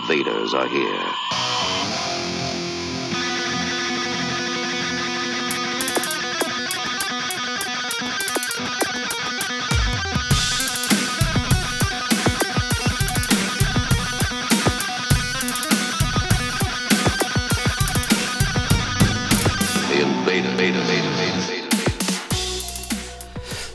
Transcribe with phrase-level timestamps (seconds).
[0.00, 2.29] invaders are here.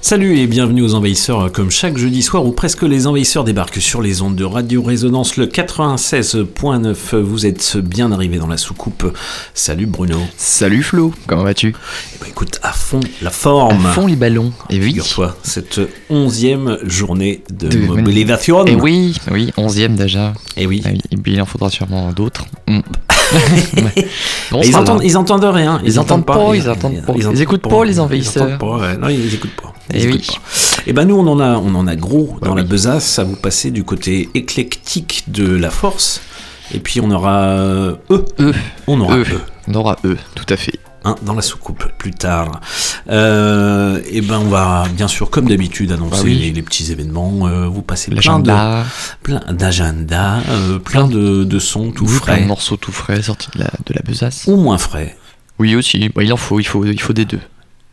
[0.05, 1.51] Salut et bienvenue aux Envahisseurs.
[1.51, 5.35] Comme chaque jeudi soir où presque les envahisseurs débarquent sur les ondes de Radio Résonance
[5.35, 9.17] le 96.9, vous êtes bien arrivé dans la soucoupe.
[9.55, 10.19] Salut Bruno.
[10.37, 11.73] Salut Flo, comment vas-tu?
[12.13, 13.83] Eh ben, écoute, à fond la forme.
[13.83, 14.53] À fond les ballons.
[14.69, 14.89] Et oui.
[14.89, 18.63] Figure-toi, cette onzième journée de, De- mobilisation.
[18.67, 20.33] Et oui, oui, onzième déjà.
[20.55, 20.83] Et oui.
[20.85, 22.45] Ah oui, puis il en faudra sûrement d'autres.
[22.67, 22.81] Mm.
[24.51, 25.81] Bon, ils, entendent, ils entendent rien.
[25.83, 27.13] Ils entendent pas, ils entendent pas.
[27.17, 28.47] Ils écoutent pas, les envahisseurs.
[28.47, 28.97] Ils entendent pas, ouais.
[28.97, 29.73] Non, ils écoutent pas.
[29.93, 30.27] Ils Eh oui.
[30.87, 33.35] Et ben nous, on en a, on en a gros dans la besace à vous
[33.35, 36.21] passer du côté éclectique de la force.
[36.73, 38.25] Et puis on aura euh, eux.
[38.39, 38.53] Eux,
[38.87, 39.25] On aura eux.
[39.31, 39.41] eux.
[39.67, 40.79] On aura eux, tout à fait.
[41.03, 42.59] hein, dans la soucoupe plus tard.
[43.09, 46.35] Euh, et ben on va bien sûr comme d'habitude annoncer Bah oui.
[46.39, 47.47] les, les petits événements.
[47.47, 48.85] euh, vous passez plein de L'agenda,
[49.21, 53.21] plein d'agenda, euh, plein de, de sons tout oui, plein de frais morceaux tout frais
[53.21, 54.45] sortis de la, de la besace.
[54.47, 55.15] ou moins frais.
[55.59, 57.39] Oui aussi, Bah, il en faut, il faut, il faut des deux.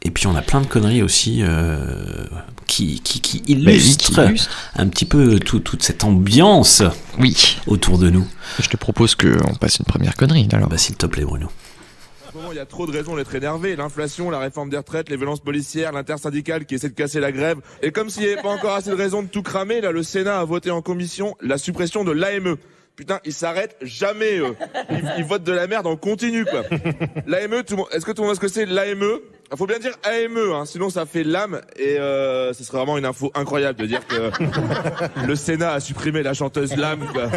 [0.05, 2.25] Et puis on a plein de conneries aussi euh,
[2.67, 4.51] qui, qui, qui Bah oui, illustrent qui illustre.
[4.77, 6.83] un petit peu tout- toute cette ambiance
[7.21, 8.27] Oui, autour de nous.
[8.61, 10.69] je te propose qu'on passe une première connerie alors.
[10.69, 11.49] Bah, S'il te plaît Bruno.
[12.51, 13.77] Il y a trop de raisons d'être énervé.
[13.77, 17.59] L'inflation, la réforme des retraites, les violences policières, l'intersyndicale qui essaie de casser la grève.
[17.83, 20.03] Et comme s'il n'y avait pas encore assez de raisons de tout cramer, là, le
[20.03, 22.57] Sénat a voté en commission la suppression de l'AME.
[22.97, 24.55] Putain, ils s'arrêtent jamais, eux.
[24.91, 26.63] Ils, ils votent de la merde en continu, quoi.
[27.27, 29.19] L'AME, tout le monde, est-ce que tout le monde sait ce que c'est l'AME?
[29.53, 32.97] Il faut bien dire AME, hein, sinon ça fait l'âme et euh, ce serait vraiment
[32.97, 34.31] une info incroyable de dire que
[35.27, 37.07] le Sénat a supprimé la chanteuse l'âme.
[37.13, 37.29] quoi.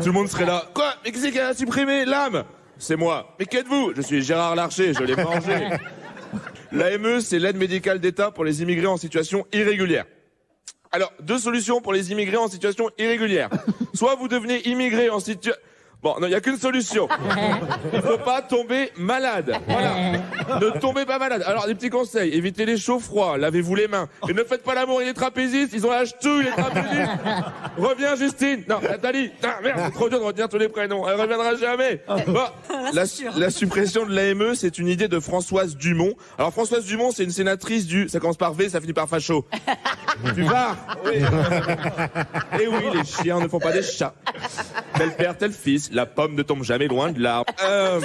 [0.00, 0.66] Tout le monde serait là.
[0.74, 0.92] Quoi?
[1.02, 2.44] Mais qui c'est qui a supprimé l'âme?
[2.76, 3.34] C'est moi.
[3.38, 3.92] Mais qui êtes-vous?
[3.96, 5.70] Je suis Gérard Larcher, je l'ai mangé.
[6.72, 10.04] L'AME, c'est l'aide médicale d'État pour les immigrés en situation irrégulière.
[10.92, 13.48] Alors, deux solutions pour les immigrés en situation irrégulière.
[13.94, 15.54] Soit vous devenez immigré en situation...
[16.04, 17.08] Bon, non, il n'y a qu'une solution.
[17.94, 19.56] Il faut pas tomber malade.
[19.66, 19.94] Voilà.
[20.60, 21.42] Ne tombez pas malade.
[21.46, 22.34] Alors, des petits conseils.
[22.34, 23.38] Évitez les chauds froids.
[23.38, 24.08] Lavez-vous les mains.
[24.28, 25.72] Et ne faites pas l'amour et les trapézistes.
[25.72, 27.10] Ils ont la ch'touille, les trapézistes.
[27.78, 28.62] Reviens, Justine.
[28.68, 29.30] Non, Nathalie.
[29.30, 31.08] Putain, merde, c'est trop dur de retenir tous les prénoms.
[31.08, 32.02] Elle reviendra jamais.
[32.26, 32.44] Bon,
[32.92, 33.04] la,
[33.36, 36.14] la suppression de l'AME, c'est une idée de Françoise Dumont.
[36.38, 39.46] Alors, Françoise Dumont, c'est une sénatrice du, ça commence par V, ça finit par facho.
[40.34, 40.76] Du Var.
[41.06, 41.22] Oui.
[42.60, 44.14] Et oui, les chiens ne font pas des chats.
[44.96, 47.52] Tel père, tel fils, la pomme ne tombe jamais loin de l'arbre.
[47.64, 48.00] Euh,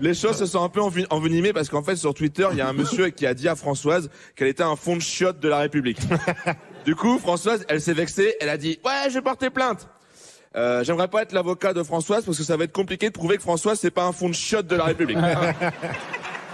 [0.00, 2.68] Les choses se sont un peu envenimées parce qu'en fait sur Twitter il y a
[2.68, 5.58] un monsieur qui a dit à Françoise qu'elle était un fond de chiotte de la
[5.58, 5.98] République.
[6.84, 9.88] Du coup Françoise elle s'est vexée, elle a dit ouais je vais porter plainte.
[10.54, 13.36] Euh, J'aimerais pas être l'avocat de Françoise parce que ça va être compliqué de prouver
[13.36, 15.18] que Françoise c'est pas un fond de chiotte de la République.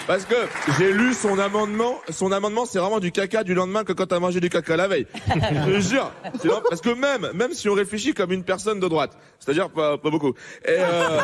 [0.06, 0.34] Parce que
[0.78, 4.18] j'ai lu son amendement, son amendement c'est vraiment du caca du lendemain que quand t'as
[4.18, 5.06] mangé du caca la veille.
[5.28, 6.12] Je te jure.
[6.68, 10.10] Parce que même, même si on réfléchit comme une personne de droite, c'est-à-dire pas, pas
[10.10, 11.20] beaucoup, et, euh,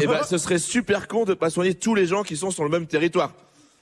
[0.00, 2.64] et ben ce serait super con de pas soigner tous les gens qui sont sur
[2.64, 3.32] le même territoire.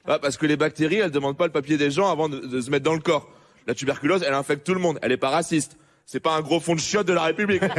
[0.08, 2.60] Ah, parce que les bactéries elles demandent pas le papier des gens avant de, de
[2.60, 3.28] se mettre dans le corps.
[3.66, 5.76] La tuberculose elle infecte tout le monde, elle est pas raciste.
[6.08, 7.62] C'est pas un gros fond de chiotte de la République.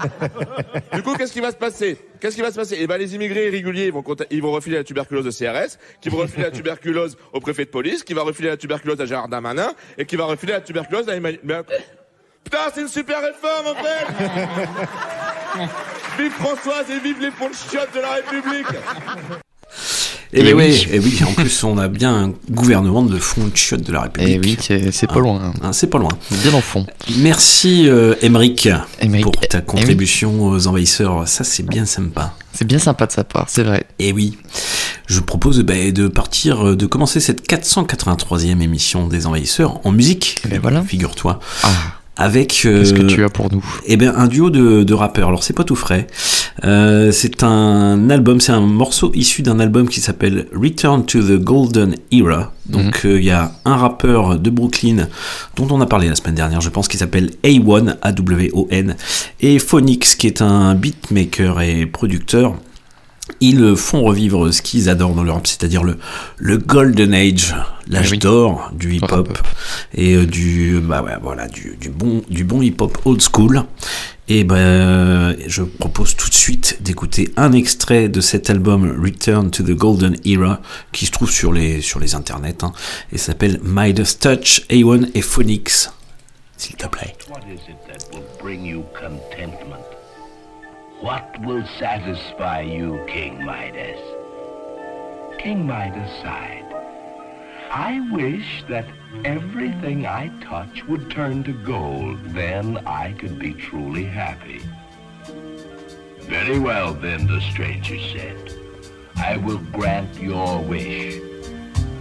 [0.92, 1.96] Du coup, qu'est-ce qui va se passer?
[2.20, 2.76] Qu'est-ce qui va se passer?
[2.78, 6.10] Eh ben, les immigrés irréguliers ils vont, ils vont refiler la tuberculose au CRS, qui
[6.10, 9.28] vont refiler la tuberculose au préfet de police, qui va refiler la tuberculose à Gérard
[9.28, 11.40] Damanin, et qui va refiler la tuberculose à Emmanuel...
[12.44, 14.06] Putain, c'est une super réforme, en fait!
[16.22, 18.66] Vive Françoise et vive les fonds de chiottes de la République
[20.32, 20.64] Et, Et ben oui.
[20.68, 23.92] oui, et oui, en plus on a bien un gouvernement de fond de chiotte de
[23.92, 24.70] la République.
[24.70, 25.52] Et oui, c'est pas loin.
[25.62, 26.12] Hein, c'est pas loin.
[26.42, 26.86] Bien en fond.
[27.18, 28.14] Merci euh,
[29.22, 31.26] pour ta eh contribution aux envahisseurs.
[31.26, 32.34] Ça c'est bien sympa.
[32.52, 33.86] C'est bien sympa de sa part, c'est vrai.
[33.98, 34.36] Et oui,
[35.06, 40.40] je propose bah, de partir, euh, de commencer cette 483e émission des envahisseurs en musique.
[40.44, 40.82] Eh ben voilà.
[40.82, 41.40] Figure-toi.
[41.62, 43.64] Ah, Avec euh, qu'est-ce que tu as pour nous?
[43.86, 45.28] eh ben, un duo de, de rappeurs.
[45.28, 46.06] Alors, c'est pas tout frais.
[46.64, 51.42] Euh, c'est un album, c'est un morceau issu d'un album qui s'appelle Return to the
[51.42, 52.52] Golden Era.
[52.66, 55.08] Donc, euh, il y a un rappeur de Brooklyn
[55.56, 58.96] dont on a parlé la semaine dernière, je pense, qui s'appelle A1, A-W-O-N,
[59.40, 62.54] et Phonix, qui est un beatmaker et producteur.
[63.40, 65.96] Ils font revivre ce qu'ils adorent dans l'Europe, c'est-à-dire le,
[66.36, 67.54] le Golden Age,
[67.88, 68.18] l'âge oui.
[68.18, 69.38] d'or du hip-hop
[69.94, 73.64] et euh, du bah ouais, voilà du, du bon du bon hip-hop old school.
[74.28, 79.64] Et ben je propose tout de suite d'écouter un extrait de cet album Return to
[79.64, 80.60] the Golden Era
[80.92, 82.72] qui se trouve sur les sur les internets hein,
[83.10, 85.90] et s'appelle Midas Touch, A1 et Phonix.
[86.56, 87.16] s'il te plaît.
[87.28, 89.89] What is it that will bring you contentment?
[91.00, 93.98] What will satisfy you, King Midas?
[95.38, 96.66] King Midas sighed.
[97.70, 98.84] I wish that
[99.24, 102.22] everything I touch would turn to gold.
[102.34, 104.60] Then I could be truly happy.
[106.18, 108.52] Very well, then, the stranger said.
[109.16, 111.14] I will grant your wish.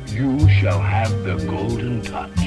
[0.07, 2.37] You shall have the golden touch.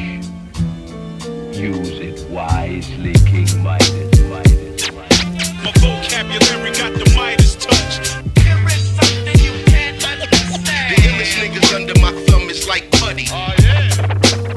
[1.57, 4.72] Use it wisely, King Midas, Midas.
[5.65, 7.99] My vocabulary got the Midas touch.
[8.35, 10.91] There is something you can't understand.
[10.91, 13.27] The illest niggas under my thumb is like putty.
[13.31, 14.52] Oh yeah.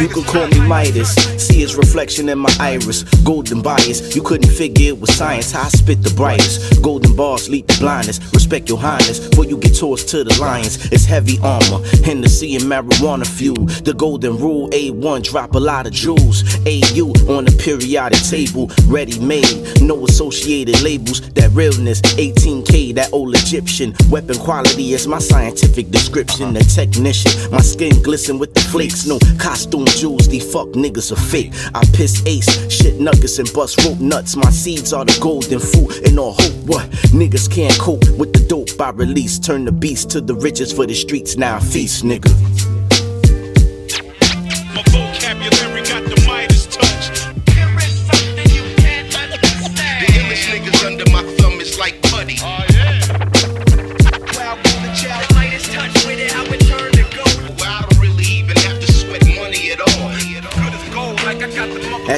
[0.00, 1.14] You could call me Midas.
[1.38, 3.04] See his reflection in my iris.
[3.24, 4.16] Golden bias.
[4.16, 5.52] You couldn't figure it science.
[5.52, 6.82] How I spit the brightest.
[6.82, 8.18] Golden bars lead to blindness.
[8.32, 9.28] Respect your highness.
[9.28, 10.90] Before you get tossed to the lions.
[10.90, 11.84] It's heavy armor.
[12.04, 13.66] Hennessy and marijuana fuel.
[13.84, 14.68] The golden rule.
[14.70, 16.42] A1 drop a lot of jewels.
[16.66, 18.70] AU on the periodic table.
[18.86, 19.82] Ready made.
[19.82, 21.20] No associated labels.
[21.34, 22.00] That realness.
[22.00, 22.94] 18K.
[22.94, 23.94] That old Egyptian.
[24.10, 26.54] Weapon quality is my scientific description.
[26.54, 27.52] The technician.
[27.52, 29.06] My skin glisten with the flakes.
[29.06, 30.28] No costume jewels.
[30.28, 31.52] These fuck niggas are fake.
[31.74, 32.70] I piss ace.
[32.72, 34.36] Shit nuggets and bust rope nuts.
[34.36, 36.08] My seeds are the golden fruit.
[36.08, 36.66] And all hope.
[36.66, 36.90] What?
[37.12, 39.38] Niggas can't cope with the dope I release.
[39.38, 41.36] Turn the beast to the riches for the streets.
[41.36, 42.71] Now I feast, nigga.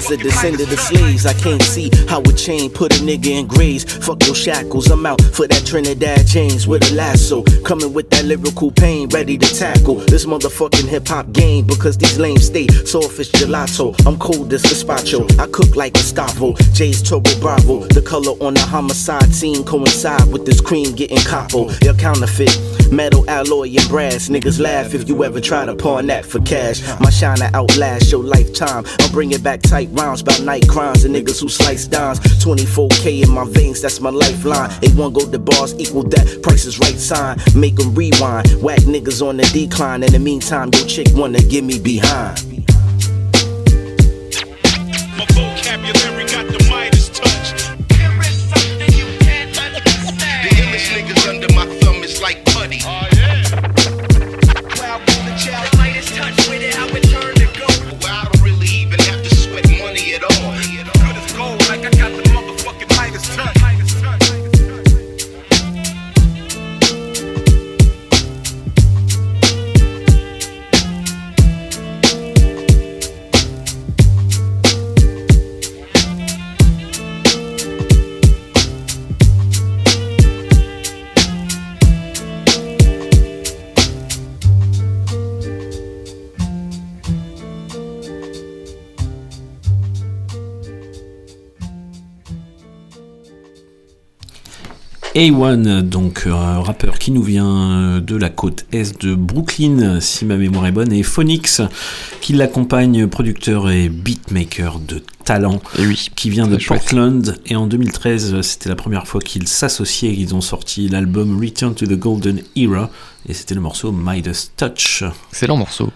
[0.05, 3.47] As a descendant of slaves, I can't see how a chain put a nigga in
[3.47, 3.85] graves.
[3.85, 7.43] Fuck your shackles, I'm out for that Trinidad James with a lasso.
[7.65, 12.19] Coming with that lyrical pain, ready to tackle this motherfucking hip hop game because these
[12.19, 13.95] lames stay soft as gelato.
[14.06, 16.53] I'm cold as gazpacho, I cook like Gustavo.
[16.75, 21.71] Jay's Turbo Bravo, the color on the homicide scene coincide with this cream getting capo.
[21.81, 22.61] Your counterfeit.
[22.93, 24.29] Metal, alloy, and brass.
[24.29, 26.83] Niggas laugh if you ever try to pawn that for cash.
[27.01, 28.85] My shiner outlast your lifetime.
[29.01, 32.19] I'm bringing back tight rounds about night crimes and niggas who slice dimes.
[32.44, 34.70] 24K in my veins, that's my lifeline.
[34.82, 36.41] A1 go to bars equal that.
[36.43, 37.38] Price is right sign.
[37.55, 38.49] Make 'em rewind.
[38.62, 40.02] Whack niggas on the decline.
[40.02, 42.41] In the meantime, your chick wanna get me behind.
[45.17, 47.49] My vocabulary got the Midas touch.
[47.88, 50.49] There is something you can't The understand.
[50.58, 52.81] illest niggas under my thumb is like putty.
[52.85, 53.06] Oh,
[95.31, 100.37] A1, donc un rappeur qui nous vient de la côte est de Brooklyn, si ma
[100.37, 101.63] mémoire est bonne, et Phonix,
[102.20, 106.10] qui l'accompagne, producteur et beatmaker de talent, Et oui.
[106.15, 106.81] qui vient de chouette.
[106.81, 107.39] Portland.
[107.46, 110.13] Et en 2013, c'était la première fois qu'ils s'associaient.
[110.15, 112.91] Ils ont sorti l'album Return to the Golden Era,
[113.27, 115.05] et c'était le morceau Midas Touch.
[115.31, 115.91] Excellent morceau.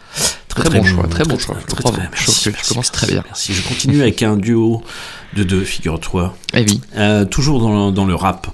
[0.65, 1.57] Très, bon choix, très bon choix.
[1.81, 1.99] Bravo.
[2.15, 3.23] Je commences très bien.
[3.25, 3.53] Merci.
[3.55, 4.83] Je continue avec un duo
[5.37, 6.35] de deux, figure-toi.
[6.55, 6.81] Eh oui.
[6.97, 8.47] Euh, toujours dans, dans le rap.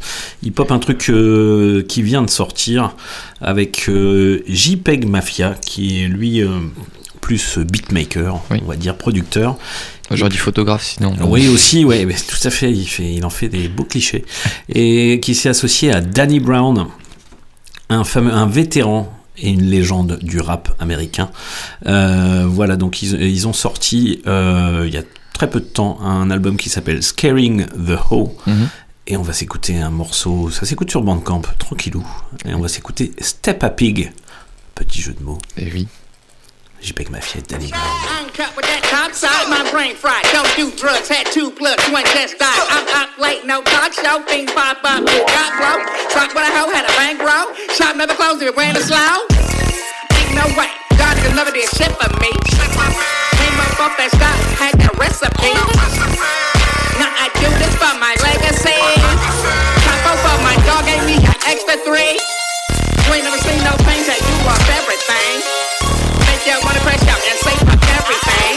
[0.43, 2.95] Il pop un truc euh, qui vient de sortir
[3.41, 6.49] avec euh, JPEG Mafia, qui est lui euh,
[7.21, 8.59] plus beatmaker, Oui.
[8.65, 9.57] on va dire producteur.
[10.11, 11.15] J'aurais dit photographe sinon.
[11.23, 12.71] Oui, aussi, ouais, mais tout à fait.
[12.71, 14.25] Il, fait, il en fait des beaux clichés.
[14.69, 16.87] Et qui s'est associé à Danny Brown,
[17.89, 21.31] un, fameux, un vétéran et une légende du rap américain.
[21.87, 25.99] Euh, voilà, donc ils, ils ont sorti euh, il y a très peu de temps
[26.01, 28.33] un album qui s'appelle Scaring the Hoe.
[28.47, 28.69] Mhm.
[29.07, 32.07] Et on va s'écouter un morceau, ça s'écoute sur Bandcamp, tranquillou.
[32.47, 34.13] Et on va s'écouter Step a Pig.
[34.75, 35.39] Petit jeu de mots.
[35.59, 35.87] Eh oui.
[36.85, 38.29] Je big ma fillette Danny Brown.
[38.29, 40.21] Uncut with that top side, my brain fried.
[40.37, 42.61] Don't do drugs, had two plus one just died.
[42.69, 45.81] I'm up late, no talk show, things pop up, got blow.
[46.13, 47.57] Shot with a hoe, had a bankroll.
[47.73, 49.25] Shop never closed it ran a slow.
[50.13, 50.69] Ain't no way,
[51.01, 52.29] God could never did shit for me.
[52.53, 55.57] Came up off that stock, had the recipe.
[57.01, 58.77] Now I do this for my legacy.
[59.89, 62.21] Top over my dog gave me an extra three.
[63.09, 65.74] You ain't never seen no pain, that you lost everything
[66.47, 67.01] you wanna crash
[67.41, 67.63] safe
[67.97, 68.53] everything.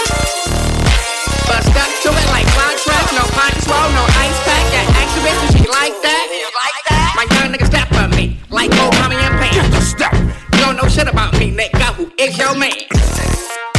[1.47, 2.47] Bust up to it like
[2.83, 3.23] track, no
[3.95, 4.63] no ice pack.
[4.75, 4.87] That
[5.71, 7.13] like that.
[7.15, 9.23] My young step on me, like old and
[10.53, 11.95] You don't know shit about me, nigga.
[11.95, 12.75] Who is your man?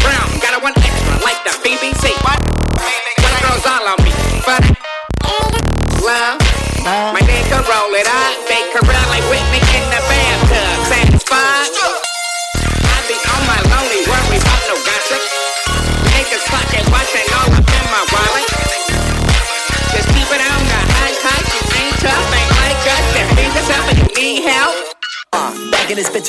[0.01, 2.09] Brown, got a one extra, like the BBC.
[2.25, 2.58] What?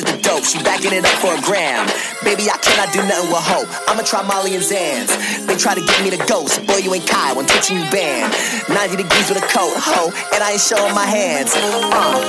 [0.10, 0.44] The dope.
[0.44, 1.86] She backing it up for a gram.
[2.24, 3.70] Baby, I cannot do nothing with hope.
[3.90, 5.10] I'ma try Molly and Zans.
[5.46, 6.62] They try to get me the ghost.
[6.66, 8.34] Boy, you ain't Kai when touching you banned.
[8.70, 11.54] 90 degrees with a coat, ho, and I ain't showing my hands.
[11.54, 12.22] Uh,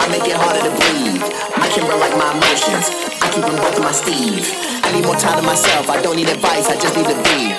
[0.00, 1.24] I make it harder to breathe.
[1.60, 2.92] I can run like my emotions.
[3.20, 4.44] I keep them both in my sleeve.
[4.84, 5.90] I need more time to myself.
[5.90, 6.68] I don't need advice.
[6.68, 7.52] I just need to be.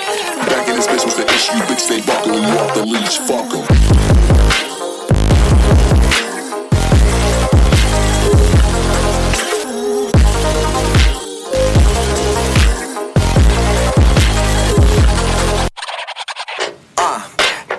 [0.48, 1.58] Back in this bitch was the issue.
[1.68, 3.18] Bitch, they buckle you off the leash.
[3.26, 4.27] Fuck 'em.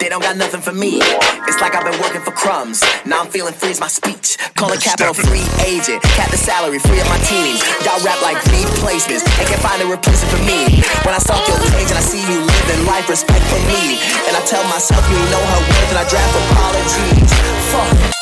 [0.09, 0.97] They don't got nothing for me.
[1.45, 2.81] It's like I've been working for crumbs.
[3.05, 4.41] Now I'm feeling free as my speech.
[4.57, 6.01] Call it capital free agent.
[6.17, 7.61] Cap the salary, free of my teams.
[7.85, 9.21] Y'all rap like replacements.
[9.37, 10.81] They can't find a replacement for me.
[11.05, 14.01] When I stalk your page and I see you living life, respect for me.
[14.25, 17.29] And I tell myself you know her worth and I draft apologies.
[17.69, 18.18] Fuck.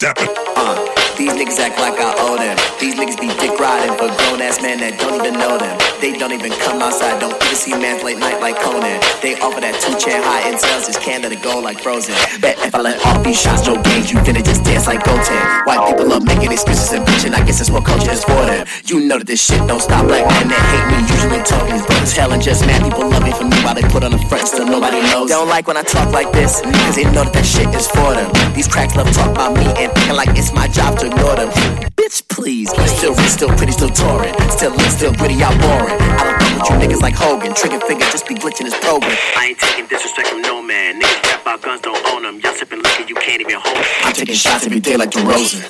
[0.00, 0.30] Step it.
[0.56, 2.56] Uh, these niggas act like I owe them.
[2.80, 5.76] These niggas be dick riding for grown ass men that don't even know them.
[6.00, 8.96] They don't even come outside, don't even see mans late night like Conan.
[9.20, 12.16] They offer that two chair high and sales, just can it go like frozen.
[12.40, 15.36] Bet if I let off these shots, Joe Gage, you finna just dance like Goten.
[15.68, 18.64] White people love making excuses and bitching, I guess it's what culture is for them.
[18.88, 21.84] You know that this shit don't stop black men that hate me, usually talking is
[21.84, 24.22] brothers hell and just mad people love me for me while they put on the
[24.24, 25.28] front, still nobody knows.
[25.28, 27.84] They don't like when I talk like this, cause they know that that shit is
[27.92, 28.32] for them.
[28.56, 31.50] These cracks love talk about me and thinking like it's my job to ignore them.
[31.98, 32.70] Bitch, please.
[32.96, 34.34] Still rich, still pretty, still touring.
[34.50, 35.98] Still lit, still gritty, y'all boring.
[36.00, 37.54] I don't fuck with you niggas like Hogan.
[37.54, 39.16] Trigger finger just be glitching his program.
[39.36, 41.00] I ain't taking disrespect from no man.
[41.00, 42.40] Niggas rap about guns, don't own them.
[42.40, 43.84] Y'all sipping liquor, you can't even hold 'em.
[44.04, 45.66] I'm taking shots every day like DeRozan.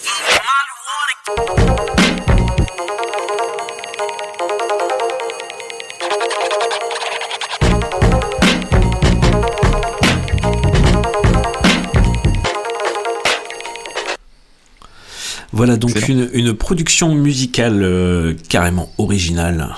[15.61, 19.69] Voilà donc une, une production musicale euh, carrément originale.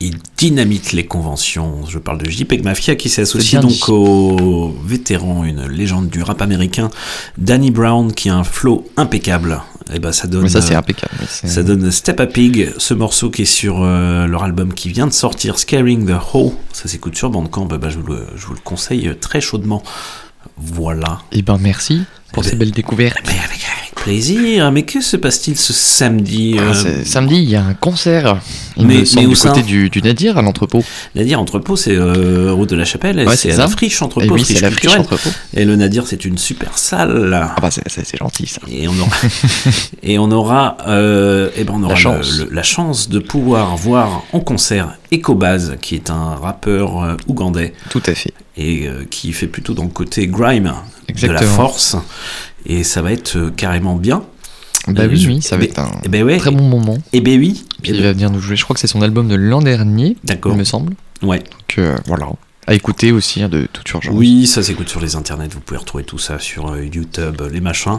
[0.00, 1.84] Il dynamite les conventions.
[1.86, 3.84] Je parle de JPEG Mafia qui s'associe donc dit.
[3.88, 6.88] au vétéran, une légende du rap américain,
[7.36, 9.60] Danny Brown, qui a un flow impeccable.
[9.92, 10.44] Et ben ça donne.
[10.44, 11.12] Mais ça, c'est euh, impeccable.
[11.28, 15.06] ça donne Step a Pig, ce morceau qui est sur euh, leur album qui vient
[15.06, 16.54] de sortir, Scaring the Hoe.
[16.72, 17.66] Ça s'écoute sur Bandcamp.
[17.66, 19.82] Bah, je, vous le, je vous le conseille très chaudement.
[20.56, 21.18] Voilà.
[21.30, 23.18] Eh ben, merci pour Eh ces ben, belles découvertes.
[23.18, 23.66] Avec
[24.06, 24.70] plaisir.
[24.72, 28.40] Mais que se passe-t-il ce samedi Ah, euh, samedi, il y a un concert.
[28.76, 30.84] Il Mais- me semble mais où du côté du, du Nadir à l'entrepôt.
[31.14, 34.34] Nadir Entrepôt, c'est euh, route de la Chapelle, et Ouais, c'est la friche Et Entrepôt,
[34.34, 35.00] oui, c'est friche la friche culturelle.
[35.00, 35.30] entrepôt.
[35.54, 37.30] Et le Nadir, c'est une super salle.
[37.34, 38.60] Ah bah, c'est- gentil ça.
[38.70, 39.16] Et on aura,
[40.02, 42.38] et on aura, euh, eh ben on aura La chance.
[42.38, 47.72] le- la chance de pouvoir voir en concert Ecobaz, qui est un rappeur euh, ougandais
[47.90, 48.32] Tout à fait.
[48.56, 50.72] et qui fait plutôt dans le côté grime
[51.14, 51.54] de la Exactement.
[51.56, 51.96] force.
[52.66, 54.24] Et ça va être euh, carrément bien.
[54.88, 56.36] Bah Euh, oui, je- oui, ça va être un eh ben ouais.
[56.38, 56.98] très bon moment.
[57.12, 57.64] Et ben oui.
[57.82, 59.34] Puis Eh il ben, va venir nous jouer, je crois que c'est son album de
[59.34, 60.52] l'an dernier, D'accord.
[60.52, 60.94] il me semble.
[61.22, 61.38] Ouais.
[61.38, 62.28] Donc euh, voilà.
[62.68, 64.12] À écouter aussi hein, de toute urgence.
[64.16, 67.60] Oui, ça s'écoute sur les internets, vous pouvez retrouver tout ça sur euh, YouTube, les
[67.60, 67.98] machins.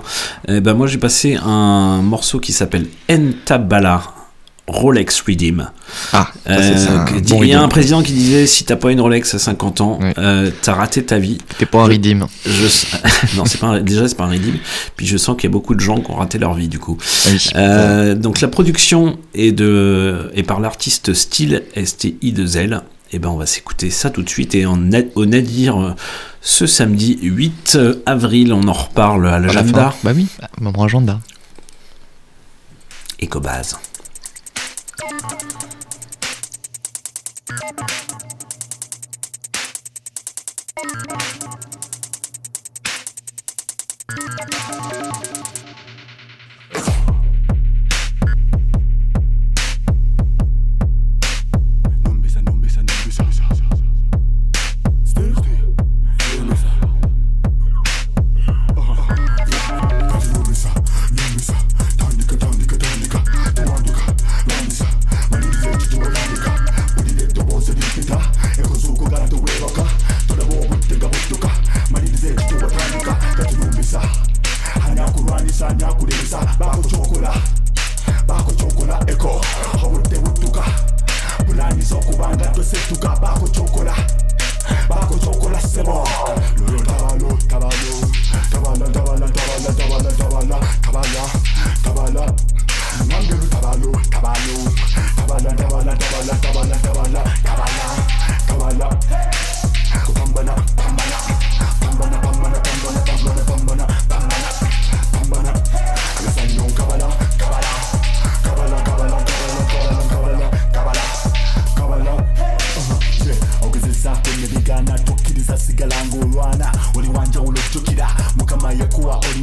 [0.49, 4.01] Eh ben moi j'ai passé un morceau qui s'appelle Entabala
[4.67, 5.69] Rolex Redeem.
[6.11, 8.99] Ah, ça, Euh, bon il y a un président qui disait si t'as pas une
[8.99, 11.37] Rolex à 50 ans, euh, t'as raté ta vie.
[11.57, 12.25] T'es pas un redeem.
[12.45, 12.51] Je...
[13.37, 14.57] non, c'est pas un- déjà c'est pas un redeem.
[14.97, 16.79] Puis je sens qu'il y a beaucoup de gens qui ont raté leur vie du
[16.79, 16.97] coup.
[17.27, 17.49] Oui.
[17.55, 22.81] Euh, donc la production est de est par l'artiste Style STI de Zell.
[23.13, 24.77] Et ben on va s'écouter ça tout de suite et en
[25.15, 25.95] au Nadir euh,
[26.41, 29.93] ce samedi 8 avril on en reparle à À la l'agenda.
[30.03, 30.27] Bah oui,
[30.59, 31.21] moment agenda.
[33.21, 33.77] Ecobase.
[34.97, 35.67] Bye.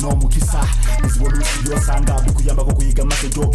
[0.04, 0.60] no mukisa.
[1.06, 3.53] Izibona uzi byosanga bikuyamba ko kuyiga amategeko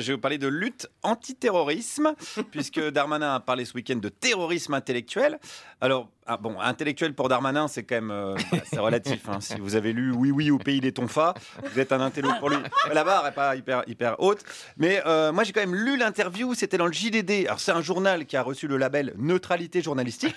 [0.00, 2.14] je vais vous parler de lutte antiterrorisme,
[2.50, 5.38] puisque Darmanin a parlé ce week-end de terrorisme intellectuel.
[5.86, 8.34] Alors, ah, bon, intellectuel pour Darmanin, c'est quand même euh,
[8.72, 9.28] bah, relatif.
[9.28, 9.40] hein.
[9.40, 12.50] Si vous avez lu Oui, oui, au pays des tonfas, vous êtes un intello pour
[12.50, 12.56] lui.
[12.92, 14.42] La barre n'est pas hyper, hyper haute.
[14.78, 17.46] Mais euh, moi, j'ai quand même lu l'interview, c'était dans le JDD.
[17.46, 20.34] Alors, c'est un journal qui a reçu le label Neutralité journalistique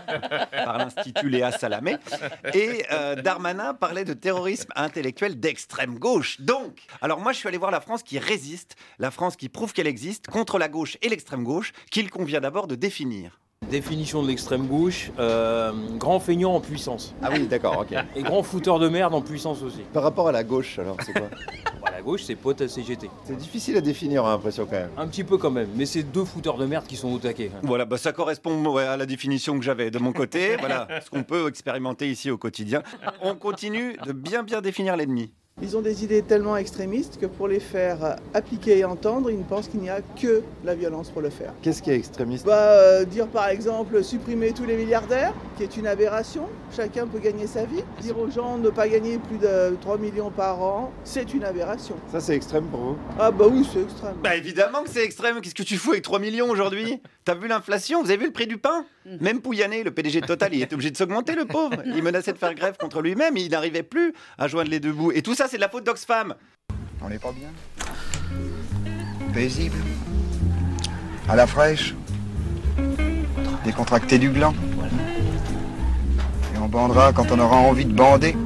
[0.52, 1.96] par l'Institut Léa Salamé.
[2.52, 6.38] Et euh, Darmanin parlait de terrorisme intellectuel d'extrême gauche.
[6.42, 9.72] Donc, alors moi, je suis allé voir la France qui résiste, la France qui prouve
[9.72, 13.38] qu'elle existe contre la gauche et l'extrême gauche, qu'il convient d'abord de définir.
[13.70, 17.14] Définition de l'extrême gauche, euh, grand feignant en puissance.
[17.22, 17.96] Ah oui, d'accord, ok.
[18.16, 19.80] Et grand fouteur de merde en puissance aussi.
[19.92, 21.28] Par rapport à la gauche, alors, c'est quoi?
[21.80, 23.08] Bon, la gauche, c'est pote à CGT.
[23.24, 24.90] C'est difficile à définir, j'ai l'impression quand même.
[24.96, 27.50] Un petit peu quand même, mais c'est deux fouteurs de merde qui sont au taquet.
[27.62, 30.56] Voilà, bah, ça correspond ouais, à la définition que j'avais de mon côté.
[30.58, 32.82] voilà ce qu'on peut expérimenter ici au quotidien.
[33.22, 35.32] On continue de bien bien définir l'ennemi.
[35.60, 39.44] Ils ont des idées tellement extrémistes que pour les faire appliquer et entendre, ils ne
[39.44, 41.52] pensent qu'il n'y a que la violence pour le faire.
[41.62, 42.46] Qu'est-ce qui est extrémiste?
[42.46, 47.18] Bah, euh, dire par exemple supprimer tous les milliardaires, qui est une aberration, chacun peut
[47.20, 47.84] gagner sa vie.
[48.00, 51.94] Dire aux gens ne pas gagner plus de 3 millions par an, c'est une aberration.
[52.10, 52.96] Ça, c'est extrême pour vous?
[53.18, 54.14] Ah bah oui, c'est extrême.
[54.24, 55.40] Bah évidemment que c'est extrême.
[55.42, 57.00] Qu'est-ce que tu fous avec 3 millions aujourd'hui?
[57.24, 58.02] T'as vu l'inflation?
[58.02, 58.84] Vous avez vu le prix du pain?
[59.20, 61.76] Même Pouyanné, le PDG de Total, il était obligé de s'augmenter, le pauvre.
[61.86, 64.92] Il menaçait de faire grève contre lui-même et il n'arrivait plus à joindre les deux
[64.92, 65.12] bouts.
[65.12, 66.34] Et tout ça, c'est de la faute d'Oxfam.
[67.00, 67.48] On n'est pas bien.
[69.32, 69.78] Paisible.
[71.28, 71.94] À la fraîche.
[73.64, 74.54] Décontracté du gland.
[76.54, 78.36] Et on bandera quand on aura envie de bander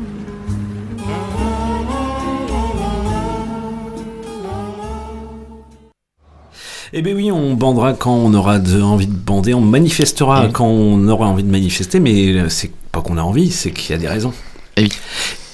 [6.93, 10.67] Eh bien oui, on bandera quand on aura de- envie de bander, on manifestera quand
[10.67, 13.95] on aura envie de manifester, mais euh, c'est pas qu'on a envie, c'est qu'il y
[13.95, 14.33] a des raisons.
[14.77, 14.93] Et oui.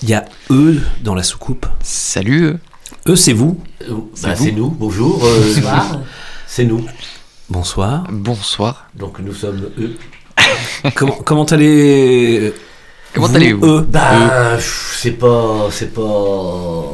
[0.02, 1.66] Il y a eux dans la soucoupe.
[1.82, 2.58] Salut eux.
[3.08, 3.58] Eux, c'est vous
[4.22, 5.24] Bah, c'est nous, bonjour.
[5.24, 6.00] euh, Bonsoir.
[6.46, 6.84] c'est nous.
[7.48, 8.04] Bonsoir.
[8.10, 8.86] Bonsoir.
[8.96, 9.96] Donc nous sommes eux.
[10.94, 12.52] comment comment allez
[13.14, 13.86] Comment vous, allez-vous eux?
[13.88, 16.84] Bah, c'est pas, c'est pas,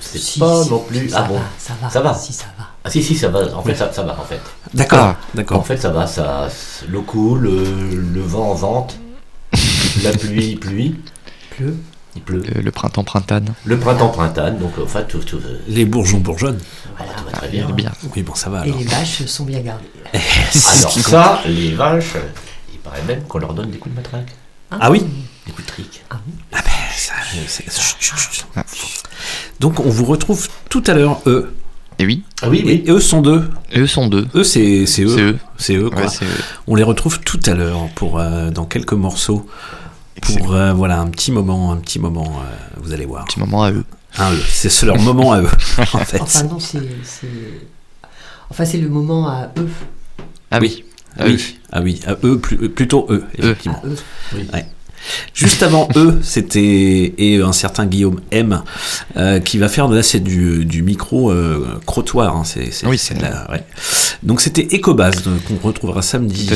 [0.00, 1.10] c'est Si, pas si, non plus.
[1.14, 1.90] ah bon, va, ça va.
[1.90, 2.14] ça va.
[2.14, 2.59] Si, ça va.
[2.84, 3.40] Ah si, si, ça va.
[3.56, 4.40] En fait, ça, ça va en fait.
[4.72, 5.16] D'accord, Ah.
[5.34, 5.58] d'accord.
[5.58, 6.06] En fait, ça va.
[6.06, 6.48] Ça,
[6.88, 8.98] l'eau coule, euh, le vent vente,
[10.02, 10.96] la pluie pluie,
[11.56, 11.76] Pleut.
[12.16, 12.42] il pleut.
[12.54, 13.52] Le, le printemps printane.
[13.64, 14.58] Le printemps printane.
[14.58, 16.58] Donc en fait, tout, tout, euh, Les bourgeons bourgeonnes.
[16.96, 17.92] voilà, tout va très Il bien.
[18.16, 18.78] Oui, bon, ça va Et alors.
[18.78, 19.84] les vaches sont bien gardées.
[20.14, 22.14] Alors ça, les vaches,
[22.72, 24.34] il paraît même qu'on leur donne des coups de matraque.
[24.70, 25.04] Ah oui?
[25.48, 26.02] Écoute, Rick.
[26.10, 26.16] Ah
[26.52, 26.60] ben,
[26.96, 27.12] ça,
[27.46, 28.46] c'est- chut, chut, chut.
[29.58, 31.54] Donc on vous retrouve tout à l'heure, eux.
[32.00, 32.22] Et oui.
[32.42, 32.82] Ah oui, oui.
[32.86, 33.44] Et eux sont deux.
[33.76, 34.26] Eux sont deux.
[34.34, 35.08] Eux, c'est c'est eux.
[35.16, 35.38] C'est eux.
[35.58, 36.02] C'est eux, quoi.
[36.02, 36.28] Ouais, c'est eux.
[36.66, 39.46] On les retrouve tout à l'heure pour euh, dans quelques morceaux.
[40.22, 42.40] Pour euh, voilà un petit moment, un petit moment.
[42.44, 43.24] euh, vous allez voir.
[43.26, 43.84] Petit moment à eux.
[44.18, 44.40] Un eux.
[44.48, 46.20] C'est leur moment à eux, en fait.
[46.20, 46.80] Enfin, non, c'est.
[47.04, 47.26] c'est-
[48.50, 49.68] Enfin, c'est le moment à eux.
[50.50, 50.84] Ah oui.
[51.18, 53.80] Ah oui, ah oui, à eux, plus- plutôt eux, effectivement.
[53.84, 53.96] À eux.
[54.52, 54.66] Ouais.
[55.34, 58.62] Juste avant eux, c'était et un certain Guillaume M
[59.16, 62.36] euh, qui va faire là c'est du, du micro euh, crottoir.
[62.36, 62.98] hein, c'est, c'est- Oui,
[63.50, 63.64] ouais.
[64.22, 66.46] Donc c'était Ecobase euh, qu'on retrouvera samedi.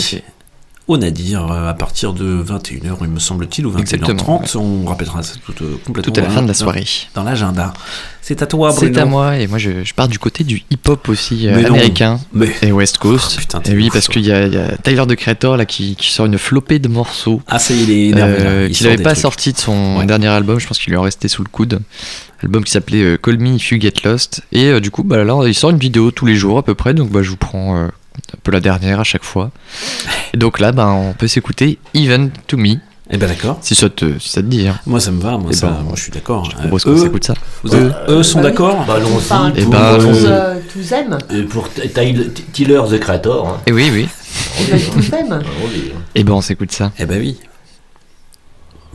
[0.87, 3.81] Au Nadir euh, à partir de 21h, il me semble-t-il, ou 21h30.
[3.81, 6.85] Exactement, On rappellera ça tout, euh, complètement Tout à la fin de la soirée.
[7.14, 7.73] Dans l'agenda.
[8.20, 8.92] C'est à toi, Bruno.
[8.94, 11.64] C'est à moi et moi je, je pars du côté du hip-hop aussi euh, Mais
[11.64, 13.33] américain Mais- et West Coast.
[13.37, 15.57] Oh, putain, t'es et oui parce qu'il y, a- il y a Tyler the Creator
[15.57, 17.40] là qui, qui sort une flopée de morceaux.
[17.49, 19.23] Ah ça y est, il est énervé, euh, qu'il n'avait pas trucs.
[19.23, 20.59] sorti de son dernier album.
[20.59, 21.81] Je pense qu'il lui en restait sous le coude.
[22.42, 24.42] Album qui s'appelait Call Me If You Get Lost.
[24.53, 26.92] Et du coup bah là il sort une vidéo tous les jours à peu près.
[26.92, 27.88] Donc bah je vous prends
[28.35, 29.51] un peu la dernière à chaque fois.
[30.33, 32.77] Et donc là bah on peut s'écouter Even to Me.
[33.11, 33.59] Eh ben d'accord.
[33.61, 34.66] Si ça te, si ça te dit.
[34.66, 34.79] hein.
[34.87, 36.44] Moi ça me va, moi, Eh ça, ben, moi je suis d'accord.
[36.51, 37.35] Je propose Euh, qu'on eux, s'écoute ça.
[37.62, 38.51] vous êtes- eux sont Bah oui.
[38.53, 39.16] d'accord Bah, allons-y.
[39.16, 41.18] Enfin, Eh pour, ben, euh, tous, euh, tous aiment.
[41.31, 41.90] et pour Ty-
[42.53, 43.47] Tyler the Creator.
[43.49, 43.61] hein.
[43.66, 44.09] Et oui oui.
[44.61, 45.42] Ils veulent tous aiment.
[46.14, 46.92] Et ben on s'écoute ça.
[46.99, 47.37] Eh ben oui.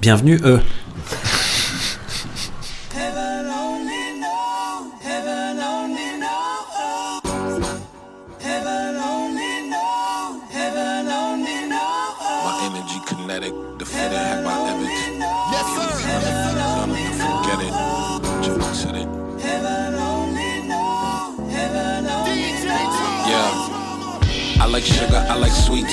[0.02, 0.60] Bienvenue eux.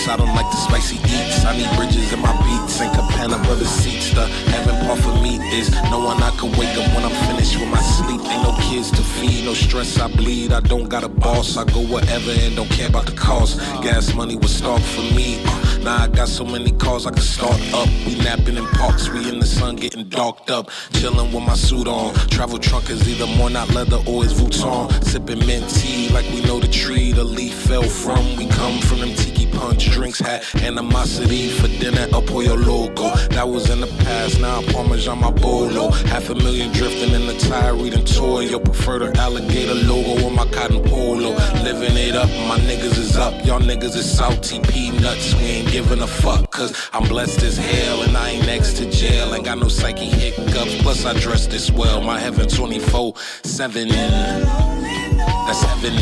[0.09, 1.45] I don't like the spicy eats.
[1.45, 4.13] I need bridges in my beats and Cabana brother seats.
[4.15, 7.69] The heaven part for me is knowing I can wake up when I'm finished with
[7.69, 8.21] my sleep.
[8.21, 10.53] Ain't no kids to feed, no stress, I bleed.
[10.53, 13.59] I don't got a boss, I go wherever and don't care about the cost.
[13.83, 15.43] Gas money was start for me.
[15.83, 17.89] Now I got so many cars I can start up.
[18.07, 20.71] We napping in parks, we in the sun getting darked up.
[20.93, 22.15] Chilling with my suit on.
[22.29, 24.93] Travel trunk is either more not leather or it's Vuitton.
[25.05, 28.37] Sipping mint tea like we know the tree the leaf fell from.
[28.37, 29.15] We come from them
[29.57, 33.15] punch drinks, had animosity for dinner, up on your logo.
[33.31, 35.91] That was in the past, now Parmesan my bolo.
[36.13, 38.41] Half a million drifting in the tire, reading toy.
[38.41, 41.31] Your preferred alligator logo on my cotton polo.
[41.63, 43.35] Living it up, my niggas is up.
[43.45, 45.35] Y'all niggas is salty peanuts.
[45.35, 48.03] We ain't giving a fuck, cause I'm blessed as hell.
[48.03, 49.35] And I ain't next to jail.
[49.35, 50.83] Ain't got no psyche hiccups.
[50.83, 52.01] Plus, I dress this well.
[52.01, 53.89] My heaven 24 7.
[53.89, 55.95] That's heaven.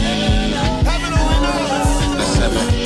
[2.17, 2.84] That's heaven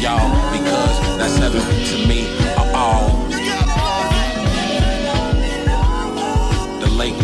[0.00, 0.52] y'all?
[0.52, 2.27] Because that's heaven to me.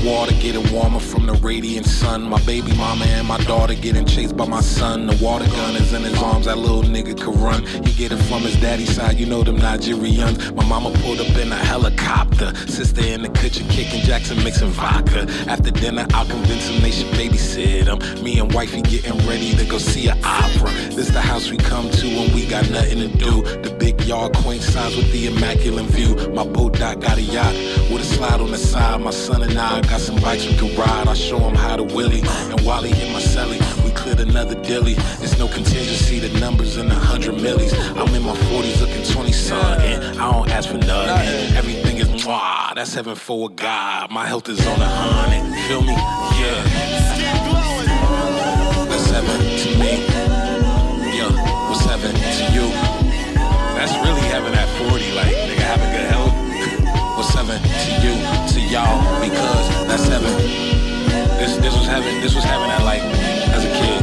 [0.04, 2.22] Water getting warmer from the radiant sun.
[2.22, 5.06] My baby mama and my daughter getting chased by my son.
[5.06, 7.64] The water gun is in his arms, that little nigga could run.
[7.84, 10.54] He get it from his daddy's side, you know them Nigerians.
[10.54, 12.54] My mama pulled up in a helicopter.
[12.66, 15.26] Sister in the kitchen kicking Jackson mixing vodka.
[15.48, 18.22] After dinner, I'll convince him they should babysit him.
[18.22, 20.70] Me and wifey getting ready to go see an opera.
[20.94, 23.42] This the house we come to when we got nothing to do.
[23.62, 26.14] The big yard, quaint size with the immaculate view.
[26.34, 27.54] My boat dock got a yacht
[27.90, 29.00] with a slide on the side.
[29.00, 31.06] My son and I got some bikes we can ride.
[31.08, 32.20] I show him how to willy.
[32.50, 34.94] And while he hit my celly, we cleared another dilly.
[35.18, 37.72] There's no contingency, the numbers in the hundred millies.
[37.96, 39.98] I'm in my 40s looking 20 something.
[40.20, 41.56] I don't ask for nothing.
[41.56, 42.74] Everything is mwah.
[42.74, 44.10] That's heaven for a God.
[44.10, 45.44] My health is on a hundred.
[45.68, 45.92] Feel me?
[45.92, 46.64] Yeah.
[48.88, 50.06] That's heaven to me.
[51.16, 51.68] Yeah.
[51.68, 52.68] What's heaven to you?
[53.76, 55.12] That's really heaven at 40.
[55.12, 56.34] Like, nigga, having good health.
[57.16, 58.14] What's heaven to you,
[58.74, 59.20] y'all?
[59.20, 60.36] Because that's heaven.
[61.38, 62.20] This this was heaven.
[62.20, 63.02] This was heaven at like
[63.54, 64.02] as a kid.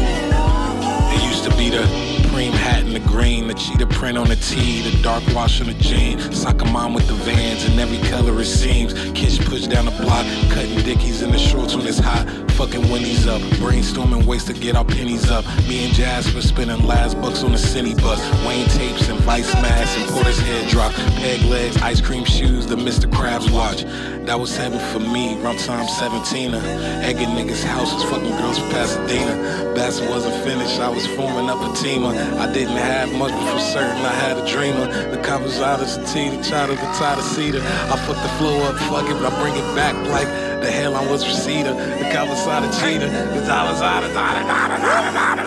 [1.13, 1.83] It used to be the
[2.29, 5.67] cream hat and the green, the cheetah print on the tee, the dark wash on
[5.67, 8.93] the jean, soccer mom with the vans and every color it seems.
[9.11, 12.25] Kids push down the block, cutting dickies in the shorts when it's hot.
[12.61, 15.43] Fucking Winnie's up, brainstorming ways to get our pennies up.
[15.67, 18.21] Me and Jasper spending last bucks on the city bus.
[18.45, 20.91] Wayne tapes and vice masks and Porter's head drop.
[20.93, 23.09] Peg legs, ice cream shoes, the Mr.
[23.09, 23.81] Krabs watch.
[24.27, 26.53] That was heaven for me, around time 17.
[26.53, 29.73] Egging niggas' houses, fucking girls from Pasadena.
[29.73, 32.05] Bassett wasn't finished, I was forming up a team.
[32.05, 34.85] I didn't have much, but for certain I had a dreamer.
[35.09, 37.61] The covers out of the tea, the child of the tie cedar.
[37.63, 41.09] I fuck the flow up, fuck it, but I bring it back like the hairline
[41.09, 45.45] was receding, the color side of cheetah, the dollars out of da da da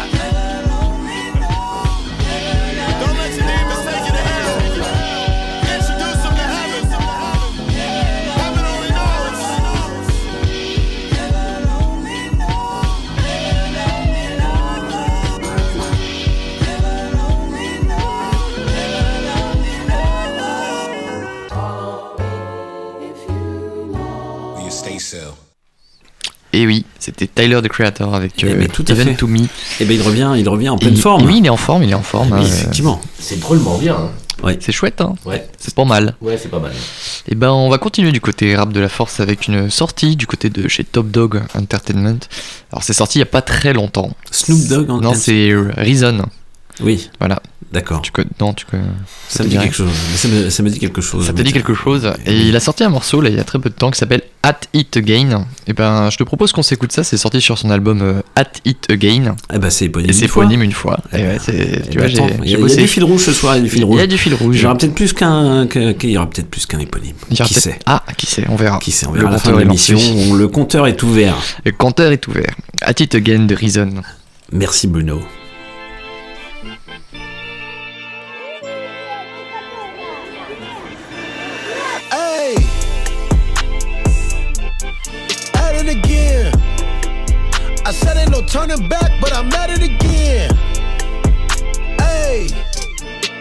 [0.00, 0.15] da
[26.56, 29.14] Et oui, c'était Tyler the Creator avec euh, Eh ben, tout à Even fait.
[29.14, 29.40] to Me.
[29.80, 31.26] Et ben il revient, il revient en pleine forme.
[31.26, 32.32] Oui, il est en forme, il est en forme.
[32.32, 33.00] Oui, euh, effectivement.
[33.18, 33.94] C'est drôlement bien.
[33.94, 34.10] hein.
[34.42, 34.56] Ouais.
[34.60, 35.46] C'est chouette, hein Ouais.
[35.58, 36.14] C'est pas mal.
[36.20, 36.72] Ouais, c'est pas mal.
[37.28, 40.26] Et ben, on va continuer du côté rap de la force avec une sortie du
[40.26, 42.18] côté de chez Top Dog Entertainment.
[42.72, 44.10] Alors, c'est sorti il y a pas très longtemps.
[44.30, 46.22] Snoop Dogg en- Non, c'est Reason.
[46.80, 47.10] Oui.
[47.18, 47.40] Voilà.
[47.72, 48.00] D'accord.
[48.00, 48.84] Tu connais Non, tu connais.
[49.28, 49.90] Ça te me dit quelque chose.
[50.14, 51.26] Ça, me, ça me dit quelque chose.
[51.26, 52.10] Ça te dit quelque chose.
[52.24, 53.98] Et il a sorti un morceau là il y a très peu de temps qui
[53.98, 55.46] s'appelle At It Again.
[55.66, 57.02] Et ben je te propose qu'on s'écoute ça.
[57.02, 59.34] C'est sorti sur son album euh, At It Again.
[59.52, 60.98] Eh ben c'est éponyme Et c'est éponyme une fois.
[61.12, 61.82] Et ouais, c'est.
[61.84, 63.56] Eh Tu ben, vois, j'ai il y, a- il y du fil rouge ce soir,
[63.56, 63.96] il y a du fil rouge.
[63.96, 64.56] Il y a du fil rouge.
[64.56, 67.16] Il y aura peut-être plus qu'un, qu'il y aura peut-être plus qu'un éponyme.
[67.30, 68.78] Il Qui sait Ah, qui sait, on verra.
[68.78, 69.98] Qui sait On Le verra à la fin de l'émission.
[70.34, 71.34] Le compteur est ouvert.
[71.64, 72.54] Le compteur est ouvert.
[72.82, 73.90] At It Again de Reason.
[74.52, 75.20] Merci Bruno.
[88.56, 90.48] Turning back, but I'm at it again.
[92.00, 92.48] Hey,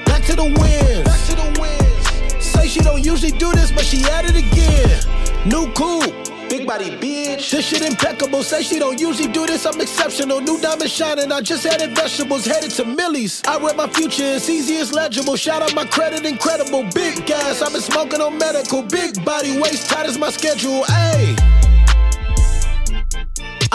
[0.05, 1.05] back to the wins.
[1.07, 2.45] Back to the wins.
[2.45, 4.99] Say she don't usually do this, but she at it again.
[5.45, 6.13] New coupe.
[6.49, 7.49] Big body bitch.
[7.49, 8.43] This shit impeccable.
[8.43, 9.65] Say she don't usually do this.
[9.65, 10.41] I'm exceptional.
[10.41, 11.31] New diamond shining.
[11.31, 12.45] I just added vegetables.
[12.45, 13.41] Headed to Millie's.
[13.47, 14.35] I read my future.
[14.35, 14.75] It's easy.
[14.75, 15.37] It's legible.
[15.37, 16.25] Shout out my credit.
[16.25, 16.83] Incredible.
[16.93, 17.61] Big gas.
[17.61, 18.83] I've been smoking on medical.
[18.83, 19.59] Big body.
[19.61, 20.83] Waist tight as my schedule.
[20.83, 21.64] Ayy.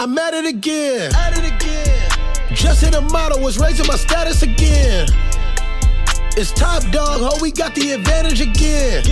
[0.01, 1.13] I'm at it again.
[1.13, 2.09] At it again.
[2.55, 3.39] Just hit a model.
[3.39, 5.07] Was raising my status again.
[6.35, 7.21] It's top dog.
[7.21, 9.03] Ho, we got the advantage again.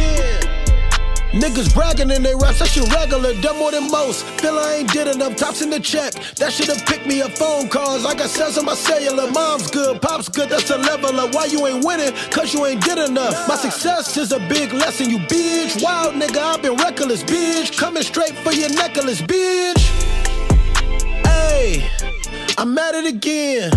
[1.30, 4.26] Niggas bragging in their raps, that shit regular, done more than most.
[4.42, 6.12] Feel I ain't did enough, tops in the check.
[6.38, 8.04] That should've picked me up phone calls.
[8.04, 9.30] Like I got sales on my cellular.
[9.30, 12.82] Mom's good, pop's good, that's the level of why you ain't winning, cause you ain't
[12.82, 13.48] did enough.
[13.48, 15.84] My success is a big lesson, you bitch.
[15.84, 17.78] Wild nigga, I've been reckless, bitch.
[17.78, 20.19] Coming straight for your necklace, bitch.
[21.50, 21.84] Hey,
[22.60, 23.72] I'm at it again.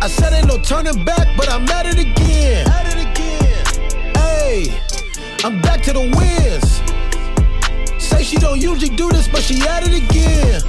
[0.00, 2.68] I said ain't no turning back, but I'm at it again.
[2.68, 4.14] At it again.
[4.14, 4.80] Hey,
[5.42, 6.70] I'm back to the wins.
[8.00, 10.62] Say she don't usually do this, but she at it again.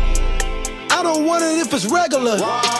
[0.97, 2.39] I don't want it if it's regular.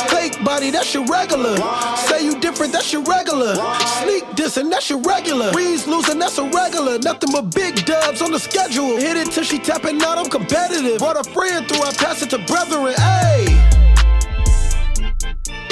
[0.10, 1.56] Fake body, that's your regular.
[1.98, 3.54] Say you different, that's your regular.
[4.02, 5.52] Sneak dissing, that's your regular.
[5.52, 6.98] Breeze losing, that's a regular.
[6.98, 8.98] Nothing but big dubs on the schedule.
[8.98, 10.98] Hit it till she tapping out, I'm competitive.
[10.98, 12.96] Brought a friend through, I pass it to brethren.
[12.96, 13.57] Ayy.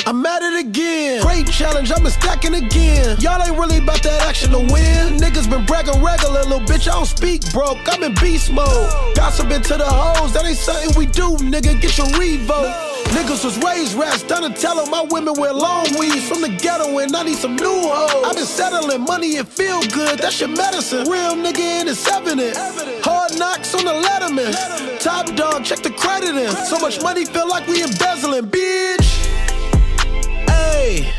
[0.07, 1.23] I'm at it again.
[1.23, 3.17] Great challenge, I'm stacking again.
[3.19, 5.17] Y'all ain't really about that action to win.
[5.17, 6.87] Niggas been bragging regular, little bitch.
[6.87, 7.79] I don't speak broke.
[7.87, 9.15] I'm in beast mode.
[9.15, 11.81] Gossiping to the hoes, that ain't something we do, nigga.
[11.81, 12.69] Get your revote.
[13.17, 16.49] Niggas was raised rats, done and tell 'em my women wear long weeds from the
[16.49, 18.25] ghetto and I need some new hoes.
[18.27, 21.09] I've been settling money and feel good, that's your medicine.
[21.09, 22.55] Real nigga in it's evident.
[23.03, 24.53] Hard knocks on the letterman.
[24.99, 26.51] Top dog, check the credit in.
[26.65, 29.34] So much money feel like we embezzling, bitch.
[30.87, 31.11] Hey,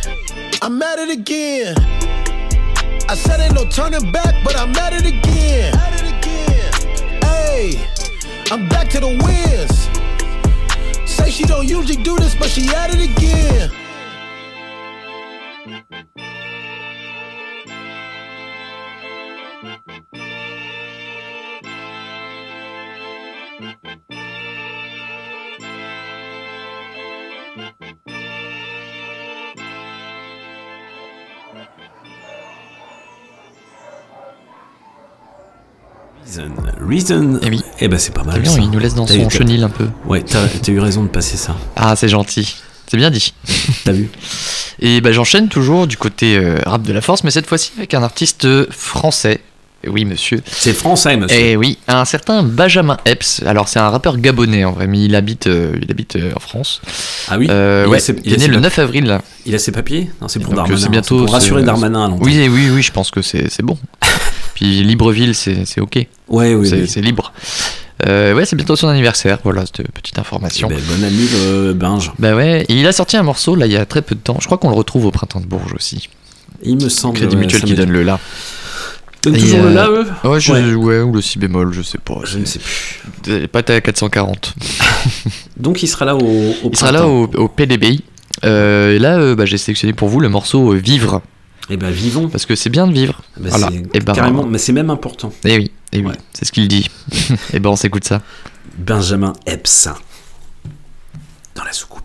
[0.63, 1.75] I'm at it again.
[3.09, 5.75] I said ain't no turning back, but I'm at it again.
[7.25, 7.85] Hey,
[8.53, 9.91] I'm back to the wins.
[11.11, 13.86] Say she don't usually do this, but she at it again.
[36.37, 36.51] Reason.
[36.87, 37.39] Reason.
[37.43, 37.63] Eh oui.
[37.81, 38.35] Eh ben c'est pas mal.
[38.37, 38.59] C'est bien, ça.
[38.61, 39.87] il nous laisse dans son chenil un peu.
[40.07, 41.55] Ouais, t'as eu raison de passer ça.
[41.77, 42.57] Ah, c'est gentil.
[42.89, 43.35] C'est bien dit.
[43.85, 44.09] T'as vu
[44.79, 47.95] Et bah, j'enchaîne toujours du côté euh, rap de la force, mais cette fois-ci avec
[47.95, 49.41] un artiste français.
[49.89, 50.41] Oui, monsieur.
[50.47, 51.37] C'est français, monsieur.
[51.39, 53.43] Et oui, un certain Benjamin Epps.
[53.45, 56.41] Alors, c'est un rappeur gabonais en vrai, mais il habite, euh, il habite euh, en
[56.41, 56.81] France.
[57.29, 59.21] Ah oui Il a ouais, ses- il est né le pap- 9 avril là.
[59.45, 60.81] Il a ses papiers Non, c'est pour Donc, Darmanin.
[60.81, 62.25] c'est bientôt pour rassurer Darmanin à longtemps.
[62.25, 63.77] Oui, oui, oui, je pense que c'est bon.
[64.57, 66.07] Puis Libreville, c'est ok.
[66.29, 66.89] Ouais, oui, C'est oui.
[66.89, 67.33] c'est libre.
[68.07, 69.39] Euh, ouais, c'est bientôt son anniversaire.
[69.45, 70.69] Voilà, cette petite information.
[70.71, 72.11] Eh ben, bon ami, euh, Binge.
[72.19, 74.21] Bah ouais, et il a sorti un morceau là il y a très peu de
[74.21, 74.39] temps.
[74.41, 76.09] Je crois qu'on le retrouve au printemps de Bourges aussi.
[76.63, 77.17] Il me semble.
[77.19, 78.19] Crédit ouais, Mutuel qui donne le là.
[79.23, 80.07] donnent Et, toujours le euh, la, eux?
[80.25, 80.75] ouais, je- Ouais.
[80.75, 82.21] ouais, ou le si bémol, je sais pas.
[82.25, 83.49] Je ne sais plus.
[83.49, 84.55] Pas à 440.
[85.59, 86.21] Donc il sera là au,
[86.65, 88.03] au Il sera là au, au PDBI.
[88.45, 91.21] Euh, et là, euh, bah, j'ai sélectionné pour vous le morceau euh, Vivre.
[91.69, 92.29] Et ben vivons.
[92.29, 93.23] Parce que c'est bien de vivre.
[93.37, 93.69] Bah, voilà.
[93.71, 95.33] c'est Et ben, carrément, mais c'est même important.
[95.45, 96.89] Et oui, et oui, c'est ce qu'il dit.
[97.53, 98.23] et ben on s'écoute ça.
[98.79, 99.89] Benjamin Epps.
[101.55, 101.96] Dans la soucoupe.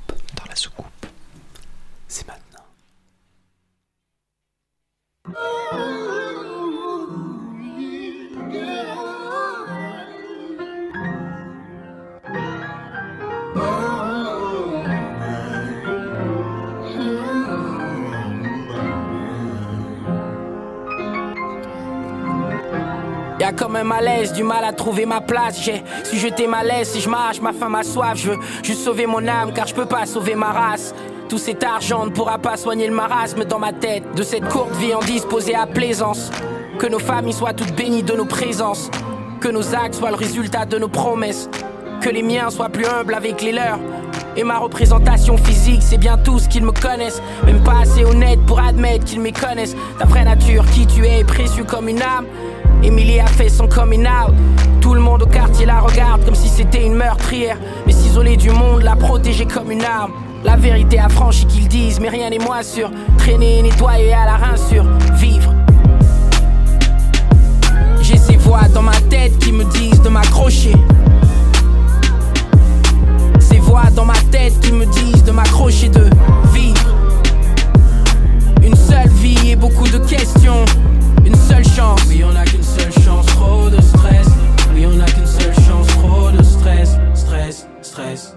[23.58, 25.62] Comme un malaise, du mal à trouver ma place.
[25.62, 28.14] J'ai su jeter ma laisse, si je marche, ma faim, ma soif.
[28.16, 30.94] Je veux juste sauver mon âme, car je peux pas sauver ma race.
[31.30, 34.04] Tout cet argent ne pourra pas soigner le marasme dans ma tête.
[34.16, 36.32] De cette courte vie en disposée à plaisance.
[36.80, 38.90] Que nos familles soient toutes bénies de nos présences.
[39.40, 41.50] Que nos actes soient le résultat de nos promesses.
[42.02, 43.80] Que les miens soient plus humbles avec les leurs.
[44.36, 47.22] Et ma représentation physique, c'est bien tout ce qu'ils me connaissent.
[47.46, 49.76] Même pas assez honnête pour admettre qu'ils me connaissent.
[50.00, 52.26] Ta vraie nature, qui tu es, est précieux comme une âme.
[52.84, 54.34] Emily a fait son coming out.
[54.80, 57.58] Tout le monde au quartier la regarde comme si c'était une meurtrière.
[57.86, 60.12] Mais s'isoler du monde, la protéger comme une arme.
[60.44, 62.90] La vérité affranchie qu'ils disent, mais rien n'est moins sûr.
[63.18, 65.54] Traîner, nettoyer à la rinsure, vivre.
[68.02, 70.74] J'ai ces voix dans ma tête qui me disent de m'accrocher.
[73.40, 76.10] Ces voix dans ma tête qui me disent de m'accrocher, de
[76.52, 76.96] vivre.
[78.64, 80.66] Une seule vie et beaucoup de questions.
[81.26, 82.02] Une seule chance.
[82.08, 84.28] Oui, on a qu'une seule chance, trop de stress.
[84.74, 86.98] Oui, on a qu'une seule chance, trop de stress.
[87.14, 88.36] Stress, stress.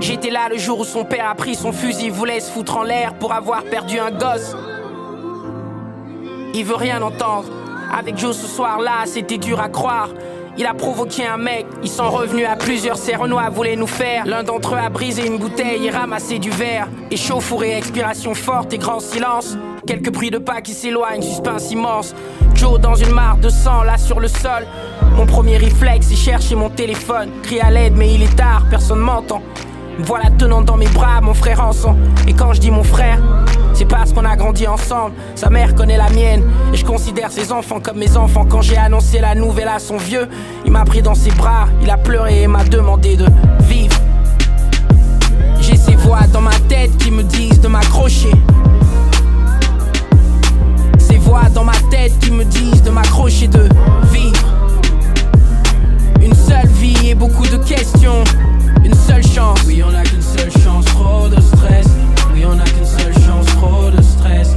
[0.00, 2.82] J'étais là le jour où son père a pris son fusil, voulait se foutre en
[2.82, 4.54] l'air pour avoir perdu un gosse.
[6.54, 7.44] Il veut rien entendre.
[7.96, 10.08] Avec Joe ce soir-là, c'était dur à croire.
[10.58, 14.26] Il a provoqué un mec, ils sont revenus à plusieurs, ces Renois voulaient nous faire.
[14.26, 16.88] L'un d'entre eux a brisé une bouteille et ramassé du verre.
[17.10, 19.56] Échauffourée, expiration forte et grand silence.
[19.86, 22.14] Quelques bruits de pas qui s'éloignent, suspense immense.
[22.54, 24.66] Joe dans une mare de sang, là sur le sol.
[25.16, 27.30] Mon premier réflexe, c'est chercher mon téléphone.
[27.42, 29.40] Crie à l'aide, mais il est tard, personne m'entend.
[29.98, 31.96] Me voilà tenant dans mes bras mon frère en sang.
[32.28, 33.20] Et quand je dis mon frère,
[33.82, 35.12] c'est parce qu'on a grandi ensemble.
[35.34, 36.44] Sa mère connaît la mienne.
[36.72, 38.46] Et je considère ses enfants comme mes enfants.
[38.48, 40.28] Quand j'ai annoncé la nouvelle à son vieux,
[40.64, 41.66] il m'a pris dans ses bras.
[41.82, 43.26] Il a pleuré et m'a demandé de
[43.64, 43.96] vivre.
[45.60, 48.30] J'ai ces voix dans ma tête qui me disent de m'accrocher.
[50.98, 53.68] Ces voix dans ma tête qui me disent de m'accrocher, de
[54.12, 54.46] vivre.
[56.20, 58.22] Une seule vie et beaucoup de questions.
[58.84, 59.58] Une seule chance.
[59.66, 61.86] Oui, on a qu'une seule chance, trop de stress.
[62.32, 63.01] Oui, on a qu'une seule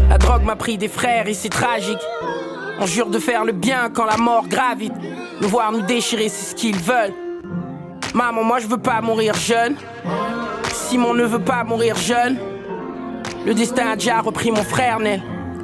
[0.10, 2.00] La drogue m'a pris des frères et c'est tragique.
[2.80, 4.94] On jure de faire le bien quand la mort gravite.
[5.42, 7.14] Nous voir nous déchirer, c'est ce qu'ils veulent.
[8.14, 9.76] Maman, moi je veux pas mourir jeune.
[10.72, 12.38] Simon ne veut pas mourir jeune.
[13.46, 15.22] Le destin a déjà repris mon frère Nel.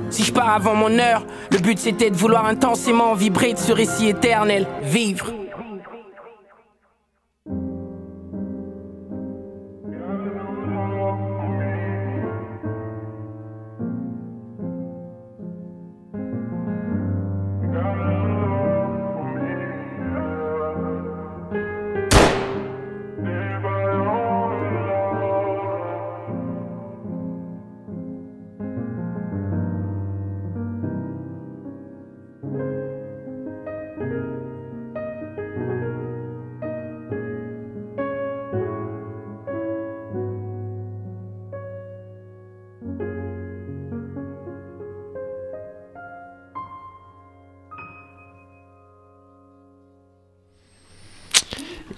[0.09, 3.71] Si je pars avant mon heure, le but c'était de vouloir intensément vibrer de ce
[3.71, 4.67] récit éternel.
[4.83, 5.27] Vivre.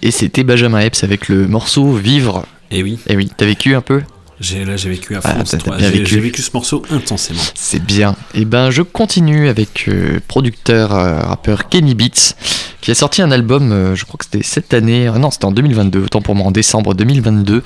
[0.05, 2.45] Et c'était Benjamin Epps avec le morceau Vivre.
[2.71, 2.99] Et oui.
[3.07, 4.01] Et oui, t'as vécu un peu
[4.41, 5.57] J'ai là j'ai vécu à Ah, fond.
[5.77, 6.41] bien J'ai vécu.
[6.41, 7.41] ce morceau intensément.
[7.55, 8.15] C'est bien.
[8.33, 12.33] Et ben, je continue avec euh, producteur euh, rappeur Kenny Beats
[12.81, 15.45] qui a sorti un album, euh, je crois que c'était cette année, euh, non, c'était
[15.45, 17.63] en 2022, autant pour moi, en décembre 2022.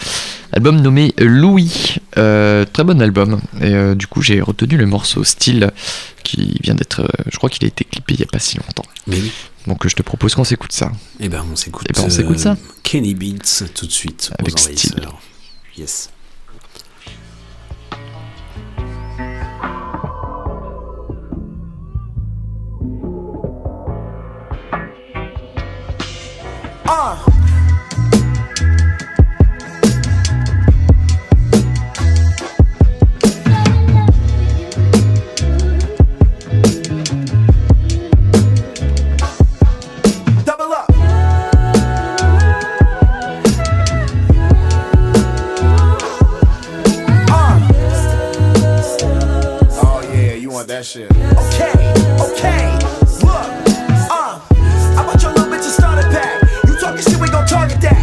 [0.54, 1.96] Album nommé Louis.
[2.14, 3.42] Très bon album.
[3.62, 5.72] Et du coup, j'ai retenu le morceau Style
[6.24, 8.86] qui vient d'être, je crois qu'il a été clippé il y a pas si longtemps.
[9.08, 9.32] Mais oui.
[9.68, 10.92] Donc je te propose qu'on s'écoute ça.
[11.20, 11.86] Et ben on s'écoute.
[11.90, 12.58] Eh ben, on euh, s'écoute ça.
[12.84, 14.32] Kenny Beats tout de suite.
[14.40, 15.08] Avec style.
[15.78, 16.10] Yes.
[26.90, 27.18] Ah.
[50.68, 51.10] That shit.
[51.12, 51.72] Okay,
[52.20, 52.74] okay,
[53.24, 53.48] look,
[54.12, 56.44] uh, I want your little bitch to start a pack.
[56.68, 57.97] You talking shit, we gon' target that.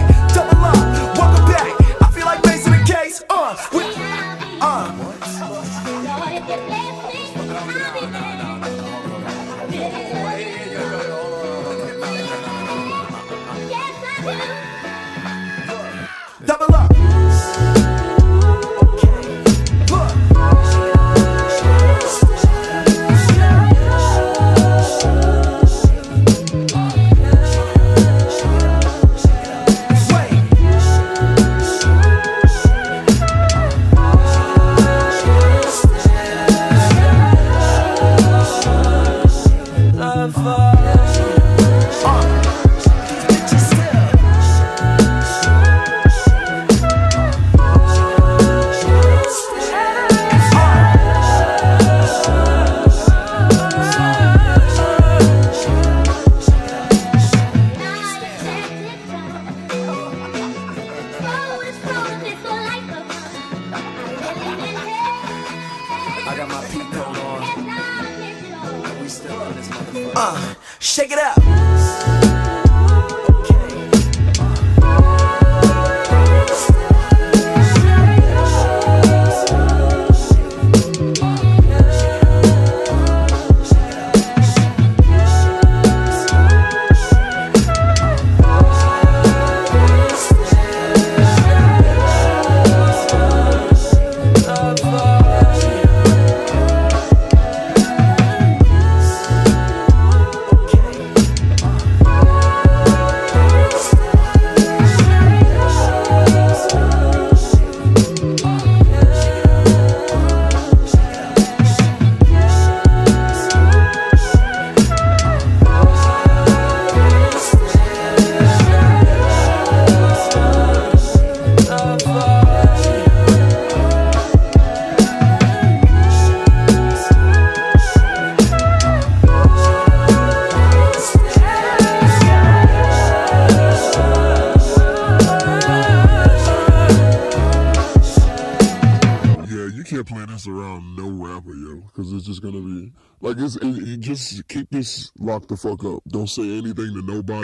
[144.84, 145.12] Just
[145.48, 146.00] the fuck up.
[146.06, 147.42] Don't say anything to nobody.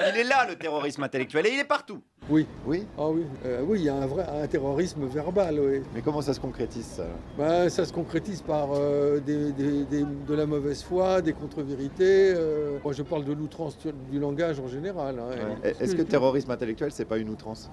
[0.00, 2.00] Il est là, le terrorisme intellectuel, et il est partout.
[2.30, 2.46] Oui.
[2.64, 5.80] Oui Ah oui, euh, oui, il y a un vrai un terrorisme verbal, oui.
[5.92, 7.06] Mais comment ça se concrétise ça
[7.36, 12.32] Ben, ça se concrétise par euh, des- des- des- de la mauvaise foi, des contre-vérités.
[12.36, 13.76] euh, moi, je parle de l'outrance
[14.10, 15.18] du langage en général.
[15.18, 15.30] hein,
[15.62, 15.74] Ouais.
[15.80, 17.68] Est-ce que terrorisme intellectuel, c'est pas une outrance?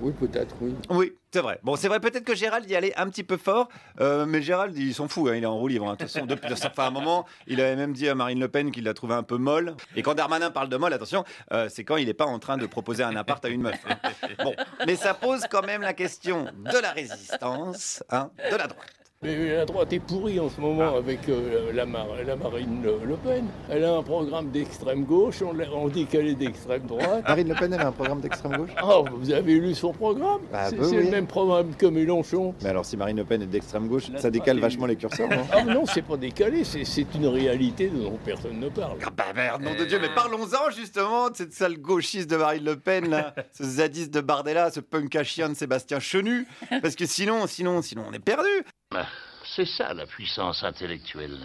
[0.00, 0.74] Oui, peut-être, oui.
[0.88, 1.58] Oui, c'est vrai.
[1.62, 3.68] Bon, c'est vrai, peut-être que Gérald y allait un petit peu fort,
[4.00, 5.88] euh, mais Gérald, il s'en fout, hein, il est en roue libre.
[5.90, 5.96] hein.
[6.26, 9.14] Depuis fait un moment, il avait même dit à Marine Le Pen qu'il l'a trouvé
[9.14, 9.76] un peu molle.
[9.96, 12.56] Et quand Darmanin parle de molle, attention, euh, c'est quand il n'est pas en train
[12.56, 13.78] de proposer un appart à une meuf.
[13.88, 13.96] hein.
[14.42, 14.54] Bon,
[14.86, 18.86] mais ça pose quand même la question de la résistance, hein, de la droite.
[19.22, 22.94] Mais la droite est pourrie en ce moment avec euh, la, Mar- la Marine Le,
[23.06, 23.44] Le Pen.
[23.68, 27.22] Elle a un programme d'extrême gauche, on, l'a- on dit qu'elle est d'extrême droite.
[27.28, 28.70] Marine Le Pen, elle a un programme d'extrême gauche?
[28.82, 30.40] Oh, vous avez lu son programme?
[30.50, 31.04] Bah, C'est oui.
[31.04, 32.54] le même programme que Mélenchon.
[32.62, 35.46] Mais alors, si Marine Le Pen est d'extrême gauche, ça décale vachement les curseurs, non?
[35.52, 38.96] Ah non, c'est pas décalé, c'est c'est une réalité dont personne ne parle.
[39.04, 42.64] Ah bah merde, nom de Dieu, mais parlons-en justement de cette sale gauchiste de Marine
[42.64, 46.46] Le Pen, là, ce zadiste de Bardella, ce punk à chien de Sébastien Chenu,
[46.80, 48.48] parce que sinon, sinon, sinon on est perdu.
[48.92, 49.06] Bah,
[49.44, 51.38] C'est ça la puissance intellectuelle.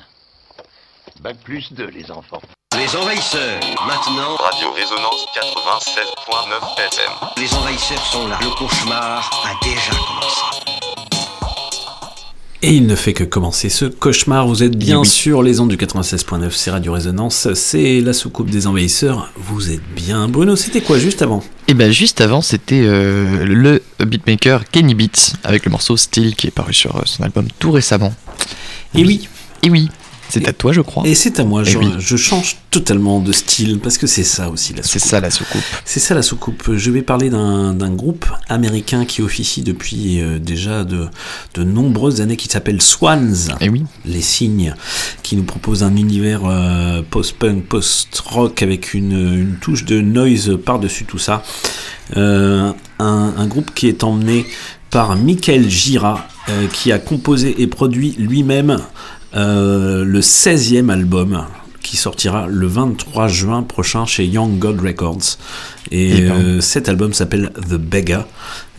[1.20, 2.42] Bac plus 2, les enfants.
[2.76, 4.36] Les envahisseurs, maintenant.
[4.38, 7.12] Radio Résonance 96.9 FM.
[7.38, 8.40] Les envahisseurs sont là.
[8.42, 11.15] Le cauchemar a déjà commencé.
[12.68, 14.48] Et il ne fait que commencer ce cauchemar.
[14.48, 18.66] Vous êtes bien sûr les ondes du 96.9, c'est Radio Résonance, c'est la soucoupe des
[18.66, 19.32] envahisseurs.
[19.38, 20.28] Vous êtes bien.
[20.28, 21.44] Bruno, c'était quoi juste avant?
[21.68, 26.48] Et ben juste avant, c'était euh, le beatmaker Kenny Beats avec le morceau Still qui
[26.48, 28.16] est paru sur euh, son album tout récemment.
[28.96, 29.30] Et oui.
[29.62, 29.92] Et oui.
[30.30, 31.04] C'est à toi, je crois.
[31.08, 31.92] Et c'est à moi, Et je, oui.
[32.00, 34.92] je change totalement de style parce que c'est ça aussi la soucoupe.
[35.02, 35.62] C'est ça la soucoupe.
[35.86, 36.72] C'est ça la soucoupe.
[36.76, 41.08] Je vais parler d'un groupe américain qui officie depuis euh, déjà de,
[41.54, 43.56] de nombreuses années qui s'appelle Swans.
[43.62, 43.84] Et oui.
[44.06, 44.76] Les Cygnes,
[45.24, 51.06] qui nous propose un univers euh, post-punk, post-rock avec une, une touche de noise par-dessus
[51.06, 51.44] tout ça.
[52.18, 54.46] Euh, un, un groupe qui est emmené
[54.92, 58.78] par Michael Gira, euh, qui a composé et produit lui-même
[59.36, 61.46] le 16e album
[61.82, 65.38] qui sortira le 23 juin prochain chez Young God Records.
[65.92, 66.32] Et Eh ben.
[66.34, 68.26] euh, cet album s'appelle The Beggar.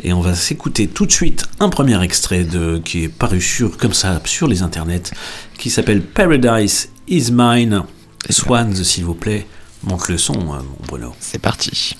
[0.02, 3.76] Et on va s'écouter tout de suite un premier extrait de, qui est paru sur,
[3.76, 5.12] comme ça sur les internets,
[5.56, 7.82] qui s'appelle Paradise is Mine.
[8.28, 9.46] Swans, s'il vous plaît,
[9.84, 11.14] monte le son, euh, mon Bruno.
[11.20, 11.94] C'est parti.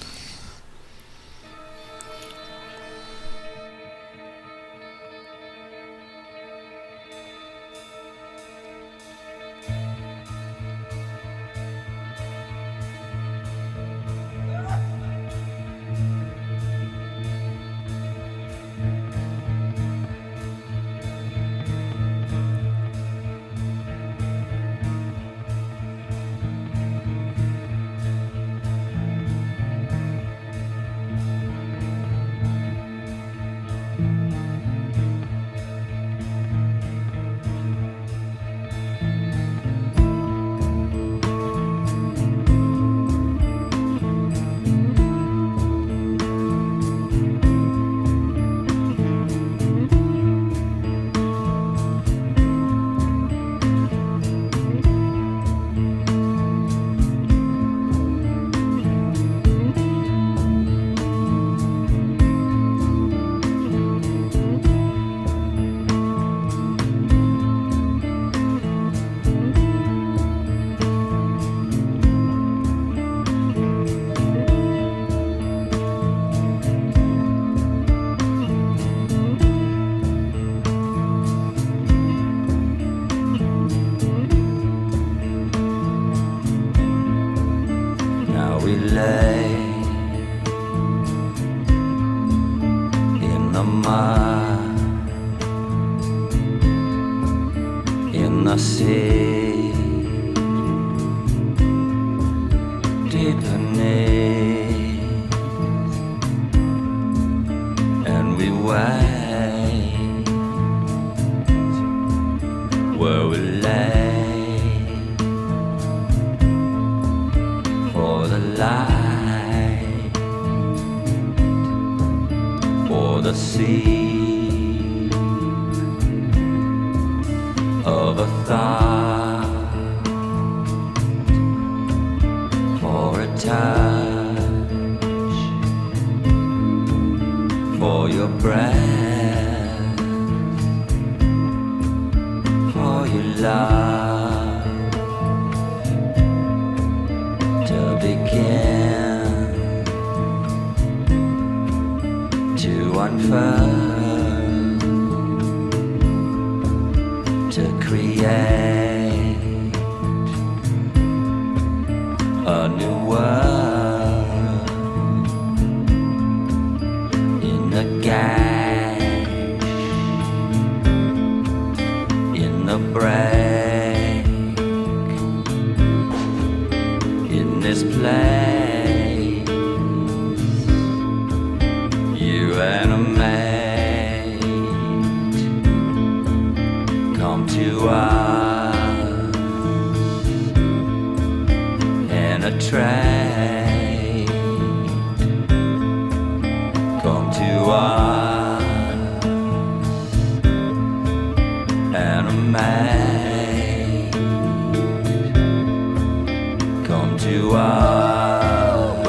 [206.85, 209.07] Come to us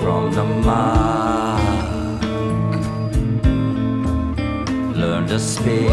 [0.00, 1.62] from the mark.
[4.96, 5.88] Learn to speak,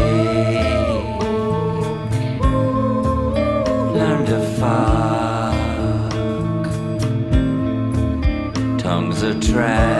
[3.98, 5.54] learn to fuck.
[8.78, 9.95] Tongues are trained,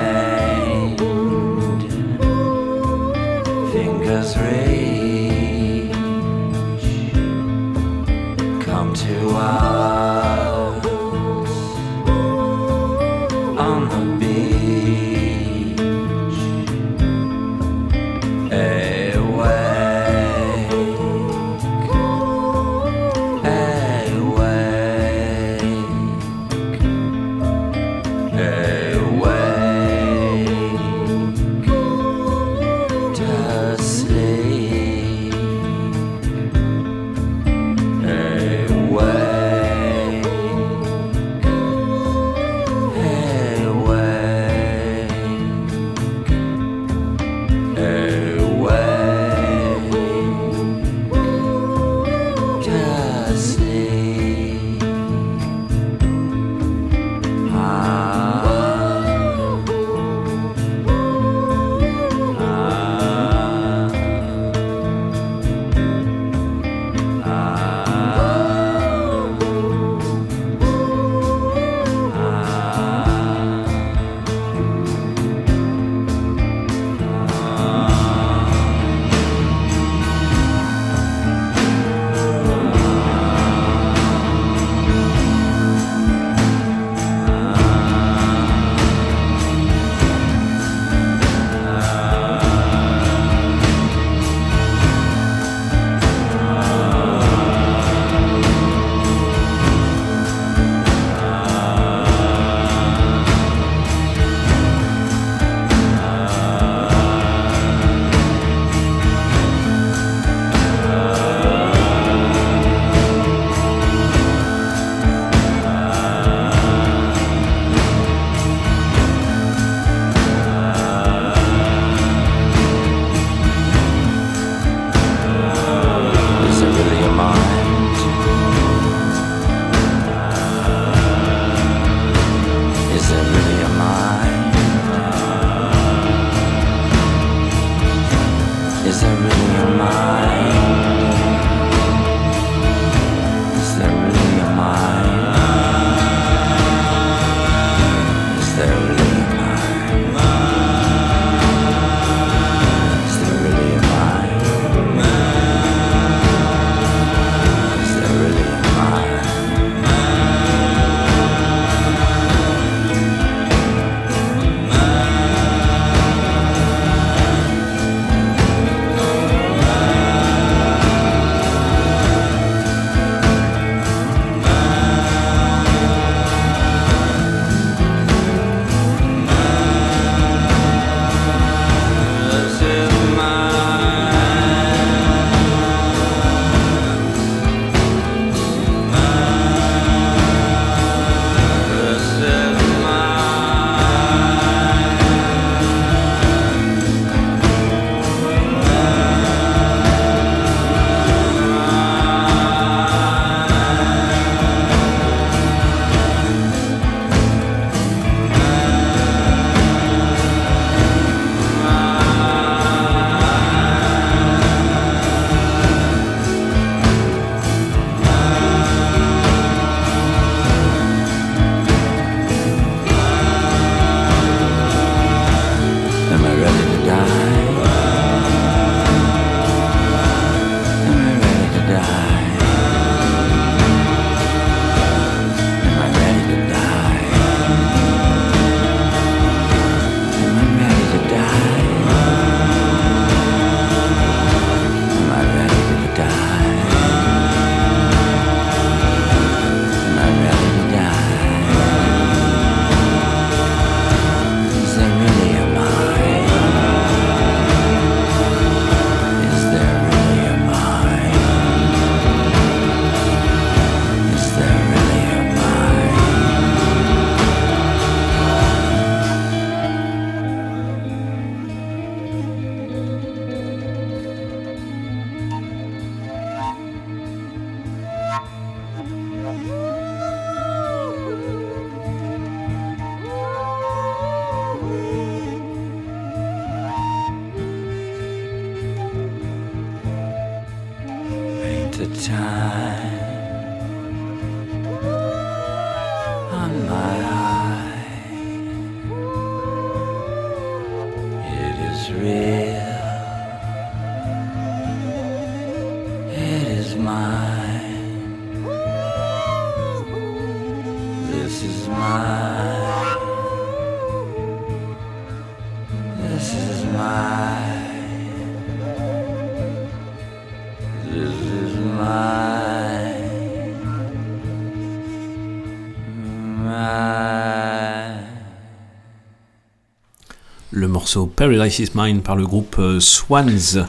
[330.96, 333.64] morceau Paradise is Mine par le groupe euh, Swans.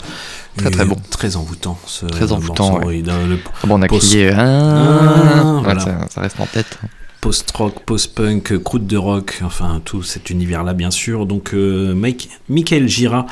[0.55, 0.95] Très, très bon.
[1.11, 1.77] Très envoûtant.
[1.85, 3.01] Ce Très envoûtant, ouais.
[3.01, 5.79] Le Ah bon, on a post- crié, ah, Ah, voilà.
[5.81, 6.79] ça, ça reste en tête.
[7.21, 11.25] Post-rock, post-punk, croûte de rock, enfin tout cet univers-là bien sûr.
[11.25, 13.25] Donc euh, Mike, Michael Gira,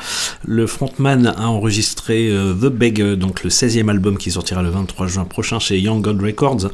[0.44, 4.70] le frontman, a enregistré euh, The Beg, euh, donc le 16e album qui sortira le
[4.70, 6.68] 23 juin prochain chez Young God Records,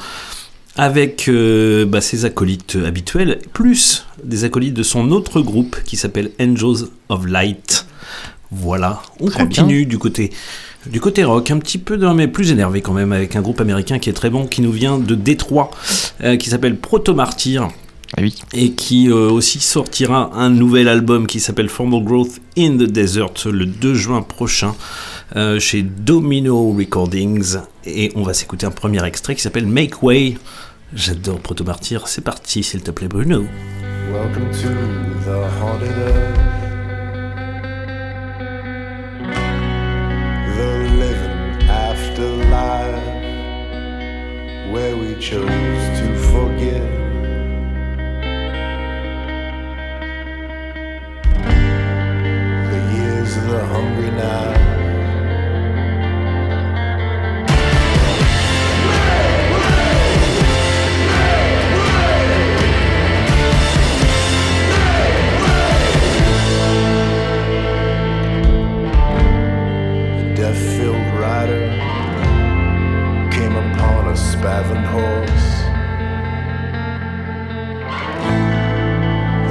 [0.76, 6.30] avec euh, bah, ses acolytes habituels, plus des acolytes de son autre groupe qui s'appelle
[6.40, 7.86] Angels of Light.
[8.50, 10.30] Voilà, on Très continue du côté
[10.90, 13.60] du côté rock, un petit peu dans- mais plus énervé quand même, avec un groupe
[13.60, 15.70] américain qui est très bon, qui nous vient de Détroit,
[16.24, 17.68] euh, qui s'appelle Proto Martyr.
[18.52, 23.30] Et qui euh, aussi sortira un nouvel album qui s'appelle Formal Growth in the Desert
[23.46, 24.74] le 2 juin prochain
[25.36, 27.56] euh, chez Domino Recordings.
[27.86, 30.36] Et on va s'écouter un premier extrait qui s'appelle Make Way.
[30.94, 32.06] J'adore Proto Martyr.
[32.08, 33.44] C'est parti, s'il te plaît, Bruno.
[34.12, 34.68] Welcome to
[35.24, 36.36] the haunted earth.
[40.54, 43.04] The living afterlife.
[44.70, 46.90] Where we chose to forget.
[52.70, 54.81] The years of the hungry night.
[74.44, 75.50] Upon horse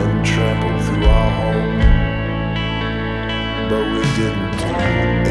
[0.02, 1.80] and trampled through our home.
[3.70, 4.72] But we didn't do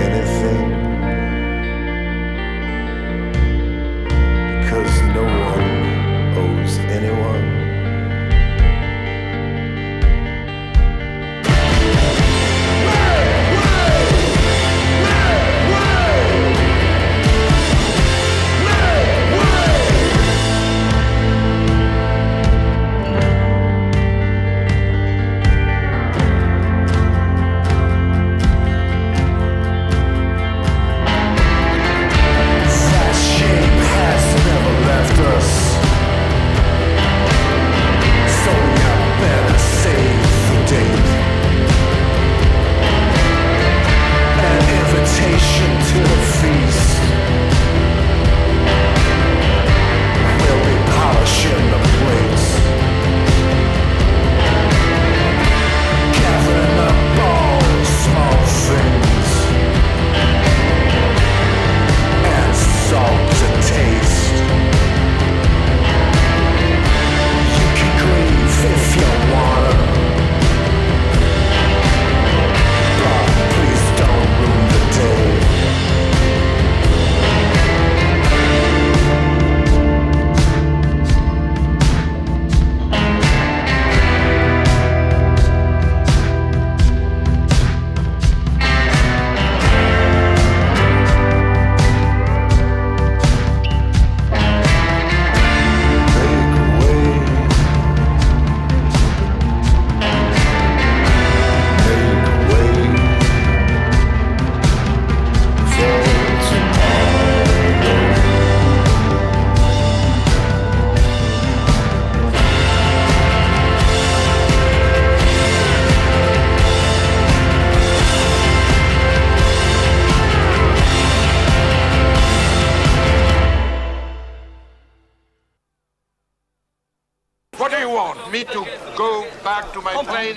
[0.07, 0.69] anything.
[4.61, 5.73] Because no one
[6.39, 7.60] owes anyone.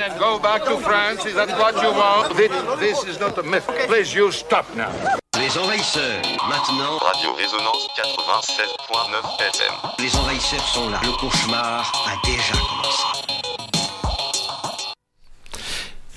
[0.01, 1.25] And go back to France?
[1.25, 2.35] Is that what you want?
[2.35, 3.65] This, this is not a myth.
[3.87, 4.91] Please, you stop now.
[5.37, 6.97] Les envahisseurs, maintenant.
[6.99, 9.73] Radio Résonance 96.9 FM.
[9.99, 10.99] Les envahisseurs sont là.
[11.03, 13.03] Le cauchemar a déjà commencé.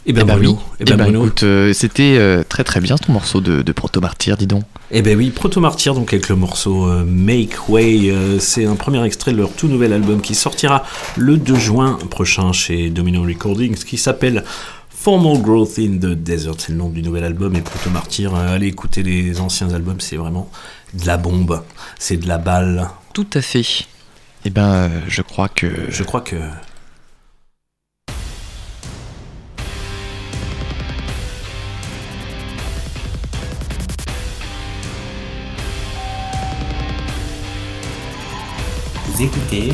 [0.07, 0.57] Eh ben, Eh ben oui.
[0.81, 1.25] Eh ben, Eh ben, Bruno.
[1.25, 4.65] écoute, euh, c'était euh, très très bien ton morceau de, de Proto Martyr, dis donc.
[4.91, 9.03] Eh ben oui, Proto Martyr, donc avec le morceau euh, Make Way, c'est un premier
[9.05, 10.85] extrait de leur tout nouvel album qui sortira
[11.17, 14.45] le 2 juin prochain chez Domino Recordings, qui s'appelle
[14.91, 18.67] Formal Growth in the Desert, c'est le nom du nouvel album, et Proto Martyr, allez
[18.67, 20.51] écouter les anciens albums, c'est vraiment
[20.95, 21.63] de la bombe,
[21.99, 22.89] c'est de la balle.
[23.13, 23.65] Tout à fait.
[24.45, 25.67] Eh ben, je crois que.
[25.89, 26.37] Je crois que.
[39.17, 39.73] Vous écoutez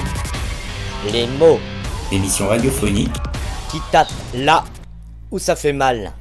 [1.11, 1.59] Les mots.
[2.13, 3.13] Émission radiophonique
[3.69, 4.63] qui tape là
[5.33, 6.13] où ça fait mal.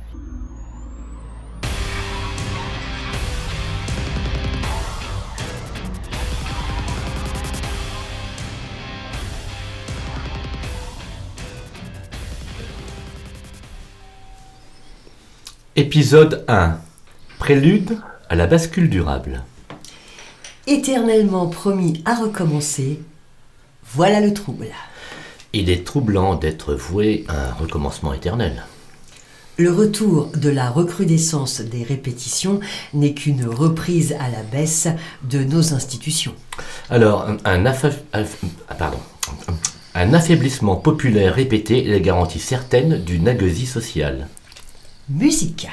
[15.75, 16.79] Épisode 1.
[17.37, 17.99] Prélude
[18.29, 19.43] à la bascule durable.
[20.65, 22.99] Éternellement promis à recommencer,
[23.93, 24.67] voilà le trouble.
[25.53, 28.63] Il est troublant d'être voué à un recommencement éternel.
[29.57, 32.61] Le retour de la recrudescence des répétitions
[32.93, 34.87] n'est qu'une reprise à la baisse
[35.29, 36.33] de nos institutions.
[36.89, 38.23] Alors, un, affa- ah,
[38.75, 38.97] pardon.
[39.93, 44.29] un affaiblissement populaire répété est la garantie certaine d'une agueusie sociale.
[45.09, 45.67] Musique.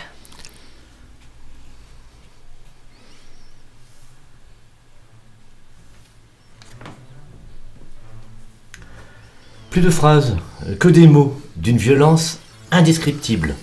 [9.71, 10.37] Plus de phrases,
[10.79, 12.39] que des mots, d'une violence
[12.71, 13.55] indescriptible.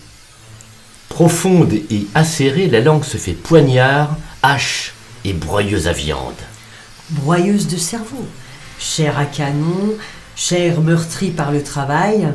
[1.10, 4.94] Profonde et acérée, la langue se fait poignard, hache
[5.24, 6.34] et broyeuse à viande.
[7.10, 8.26] broyeuse de cerveau,
[8.78, 9.94] chair à canon,
[10.36, 12.28] chair meurtrie par le travail,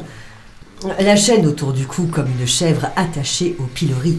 [0.98, 4.18] la chaîne autour du cou comme une chèvre attachée au pilori,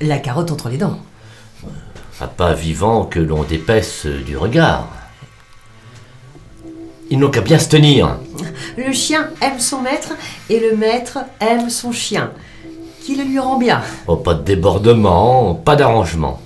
[0.00, 1.00] la carotte entre les dents.
[2.20, 4.99] Un pas vivant que l'on dépaisse du regard.
[7.10, 8.18] Ils n'ont qu'à bien se tenir.
[8.76, 10.12] Le chien aime son maître
[10.48, 12.30] et le maître aime son chien,
[13.02, 13.82] qui le lui rend bien.
[14.06, 16.40] Oh, pas de débordement, pas d'arrangement.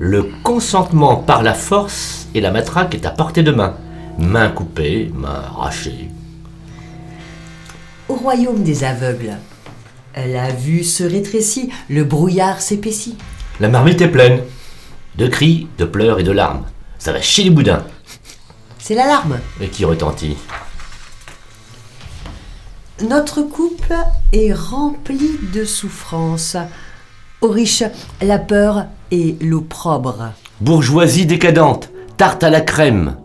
[0.00, 3.74] Le consentement par la force et la matraque est à portée de main.
[4.18, 6.10] Main coupée, main arrachée.
[8.08, 9.36] Au royaume des aveugles,
[10.16, 13.16] La vue se rétrécit, le brouillard s'épaissit.
[13.60, 14.40] La marmite est pleine.
[15.16, 16.64] De cris, de pleurs et de larmes.
[16.98, 17.84] Ça va chier les boudins.
[18.86, 19.40] C'est l'alarme.
[19.62, 20.36] Et qui retentit.
[23.00, 23.94] Notre couple
[24.34, 26.58] est rempli de souffrances.
[27.40, 27.84] Aux riches,
[28.20, 30.32] la peur et l'opprobre.
[30.60, 31.88] Bourgeoisie décadente.
[32.18, 33.16] Tarte à la crème.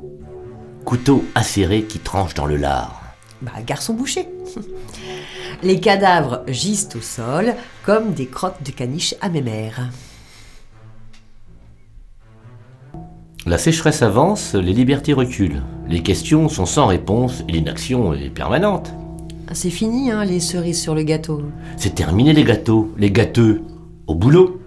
[0.86, 3.02] Couteau acéré qui tranche dans le lard.
[3.42, 4.30] Bah, garçon bouché.
[5.62, 7.54] Les cadavres gisent au sol
[7.84, 9.90] comme des crottes de caniche à mémère.
[13.50, 15.64] La sécheresse avance, les libertés reculent.
[15.88, 18.94] Les questions sont sans réponse et l'inaction est permanente.
[19.54, 21.42] C'est fini, hein, les cerises sur le gâteau.
[21.76, 23.64] C'est terminé les gâteaux, les gâteux.
[24.06, 24.62] Au boulot.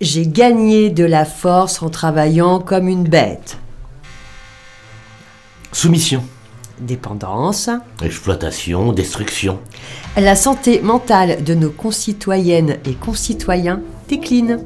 [0.00, 3.58] J'ai gagné de la force en travaillant comme une bête.
[5.70, 6.24] Soumission.
[6.80, 7.70] Dépendance.
[8.02, 9.60] Exploitation, destruction.
[10.16, 14.58] La santé mentale de nos concitoyennes et concitoyens décline.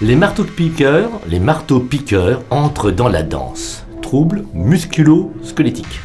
[0.00, 3.84] Les marteaux-piqueurs, les marteaux-piqueurs entrent dans la danse.
[4.00, 5.98] Troubles musculo-squelettiques.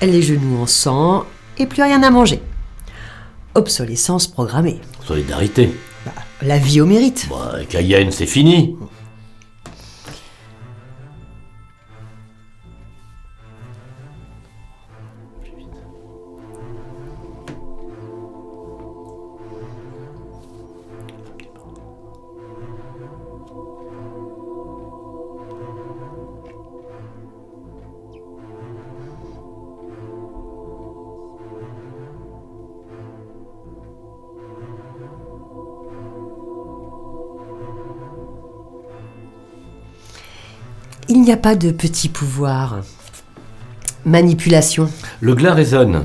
[0.00, 1.24] Les genoux en sang
[1.58, 2.40] et plus rien à manger.
[3.56, 4.80] Obsolescence programmée.
[5.04, 5.74] Solidarité.
[6.40, 7.26] La vie au mérite.
[7.28, 8.76] Bah, Cayenne, c'est fini.
[41.08, 42.80] Il n'y a pas de petit pouvoir.
[44.04, 44.90] Manipulation.
[45.20, 46.04] Le glas résonne.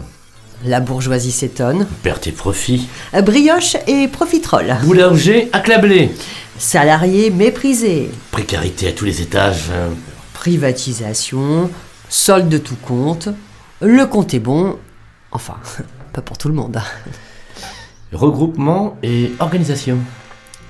[0.64, 1.88] La bourgeoisie s'étonne.
[2.04, 2.88] Perte et profit.
[3.24, 4.76] Brioche et profiterole.
[4.84, 6.12] Boulanger acclablé.
[6.60, 8.12] Salariés méprisés.
[8.30, 9.72] Précarité à tous les étages.
[10.36, 11.72] Privatisation.
[12.10, 13.30] Solde de tout compte.
[13.82, 14.78] Le compte est bon.
[15.32, 15.56] Enfin,
[16.14, 16.80] pas pour tout le monde.
[18.14, 19.98] Regroupement et organisation.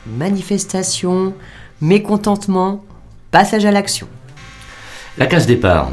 [0.07, 1.34] Manifestation.
[1.82, 2.86] Mécontentement.
[3.32, 4.07] Passage à l'action.
[5.18, 5.89] La case départ.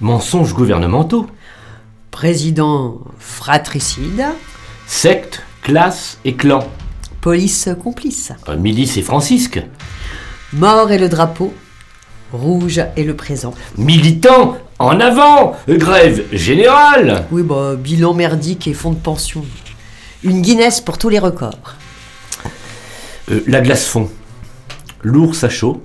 [0.00, 1.26] Mensonges gouvernementaux.
[2.10, 4.24] Président fratricide.
[4.86, 6.68] Secte, classe et clan.
[7.20, 8.32] Police complice.
[8.48, 9.60] Euh, Milice et francisque.
[10.52, 11.52] Mort et le drapeau.
[12.32, 13.54] Rouge et le présent.
[13.78, 19.44] Militants, en avant Grève générale Oui, bah, bilan merdique et fonds de pension.
[20.22, 21.74] Une Guinness pour tous les records.
[23.30, 24.10] Euh, La glace fond.
[25.02, 25.82] L'ours à chaud.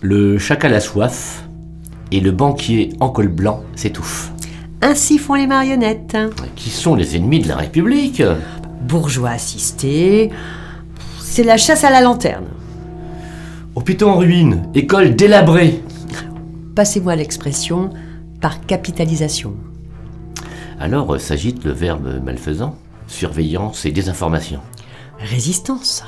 [0.00, 1.44] Le chacal à soif.
[2.10, 4.32] Et le banquier en col blanc s'étouffe.
[4.80, 6.16] Ainsi font les marionnettes.
[6.56, 8.22] Qui sont les ennemis de la République?
[8.82, 10.30] Bourgeois assistés.
[11.20, 12.46] C'est la chasse à la lanterne.
[13.74, 15.82] Hôpitaux en ruine, école délabrée.
[16.74, 17.90] Passez-moi l'expression
[18.40, 19.54] par capitalisation.
[20.80, 22.76] Alors euh, s'agite le verbe malfaisant,
[23.08, 24.60] surveillance et désinformation.
[25.18, 26.04] Résistance.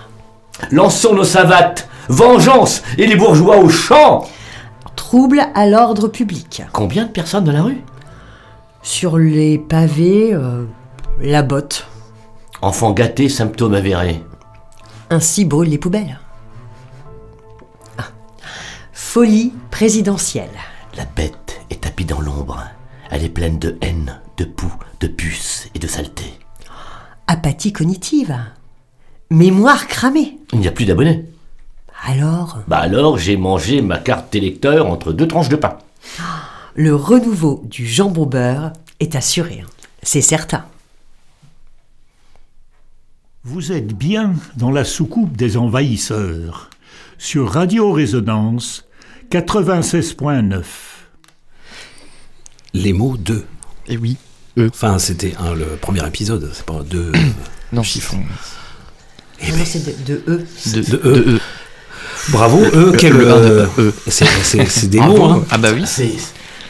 [0.71, 4.27] Lançons nos savates, vengeance et les bourgeois au champ
[5.11, 6.63] Trouble à l'ordre public.
[6.73, 7.83] Combien de personnes dans la rue?
[8.81, 10.67] Sur les pavés, euh,
[11.21, 11.89] la botte.
[12.63, 14.23] Enfants gâtés, symptômes avérés.
[15.11, 16.21] Ainsi brûlent les poubelles.
[17.99, 18.05] Ah.
[18.93, 20.57] Folie présidentielle.
[20.97, 22.63] La bête est tapie dans l'ombre.
[23.11, 26.39] Elle est pleine de haine, de poux, de puces et de saleté.
[27.27, 28.39] Apathie cognitive.
[29.29, 30.39] Mémoire cramée.
[30.53, 31.25] Il n'y a plus d'abonnés.
[32.03, 35.77] Alors, Bah alors, j'ai mangé ma carte électeur entre deux tranches de pain.
[36.75, 39.65] le renouveau du jambon beurre est assuré.
[40.03, 40.65] C'est certain.
[43.45, 46.71] Vous êtes bien dans la soucoupe des envahisseurs,
[47.19, 48.85] sur Radio Résonance
[49.31, 50.63] 96.9.
[52.75, 53.45] Les mots de.
[53.89, 54.17] Et oui.
[54.59, 57.13] Enfin, c'était le premier épisode, c'est pas deux.
[57.73, 58.19] non, chiffon.
[58.19, 60.47] Non, non, c'est de, de E.
[60.75, 61.01] De, de E.
[61.05, 61.41] Bravo, E,
[62.99, 63.13] quel.
[63.15, 63.95] Le un de euh, E.
[64.09, 65.17] C'est c'est- c'est des Bravo.
[65.17, 65.45] mots, hein.
[65.51, 65.85] Ah bah oui.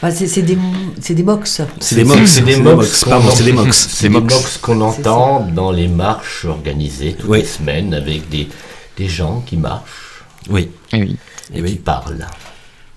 [0.03, 0.57] Ah, c'est c'est des,
[0.99, 1.61] c'est des mox.
[1.79, 3.87] C'est des mox, C'est des mox, pardon, c'est des mox.
[3.91, 8.47] C'est des mox qu'on entend dans les marches organisées toutes les semaines avec des,
[8.97, 10.23] des gens qui marchent.
[10.49, 10.71] Oui.
[10.93, 11.17] Et oui.
[11.53, 12.25] Et qui parlent.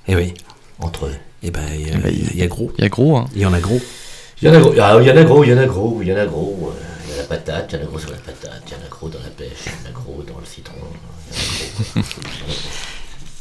[0.08, 0.32] Et oui.
[0.80, 1.14] Entre eux.
[1.42, 2.72] Et ben, il y, Eh ben, a- il y a gros.
[2.78, 3.26] Il y a gros, hein.
[3.34, 3.80] Il y en a gros.
[4.40, 5.66] Il y en a gros, ah, il y en a gros, il y en a
[5.66, 6.72] gros, il y en a gros.
[6.74, 8.72] euh, Il y a la patate, il y en a gros sur la patate, il
[8.72, 10.74] y en a gros dans la pêche, il y en a gros dans le citron.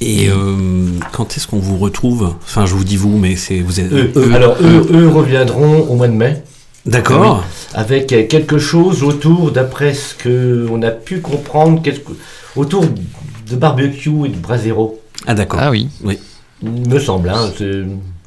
[0.02, 2.34] Et euh, quand est-ce qu'on vous retrouve?
[2.44, 3.92] Enfin, je vous dis vous, mais c'est vous êtes.
[3.94, 4.34] Eux, eux.
[4.34, 6.44] alors eux, eux reviendront au mois de mai.
[6.86, 7.38] D'accord.
[7.38, 10.14] Oui, avec quelque chose autour, d'après ce
[10.68, 12.12] qu'on a pu comprendre, quelque-
[12.58, 12.84] autour
[13.50, 15.00] de barbecue et de brasero.
[15.26, 15.62] Ah d'accord.
[15.64, 15.88] Ah oui.
[16.04, 16.20] Oui.
[16.62, 17.52] Me semble, hein,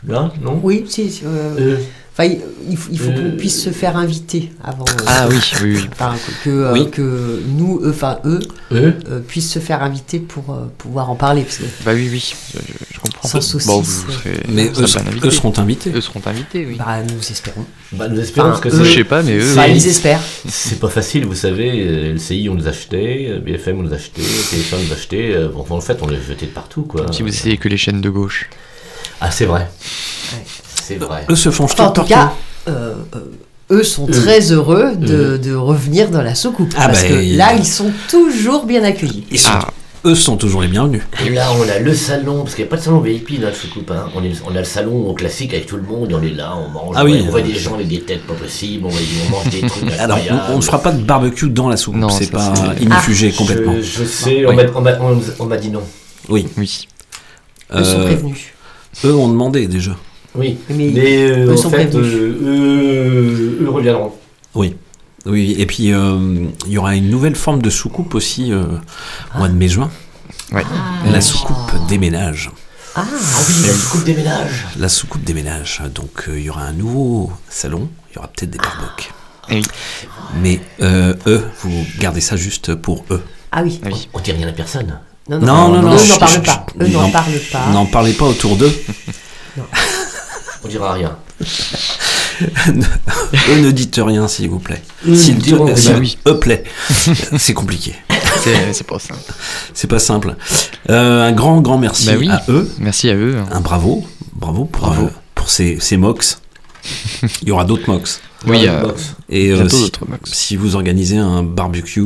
[0.09, 0.59] là, non?
[0.63, 1.11] Oui, si.
[1.11, 1.77] si, euh, Euh,
[2.19, 2.41] enfin, il,
[2.71, 4.85] il faut, faut euh, qu'on puisse se faire inviter avant.
[4.89, 5.89] euh, Ah oui, oui, oui.
[5.93, 6.15] Enfin,
[6.45, 6.91] que, euh, Oui.
[6.91, 8.41] que nous, eux, enfin eux,
[8.73, 11.43] Eux euh, puissent se faire inviter pour euh, pouvoir en parler.
[11.43, 12.59] Parce que Bah oui, oui, je,
[12.95, 13.29] je comprends.
[13.29, 15.93] Sans saucisse, Bon, vous serez- Mais eux, seront- eux seront invités.
[15.95, 16.77] Eux seront invités, oui.
[16.79, 17.65] bah, nous espérons.
[17.93, 19.63] Bah, nous espérons Enfin, parce que eux- Je sais pas, mais eux, oui.
[19.77, 20.21] ils espèrent.
[20.49, 21.87] C'est pas facile, vous savez.
[21.87, 24.97] euh, LCI, on nous a acheté, euh, BFM, on nous a acheté, TF1 nous a
[24.97, 25.35] acheté.
[25.35, 27.07] euh, bon, en fait, on les jeté de partout, quoi.
[27.13, 28.49] Si vous essayez que les chaînes de gauche.
[29.21, 29.69] Ah, c'est vrai.
[30.87, 31.25] C'est vrai.
[31.31, 32.33] Eux se font Enfin, en tout cas,
[32.69, 33.19] euh, euh,
[33.73, 34.11] eux sont Eux.
[34.13, 36.73] très heureux de, revenir dans la soucoupe.
[36.77, 39.25] Ah, parce bah, que il- là, ils sont toujours bien accueillis.
[39.31, 39.69] Ils sont- Ah.
[40.05, 41.03] Eux sont toujours les bienvenus.
[41.27, 43.49] Et là, on a le salon, parce qu'il n'y a pas de salon VIP dans
[43.49, 43.91] le soucoupe.
[43.91, 44.09] Hein.
[44.15, 46.55] On, est, on a le salon classique avec tout le monde, et on est là,
[46.57, 48.89] on mange, Ah oui, on voit euh, des gens avec des têtes pas possibles, on,
[48.91, 50.21] voit- on mange des trucs Alors,
[50.53, 53.75] on, ne fera pas de barbecue dans la soucoupe, Non, c'est pas ignifugé Je- complètement.
[53.83, 54.57] Je, sais, Oui.
[55.39, 55.83] on m'a- dit non.
[56.29, 56.47] Oui.
[56.57, 56.87] Oui.
[57.75, 58.45] Eux sont Euh, prévenus.
[59.05, 59.97] Eux ont demandé déjà.
[60.37, 64.13] Oui, Mais mais, euh, eux en sont fait, euh, eux, eux reviendront.
[64.55, 64.77] Oui.
[65.25, 68.65] Oui, et puis euh, il y aura une nouvelle forme de soucoupe aussi euh,
[69.35, 69.91] au mois de mai-juin.
[70.53, 70.63] Ouais.
[71.11, 72.51] La soucoupe déménage.
[72.95, 74.67] Ah, Ah oui, la soucoupe déménage.
[74.79, 75.83] La soucoupe déménage.
[75.95, 79.11] Donc euh, il y aura un nouveau salon, il y aura peut-être des barbecues.
[79.51, 79.63] Oui.
[80.41, 83.23] Mais euh, eux, vous gardez ça juste pour eux.
[83.53, 83.81] ah oui.
[83.85, 84.09] Oui.
[84.15, 84.99] On dit rien à personne.
[85.29, 86.45] Non, Non, non, non, Eux chut, n'en chut, parlent chut.
[86.45, 86.67] pas.
[86.85, 87.01] Eux Non.
[87.03, 87.67] n'en parlent pas.
[87.73, 88.73] N'en parlez pas autour d'eux.
[90.65, 91.17] On dira rien.
[93.49, 94.83] eux ne dites rien, s'il vous plaît.
[95.15, 96.19] S'il te- Bah oui.
[96.41, 96.65] plaît.
[97.39, 97.95] C'est compliqué.
[98.43, 99.21] C'est pas simple.
[99.75, 100.37] C'est pas simple.
[100.91, 102.29] Euh, un grand, grand merci Bah oui.
[102.31, 102.71] à eux.
[102.79, 103.37] Merci à eux.
[103.51, 104.07] Un bravo.
[104.35, 106.41] Bravo pour, euh, pour ces, ces mox.
[107.43, 108.21] Il y aura d'autres mox.
[108.47, 108.93] Oui, Ouais, euh.
[109.29, 110.31] Et euh, si, d'autres mox.
[110.33, 112.05] si vous organisez un barbecue,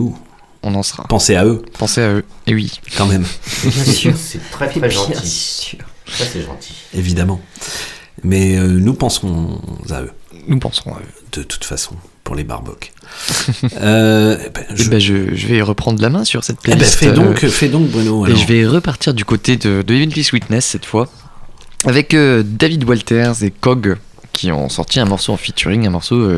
[0.62, 1.05] On en sera.
[1.09, 2.24] pensez à eux Pensez à eux.
[2.46, 2.80] Et oui.
[2.96, 3.24] quand même,
[3.64, 4.14] Bien sûr.
[4.16, 5.28] C'est très très Bien gentil.
[5.28, 5.78] sûr.
[6.07, 6.72] Ça, c'est gentil.
[6.94, 7.40] évidemment.
[8.24, 9.60] Mais euh, nous penserons
[9.90, 10.10] à eux,
[10.48, 11.12] Nous penserons à eux.
[11.38, 11.94] de toute façon,
[12.24, 12.92] pour les barbocs.
[13.80, 16.70] euh, eh ben, Je, je- ben, je, je vais reprendre la main sur cette eh
[16.70, 16.96] ben, playlist.
[16.98, 18.26] fais, donc, euh, fais donc, Bruno.
[18.26, 21.08] Et je vais repartir du côté de, de Eventless Witness cette fois,
[21.86, 23.96] avec David Walters et Cog
[24.32, 26.30] qui ont sorti un morceau en featuring, un morceau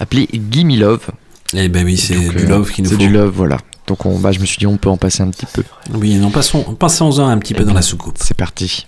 [0.00, 1.06] appelé Gimme Love.
[1.54, 3.02] Eh ben oui, c'est du love qu'il nous C'est faut.
[3.02, 3.58] du love, voilà.
[3.86, 5.62] Donc on, bah, je me suis dit on peut en passer un petit peu.
[5.94, 8.16] Oui, non, passons, passons-en un petit peu Eh dans la soucoupe.
[8.20, 8.86] C'est parti.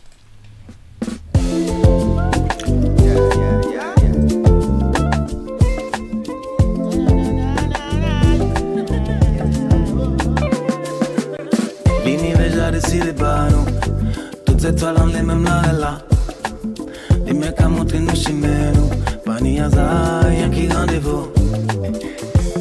[20.32, 21.28] Y'a qui rendez-vous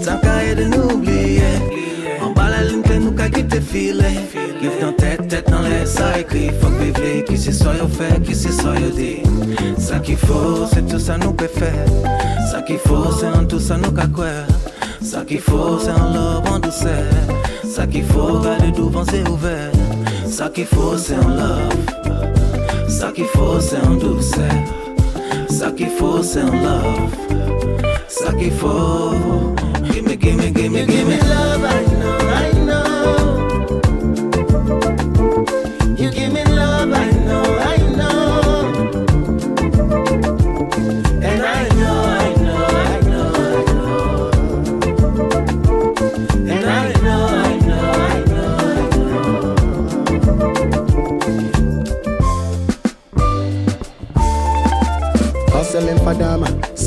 [0.05, 1.41] Tant qu'à de nous oublier
[2.21, 4.15] En bas la ligne que nous qu'à quitter filer
[4.61, 7.87] Give dans tête, tête dans les ça écrit Faut que vivre, qui c'est soit yo
[7.87, 9.21] fait, qui c'est soit yo dit
[9.77, 11.87] Ça qu'il faut, c'est tout ça nous peut faire
[12.49, 14.25] Ça qu'il faut, c'est en tout ça nous qu'à quoi
[15.01, 17.03] Ça qu'il faut, c'est en love, en douceur
[17.65, 17.85] Ça
[19.29, 19.71] ouvert
[20.29, 21.87] Ça qu'il faut, c'est en love.
[22.87, 24.51] Ça qu'il faut, c'est en douceur
[25.49, 27.11] Ça qu'il faut, c'est en love
[28.07, 29.11] Ça qu'il faut
[29.83, 32.87] Gimme, gimme, gimme, gimme love, I know, I know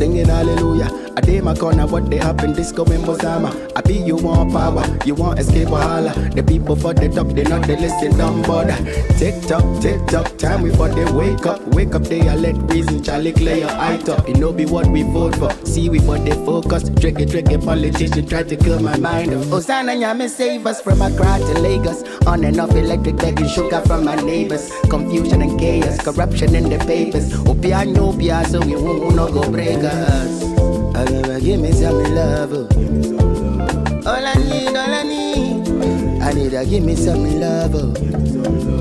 [0.01, 1.00] singing hallelujah.
[1.21, 3.53] I did my corner, what they happen, disco in Bozama.
[3.77, 6.15] I be you want power, you want escape wahala.
[6.35, 8.75] The people for the top, they not they listen, don't bother.
[9.19, 11.61] Tick tock, tick tock, time we for they wake up.
[11.75, 14.27] Wake up, they are let reason, Charlie clear your eye top.
[14.31, 15.53] It no be what we vote for.
[15.67, 16.89] See we for they focus.
[16.99, 19.35] Tricky, tricky politician try to kill my mind.
[19.53, 22.03] Hosanna, Yami, save us from Accra to Lagos.
[22.27, 24.73] On and off electric begging sugar from my neighbors.
[24.89, 27.31] Confusion and chaos, corruption in the papers.
[27.45, 30.70] Opia, no, pia, so we won't no go break us.
[31.01, 32.53] I never give me some love.
[34.07, 36.21] All I need, all I need.
[36.21, 38.80] I need to give me some love.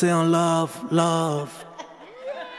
[0.00, 1.48] C'est en love, love.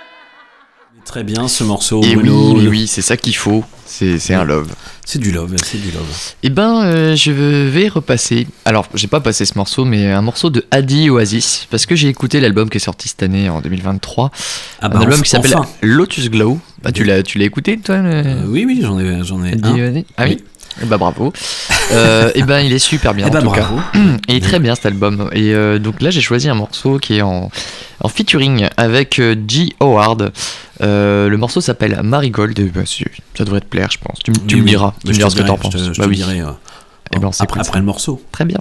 [1.06, 2.02] Très bien ce morceau.
[2.04, 3.64] Et oui, oui, oui, c'est ça qu'il faut.
[3.86, 4.70] C'est c'est un love.
[5.04, 6.06] C'est du love, c'est du love.
[6.44, 8.48] Eh ben, euh, je vais repasser.
[8.64, 12.08] Alors, j'ai pas passé ce morceau, mais un morceau de Adi Oasis, parce que j'ai
[12.08, 14.30] écouté l'album qui est sorti cette année en 2023.
[14.80, 15.70] Ah bah, un album enfin- qui s'appelle enfin.
[15.82, 16.60] Lotus Glow.
[16.84, 19.54] Bah, tu l'as, tu l'as écouté, toi le- Euh, oui, oui, j'en ai, j'en ai
[19.54, 19.86] Adi un.
[19.88, 20.38] Oasis Ah oui.
[20.82, 21.34] Eh bah bravo.
[21.92, 23.76] Euh, et ben il est super bien Eh en ben, tout bravo.
[23.94, 24.00] cas.
[24.28, 25.30] Est très bien cet album.
[25.34, 27.50] Et euh, donc là j'ai choisi un morceau qui est en,
[28.02, 29.74] en featuring avec euh, G.
[29.80, 30.32] Howard.
[30.80, 32.58] Le morceau s'appelle Marigold.
[32.60, 34.20] Et bah, ça devrait te plaire je pense.
[34.24, 34.88] Tu, tu Oui, me diras.
[34.92, 35.88] Bah, Tu me diras ce que t'en dirai, je penses.
[35.88, 36.16] te- je Bah te oui.
[36.16, 36.42] dirai,
[37.14, 38.22] Eh ben, après, après le morceau.
[38.32, 38.60] Très bien.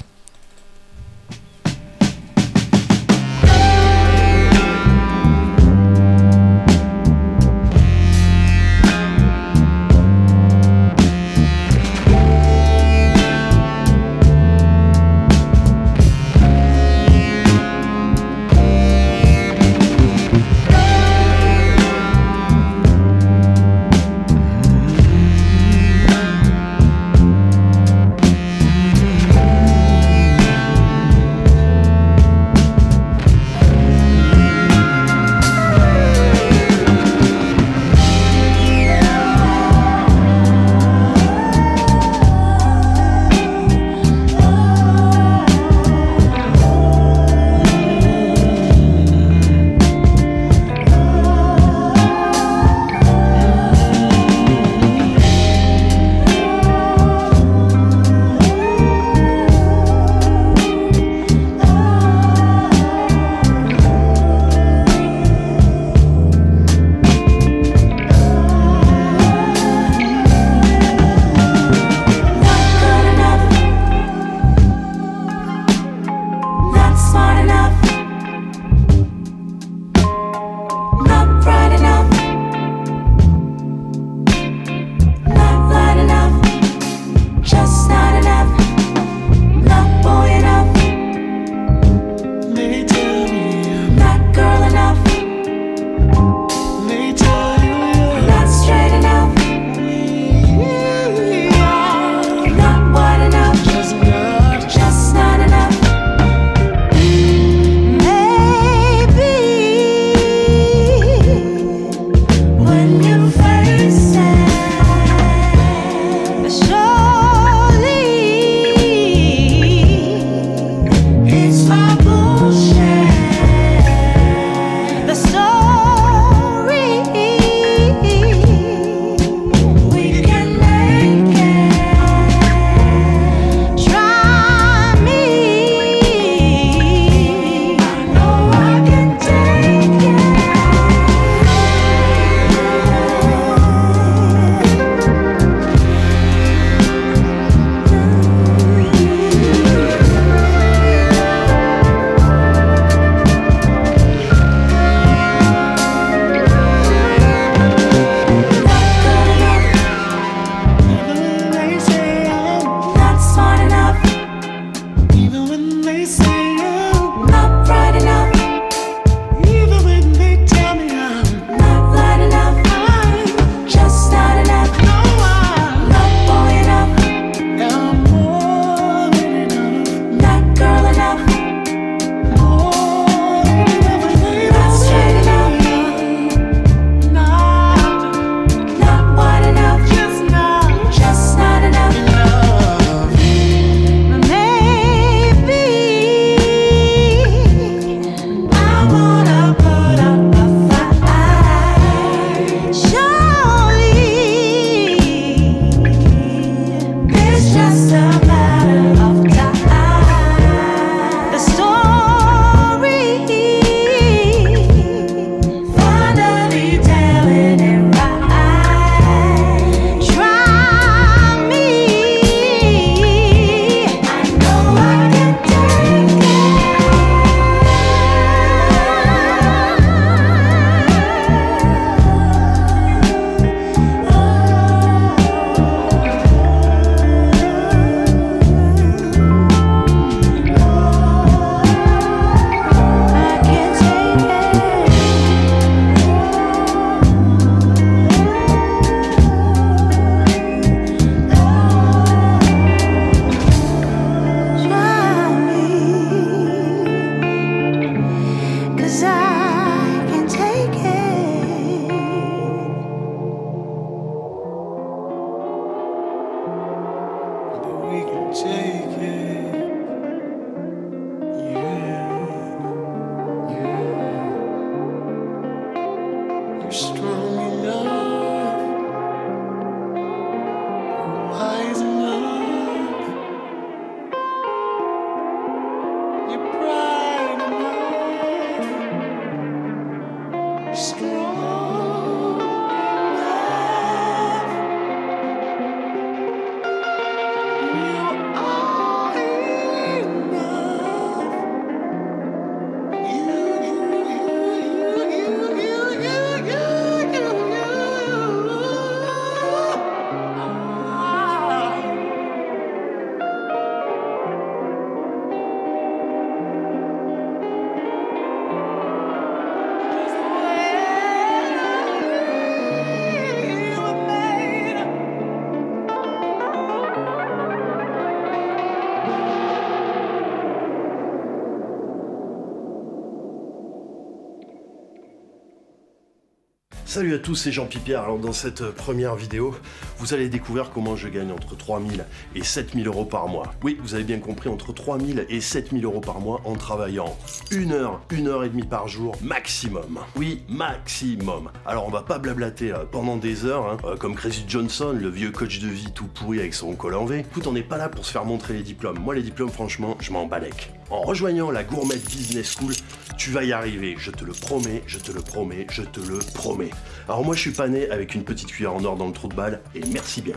[336.90, 338.02] Salut à tous, c'est Jean Pipierre.
[338.02, 339.54] Alors dans cette euh, première vidéo,
[339.98, 342.04] vous allez découvrir comment je gagne entre 3000
[342.34, 343.54] et 7000 euros par mois.
[343.62, 347.16] Oui, vous avez bien compris, entre 3000 et 7000 euros par mois en travaillant
[347.52, 350.00] une heure, une heure et demie par jour maximum.
[350.16, 351.52] Oui, maximum.
[351.64, 355.10] Alors on va pas blablater euh, pendant des heures, hein, euh, comme Crazy Johnson, le
[355.10, 357.20] vieux coach de vie tout pourri avec son col en V.
[357.20, 358.98] Écoute, on n'est pas là pour se faire montrer les diplômes.
[358.98, 360.72] Moi les diplômes, franchement, je m'en balèque.
[360.90, 362.74] En rejoignant la Gourmet Business School,
[363.16, 366.18] tu vas y arriver, je te le promets, je te le promets, je te le
[366.34, 366.70] promets.
[367.08, 369.28] Alors moi je suis pas né avec une petite cuillère en or dans le trou
[369.28, 370.34] de balle, et merci bien.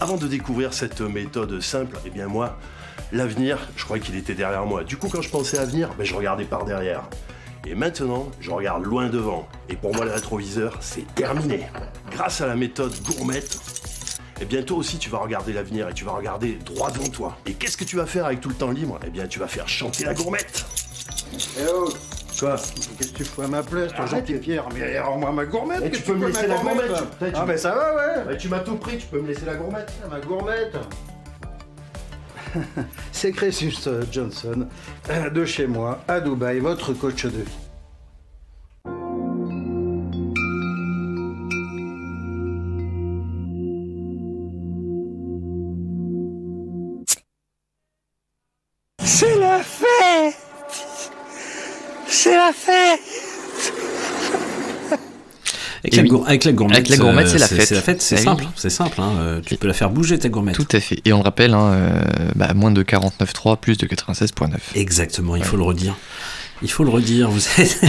[0.00, 2.58] Avant de découvrir cette méthode simple, eh bien moi,
[3.12, 4.82] l'avenir, je croyais qu'il était derrière moi.
[4.82, 7.02] Du coup quand je pensais à venir, ben, je regardais par derrière.
[7.66, 9.46] Et maintenant, je regarde loin devant.
[9.68, 11.68] Et pour moi, le rétroviseur, c'est terminé.
[12.10, 13.56] Grâce à la méthode gourmette,
[14.42, 17.38] et bien toi aussi tu vas regarder l'avenir et tu vas regarder droit devant toi.
[17.46, 18.98] Et qu'est-ce que tu vas faire avec tout le temps libre?
[19.06, 20.64] Eh bien tu vas faire chanter la gourmette.
[21.58, 21.88] Eh oh.
[22.38, 22.56] Quoi?
[22.98, 24.26] Qu'est-ce que tu fous à ma place, toi, Arrête.
[24.26, 24.64] Jean-Pierre?
[24.74, 26.60] Mais rends-moi ma gourmette Eh, qu'est-ce tu que peux me fous à laisser ma la
[26.62, 26.88] gourmette.
[26.88, 28.36] gourmette tu- tu- Ah ben ça va, ouais.
[28.36, 29.92] Tu m'as tout pris, tu peux me laisser la gourmette.
[30.10, 30.76] Ma gourmette.
[33.12, 34.66] C'est Crésus euh, Johnson,
[35.10, 37.44] euh, de chez moi, à Dubaï, votre coach de vie.
[52.22, 53.00] C'est la fête
[55.84, 56.08] Avec, la, oui.
[56.08, 57.66] gour- avec la gourmette, Avec la gourmette, c'est la fête.
[57.66, 58.24] C'est la fête, c'est Ah oui.
[58.24, 59.00] simple, c'est simple.
[59.00, 60.54] hein, euh, tu peux la faire bouger ta gourmette.
[60.54, 61.00] Tout à fait.
[61.04, 62.02] Et on le rappelle, hein, euh,
[62.36, 64.50] bah, moins de 49.3, plus de 96.9.
[64.76, 65.96] Exactement, il faut le redire.
[66.62, 67.28] Il faut le redire.
[67.28, 67.80] Vous êtes.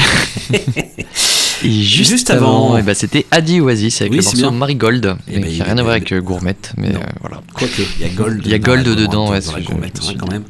[1.66, 4.52] Et juste, Juste avant, avant- eh ben, c'était Adi Oasis avec Oui, le morceau.
[4.52, 7.00] Marigold, Eh mais ben, qui il n'a rien à voir avec euh, Gourmette, mais euh,
[7.22, 7.42] voilà.
[7.54, 8.42] Quoique, il y a Gold.
[8.44, 9.64] Il y a Gold la- dedans, ouais, c'est- ouais.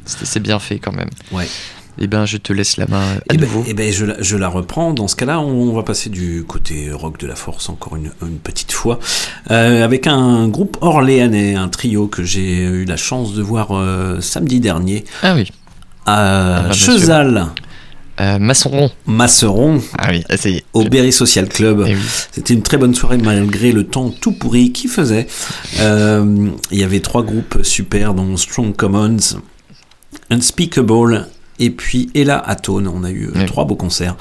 [0.06, 1.10] C'est c'est bien fait quand même.
[1.30, 1.46] Ouais.
[1.98, 3.64] Et ben, je te laisse la main à Eh ben, nouveau.
[3.68, 4.92] eh ben, je, la, je la reprends.
[4.92, 8.38] Dans ce cas-là, on, va passer du côté rock de la force encore une, une
[8.38, 8.98] petite fois,
[9.50, 14.20] euh, avec un groupe orléanais, un trio que j'ai eu la chance de voir euh,
[14.20, 15.04] samedi dernier.
[15.22, 15.50] Ah oui.
[16.06, 16.72] À Ah bah.
[16.72, 17.46] Chezal.
[18.20, 18.90] Euh, Masseron.
[19.06, 19.80] Masseron.
[19.98, 20.64] Ah oui, y est.
[20.72, 21.82] Au Berry Social Club.
[21.86, 22.00] Eh oui.
[22.30, 25.26] C'était une très bonne soirée malgré le temps tout pourri qu'il faisait.
[25.80, 29.16] Euh, Il y avait trois groupes super, dont Strong Commons,
[30.30, 31.26] Unspeakable
[31.58, 32.88] et puis Ella Atone.
[32.88, 34.16] On a eu euh, trois beaux concerts.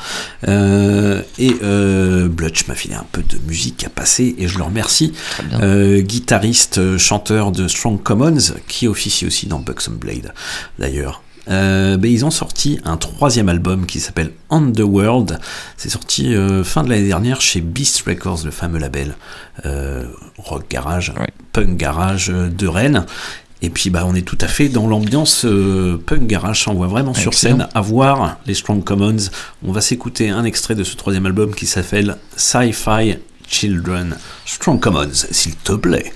[0.48, 4.64] Euh, et euh, Blutch m'a filé un peu de musique à passer et je le
[4.64, 5.14] remercie.
[5.62, 10.34] Euh, guitariste, chanteur de Strong Commons qui officie aussi dans Buxom Blade
[10.80, 11.22] d'ailleurs.
[11.50, 15.40] Euh, ben, ils ont sorti un troisième album qui s'appelle Underworld.
[15.78, 19.16] C'est sorti euh, fin de l'année dernière chez Beast Records, le fameux label
[19.66, 20.06] euh,
[20.38, 21.14] rock garage,
[21.52, 23.06] punk garage de Rennes.
[23.64, 26.88] Et puis bah on est tout à fait dans l'ambiance euh, punk garage, on voit
[26.88, 29.30] vraiment sur scène à voir les Strong Commons.
[29.66, 34.18] On va s'écouter un extrait de ce troisième album qui s'appelle Sci-Fi Children.
[34.46, 36.12] Strong Commons, s'il te plaît.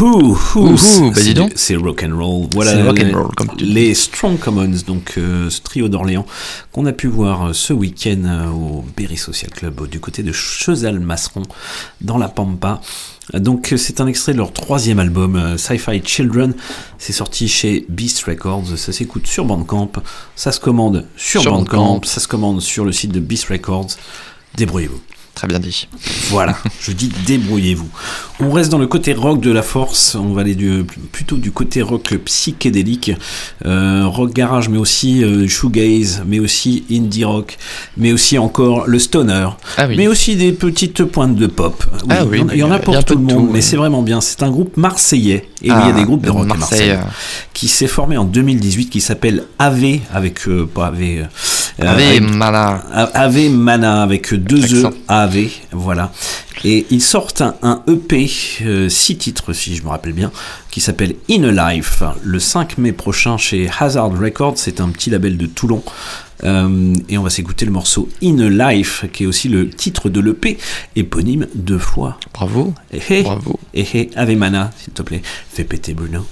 [0.00, 0.04] Ouh,
[0.54, 1.52] ouh, Ouh, c'est- bah dis c'est- donc.
[1.56, 2.46] C'est rock and roll.
[2.52, 6.24] Voilà rock and les- roll, comme tu les Strong Commons, donc euh, ce trio d'Orléans
[6.72, 10.32] qu'on a pu voir euh, ce week-end euh, au Berry Social Club du côté de
[10.32, 11.42] Chezal-Masseron
[12.00, 12.80] dans la Pampa.
[13.34, 16.54] Donc c'est un extrait de leur troisième album, Sci-Fi Children.
[16.98, 18.76] C'est sorti chez Beast Records.
[18.76, 19.90] Ça s'écoute sur Bandcamp.
[20.34, 21.76] Ça se commande sur, Sur Bandcamp.
[21.84, 22.06] Bandcamp.
[22.06, 23.88] Ça se commande sur le site de Beast Records.
[24.56, 25.00] Débrouillez-vous.
[25.38, 25.86] Très bien dit.
[26.30, 27.88] Voilà, je dis débrouillez-vous.
[28.40, 31.52] On reste dans le côté rock de la force, on va aller du, plutôt du
[31.52, 33.12] côté rock psychédélique,
[33.64, 37.56] euh, rock garage, mais aussi euh, shoegaze, mais aussi indie rock,
[37.96, 39.46] mais aussi encore le stoner,
[39.76, 39.94] Ah oui.
[39.96, 41.84] mais aussi des petites pointes de pop.
[42.08, 43.60] Ah oui, il y en a- y en pour tout le de monde, tout, mais
[43.60, 44.20] c'est vraiment bien.
[44.20, 46.90] C'est un groupe marseillais, et Ah, il y a des groupes de rock Marseille, Marseille,
[46.90, 47.10] euh.
[47.54, 51.26] qui s'est formé en 2018, qui s'appelle AV, avec euh, pas AV,
[51.80, 52.82] Ave avec- Mana.
[53.14, 54.90] Ave Mana avec deux E.
[55.72, 56.12] Voilà.
[56.64, 60.32] Et ils sortent un, un EP, 6 titres si je me rappelle bien,
[60.70, 65.10] qui s'appelle In a Life, le 5 mai prochain chez Hazard Records, c'est un petit
[65.10, 65.82] label de Toulon.
[66.44, 70.08] Euh, et on va s'écouter le morceau In a Life, qui est aussi le titre
[70.08, 70.58] de l'EP,
[70.96, 72.18] éponyme deux fois.
[72.32, 72.74] Bravo.
[72.92, 73.58] Et hey, Bravo.
[73.74, 76.24] Et hey, Ave Mana, s'il te plaît, fais péter Bruno.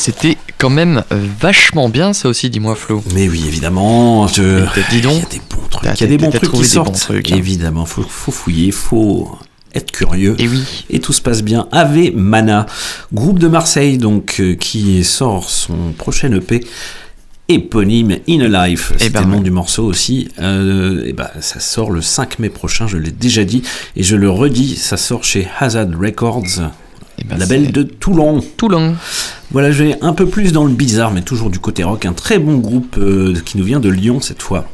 [0.00, 3.02] C'était quand même vachement bien, ça aussi, dis-moi, Flo.
[3.14, 4.26] Mais oui, évidemment.
[4.28, 4.64] Je...
[4.90, 5.12] Dis donc.
[5.12, 5.84] Il y a des bons trucs.
[5.84, 6.98] Il y a des bons trucs qui sortent.
[6.98, 7.36] trucs, hein.
[7.36, 9.30] Évidemment, faut, faut fouiller, faut
[9.74, 10.36] être curieux.
[10.38, 10.64] Et oui.
[10.88, 11.68] Et tout se passe bien.
[11.70, 12.64] Ave Mana,
[13.12, 16.64] groupe de Marseille, donc euh, qui sort son prochain EP
[17.48, 18.92] éponyme In a Life.
[18.96, 19.42] C'était ben le nom ouais.
[19.42, 20.28] du morceau aussi.
[20.38, 23.62] Euh, et ben, ça sort le 5 mai prochain, je l'ai déjà dit.
[23.96, 26.70] Et je le redis, ça sort chez Hazard Records.
[27.28, 28.40] Label de Toulon.
[28.56, 28.94] Toulon.
[29.52, 32.06] Voilà, je vais un peu plus dans le bizarre, mais toujours du côté rock.
[32.06, 34.66] Un très bon groupe euh, qui nous vient de Lyon cette fois.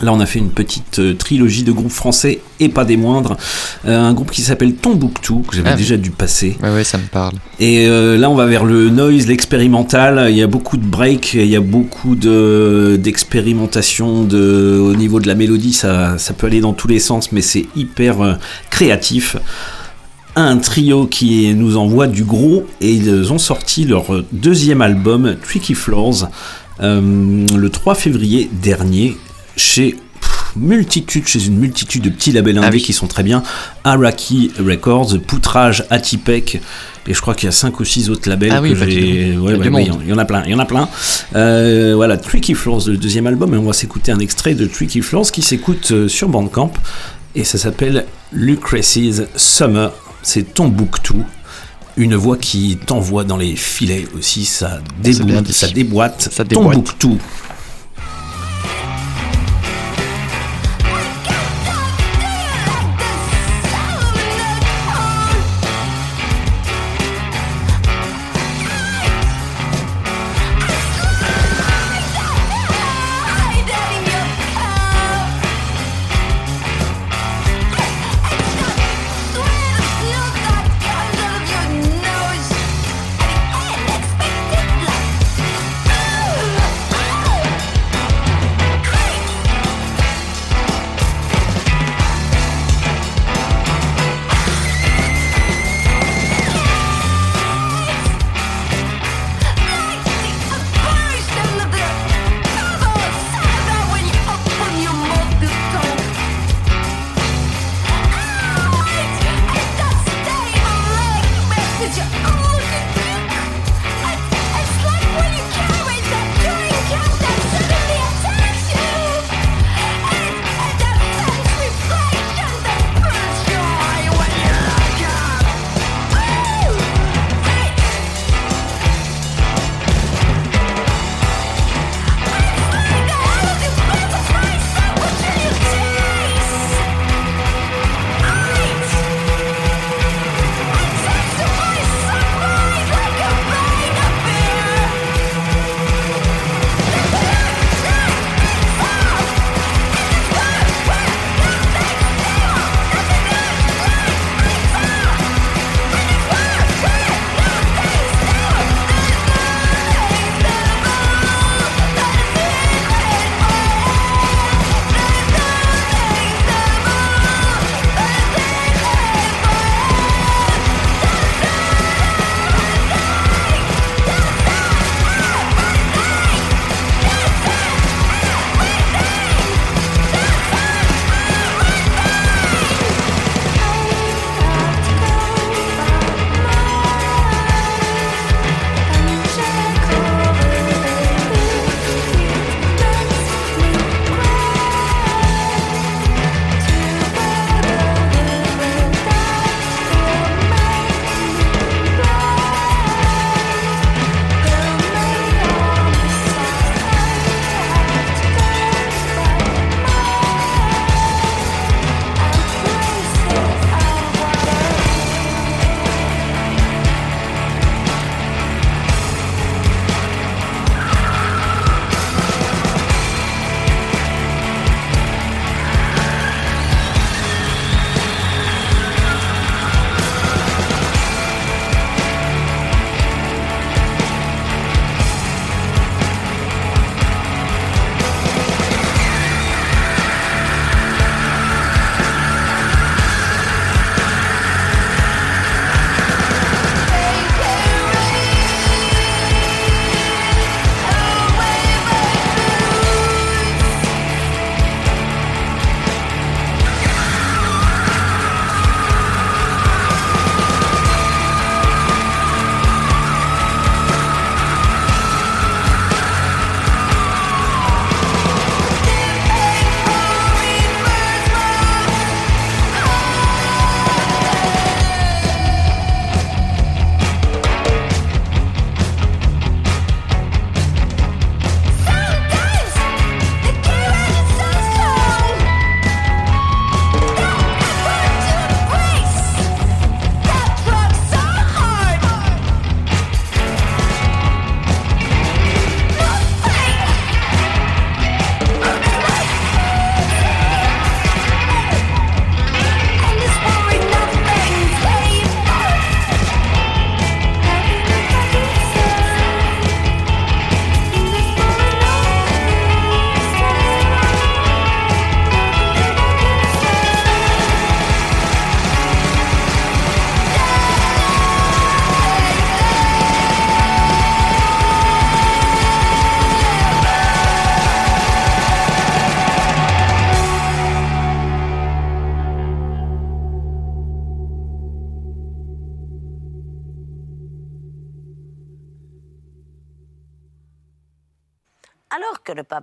[0.00, 3.36] Là, on a fait une petite euh, trilogie de groupes français et pas des moindres.
[3.84, 5.76] Euh, un groupe qui s'appelle Tombouctou, que j'avais Ah.
[5.76, 6.56] déjà dû passer.
[6.62, 7.34] Ouais, ouais, ça me parle.
[7.60, 10.28] Et euh, là, on va vers le noise, l'expérimental.
[10.30, 15.20] Il y a beaucoup de breaks, il y a beaucoup de d'expérimentation de, au niveau
[15.20, 15.74] de la mélodie.
[15.74, 18.34] Ça, ça peut aller dans tous les sens, mais c'est hyper euh,
[18.70, 19.36] créatif.
[20.34, 25.74] Un trio qui nous envoie du gros et ils ont sorti leur deuxième album, Tricky
[25.74, 26.28] Floors,
[26.80, 29.16] euh, le 3 février dernier
[29.56, 33.42] chez pff, multitude, chez une multitude de petits labels indés qui sont très bien.
[33.84, 36.60] Araki Records, Poutrage, Atipec,
[37.06, 38.86] et je crois qu'il y a 5 ou 6 autres labels Ah oui, que bah,
[38.88, 39.36] j'ai.
[39.36, 40.88] Ouais, ouais, ouais, il y en a plein, il y en a plein.
[41.36, 45.02] Euh, voilà, Tricky Floors, le deuxième album, et on va s'écouter un extrait de Tricky
[45.02, 46.72] Floors qui s'écoute euh, sur Bandcamp,
[47.34, 49.92] et ça s'appelle Lucrecy's Summer.
[50.22, 51.24] C'est Tombouctou.
[51.96, 56.28] Une voix qui t'envoie dans les filets aussi, ça déboîte, ça déboîte.
[56.32, 56.74] Ça déboîte.
[56.74, 57.18] Tombouctou.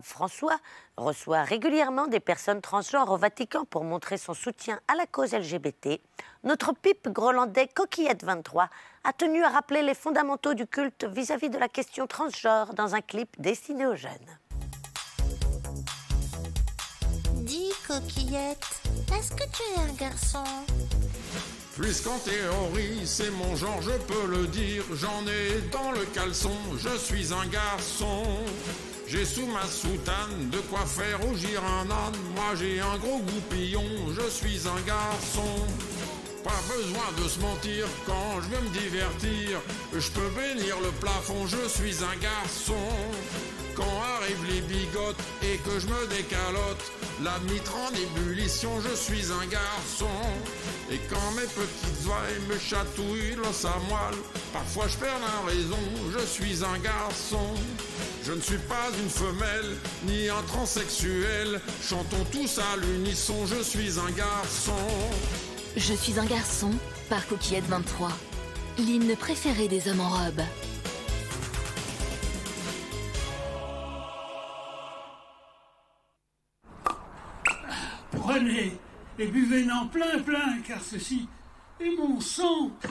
[0.03, 0.57] François
[0.97, 6.01] reçoit régulièrement des personnes transgenres au Vatican pour montrer son soutien à la cause LGBT,
[6.43, 8.69] notre pipe grolandais Coquillette 23
[9.03, 13.01] a tenu à rappeler les fondamentaux du culte vis-à-vis de la question transgenre dans un
[13.01, 14.11] clip destiné aux jeunes.
[17.35, 18.81] Dis, coquillette,
[19.17, 20.43] est-ce que tu es un garçon?
[21.81, 26.97] Puisqu'en théorie c'est mon genre, je peux le dire, j'en ai dans le caleçon, je
[26.97, 28.23] suis un garçon.
[29.07, 33.85] J'ai sous ma soutane de quoi faire rougir un âne, moi j'ai un gros goupillon,
[34.13, 35.65] je suis un garçon.
[36.43, 39.61] Pas besoin de se mentir quand je veux me divertir,
[39.93, 42.75] je peux bénir le plafond, je suis un garçon.
[43.79, 46.91] Quand arrivent les bigotes et que je me décalote,
[47.23, 50.19] la mitre en ébullition, je suis un garçon.
[50.91, 54.19] Et quand mes petites oreilles me chatouillent l'os à moelle,
[54.51, 55.79] parfois je perds la raison,
[56.11, 57.53] je suis un garçon.
[58.25, 63.97] Je ne suis pas une femelle, ni un transsexuel, chantons tous à l'unisson, je suis
[63.97, 64.73] un garçon.
[65.77, 66.71] Je suis un garçon
[67.09, 68.09] par Coquillette 23.
[68.77, 70.41] L'hymne préféré des hommes en robe.
[79.19, 81.27] Et buvez-en plein plein, car ceci
[81.79, 82.71] est mon sang.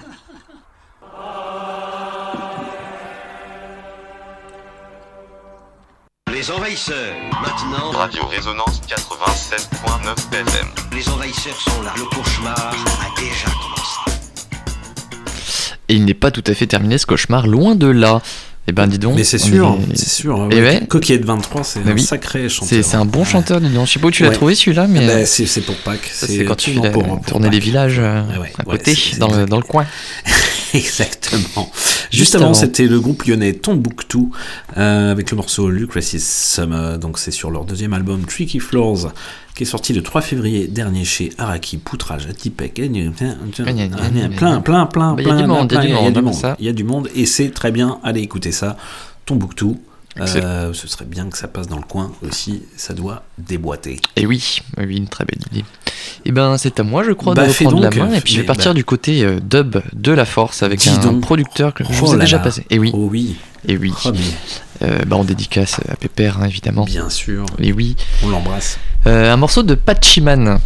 [6.32, 7.90] Les envahisseurs, maintenant.
[7.90, 10.68] Radio Résonance 87.9 FM.
[10.92, 11.92] Les envahisseurs sont là.
[11.96, 13.98] Le cauchemar a déjà commencé.
[15.88, 18.20] Et il n'est pas tout à fait terminé ce cauchemar, loin de là.
[18.70, 19.16] Eh ben dis donc.
[19.16, 20.46] Mais c'est sûr, est- c'est sûr.
[20.50, 20.82] Eh ouais.
[20.86, 22.02] Coquillette 23, c'est Bah un oui.
[22.02, 22.84] sacré chanteur.
[22.84, 23.86] C'est un bon chanteur, dis donc.
[23.86, 24.34] Je sais pas où tu l'as Ouais.
[24.34, 25.06] trouvé celui-là, mais.
[25.06, 26.10] Bah, euh, c'est pour Pâques.
[26.12, 26.92] c'est quand tu fais
[27.26, 29.86] tourner les villages euh, Ouais, ouais, à côté, dans, le, dans le coin.
[30.74, 31.70] Exactement.
[31.72, 32.54] Juste Juste avant, avant.
[32.54, 34.32] c'était le groupe lyonnais Tombouctou
[34.76, 36.98] euh, avec le morceau Lucrecy's Summer.
[36.98, 39.12] Donc, c'est sur leur deuxième album Tricky Floors
[39.58, 42.74] qui est sorti le 3 février dernier chez Araki, Poutrage, Atipec.
[42.74, 45.14] Plein, plein, plein, plein.
[45.14, 46.56] Bah, il y a du plein, monde, il y a du monde, du ça.
[46.60, 47.98] Il y a du monde et c'est très bien.
[48.04, 48.76] Allez écouter ça.
[49.26, 49.80] Tombouctou.
[50.20, 52.62] Euh, ce serait bien que ça passe dans le coin aussi.
[52.76, 54.00] Ça doit déboîter.
[54.14, 55.64] Et oui, oui, une très belle idée.
[56.24, 58.14] Et ben c'est à moi, je crois, Bah, de fais reprendre donc, la main.
[58.14, 58.74] Et puis je vais partir bah.
[58.76, 61.20] du côté euh, dub de la force avec Dis un donc.
[61.20, 62.44] producteur que je Oh vous ai déjà là.
[62.44, 62.64] passé.
[62.70, 62.92] Et oui.
[62.94, 63.36] Oh oui.
[63.66, 63.92] Et oui.
[64.04, 64.18] Oh, mais-
[64.82, 66.84] Euh, bah, on dédicace à Pépère, hein, évidemment.
[66.84, 67.46] Bien sûr.
[67.58, 67.96] Et oui.
[68.22, 68.78] On l'embrasse.
[69.06, 70.58] Euh, un morceau de Patchiman.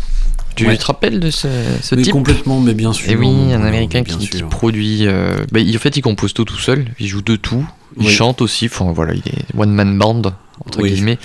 [0.54, 0.76] Tu Ouais.
[0.76, 1.48] te rappelles de ce,
[1.80, 3.10] ce Mais type complètement, mais bien sûr.
[3.10, 5.06] Et oui, un américain qui, produit.
[5.06, 6.84] euh, bah, il- en fait, il compose tout tout seul.
[7.00, 7.66] Il joue de tout.
[7.98, 8.12] Il Oui.
[8.12, 8.66] chante aussi.
[8.66, 10.22] Enfin, voilà, il est one man band
[10.66, 10.92] entre Oui.
[10.92, 11.18] guillemets,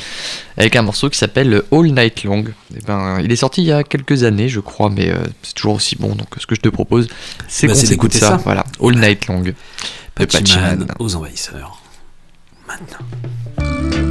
[0.58, 2.46] avec un morceau qui s'appelle All Night Long.
[2.74, 5.54] Et ben, il est sorti il y a quelques années, je crois, mais euh, c'est
[5.56, 6.16] toujours aussi bon.
[6.16, 7.10] Donc, ce que je te propose,
[7.50, 8.30] c'est Bah, qu'on s'écoute d'écouter ça.
[8.30, 8.38] ça.
[8.38, 9.44] Voilà, All Night Long.
[10.16, 10.88] Patchiman.
[11.00, 11.82] aux envahisseurs.
[12.68, 14.07] 만나.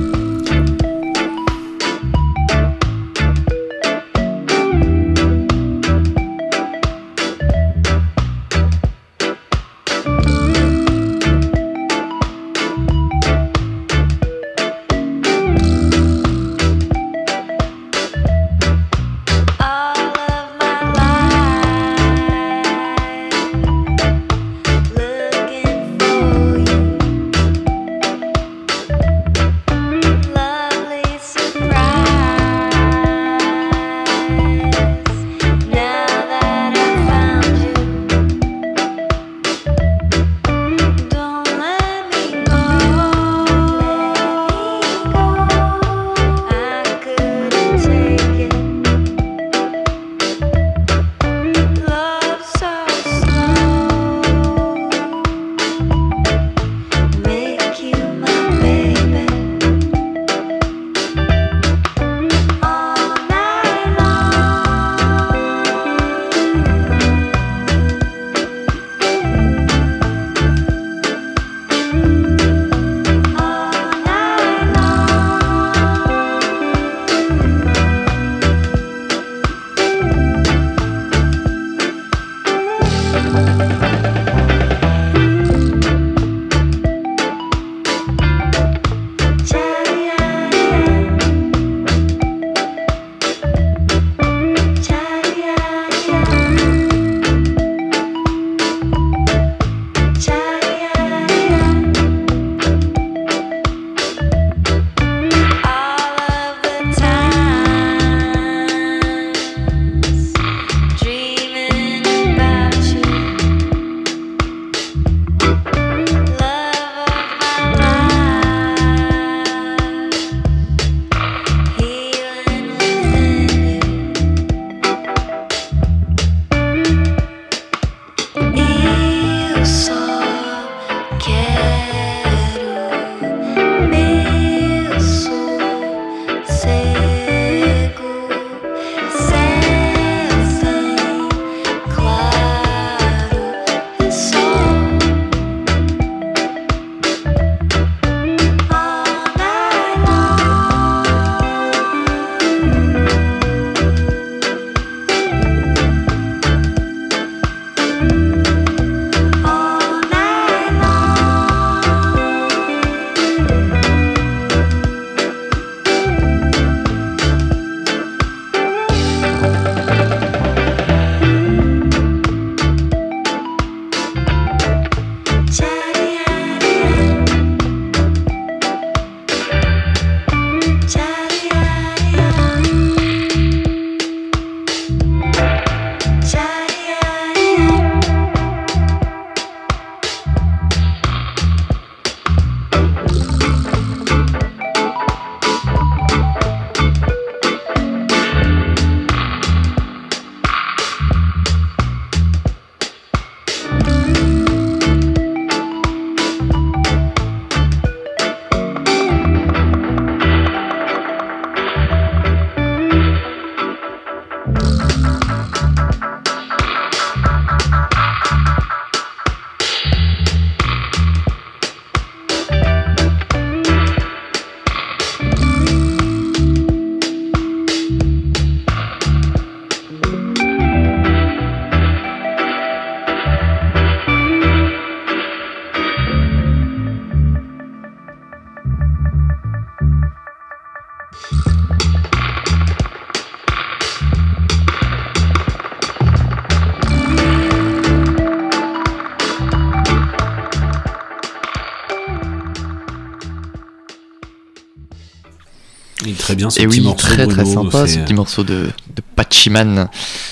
[256.47, 257.06] Bien ce Et petit oui, morceau.
[257.09, 259.89] très très sympa ce petit morceau de, de Pachiman.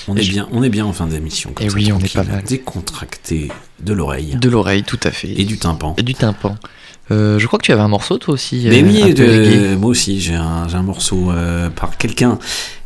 [0.07, 1.51] On Et est je- bien, on est bien en fin d'émission.
[1.59, 2.43] Et ça, oui, on est pas mal.
[2.47, 3.49] Décontracté
[3.83, 4.35] de l'oreille.
[4.39, 5.29] De l'oreille, tout à fait.
[5.39, 5.93] Et du tympan.
[5.97, 6.55] Et du tympan.
[7.11, 8.65] Euh, je crois que tu avais un morceau toi aussi.
[8.67, 12.39] Mais euh, oui, peu de- moi aussi, j'ai un, morceau euh, par quelqu'un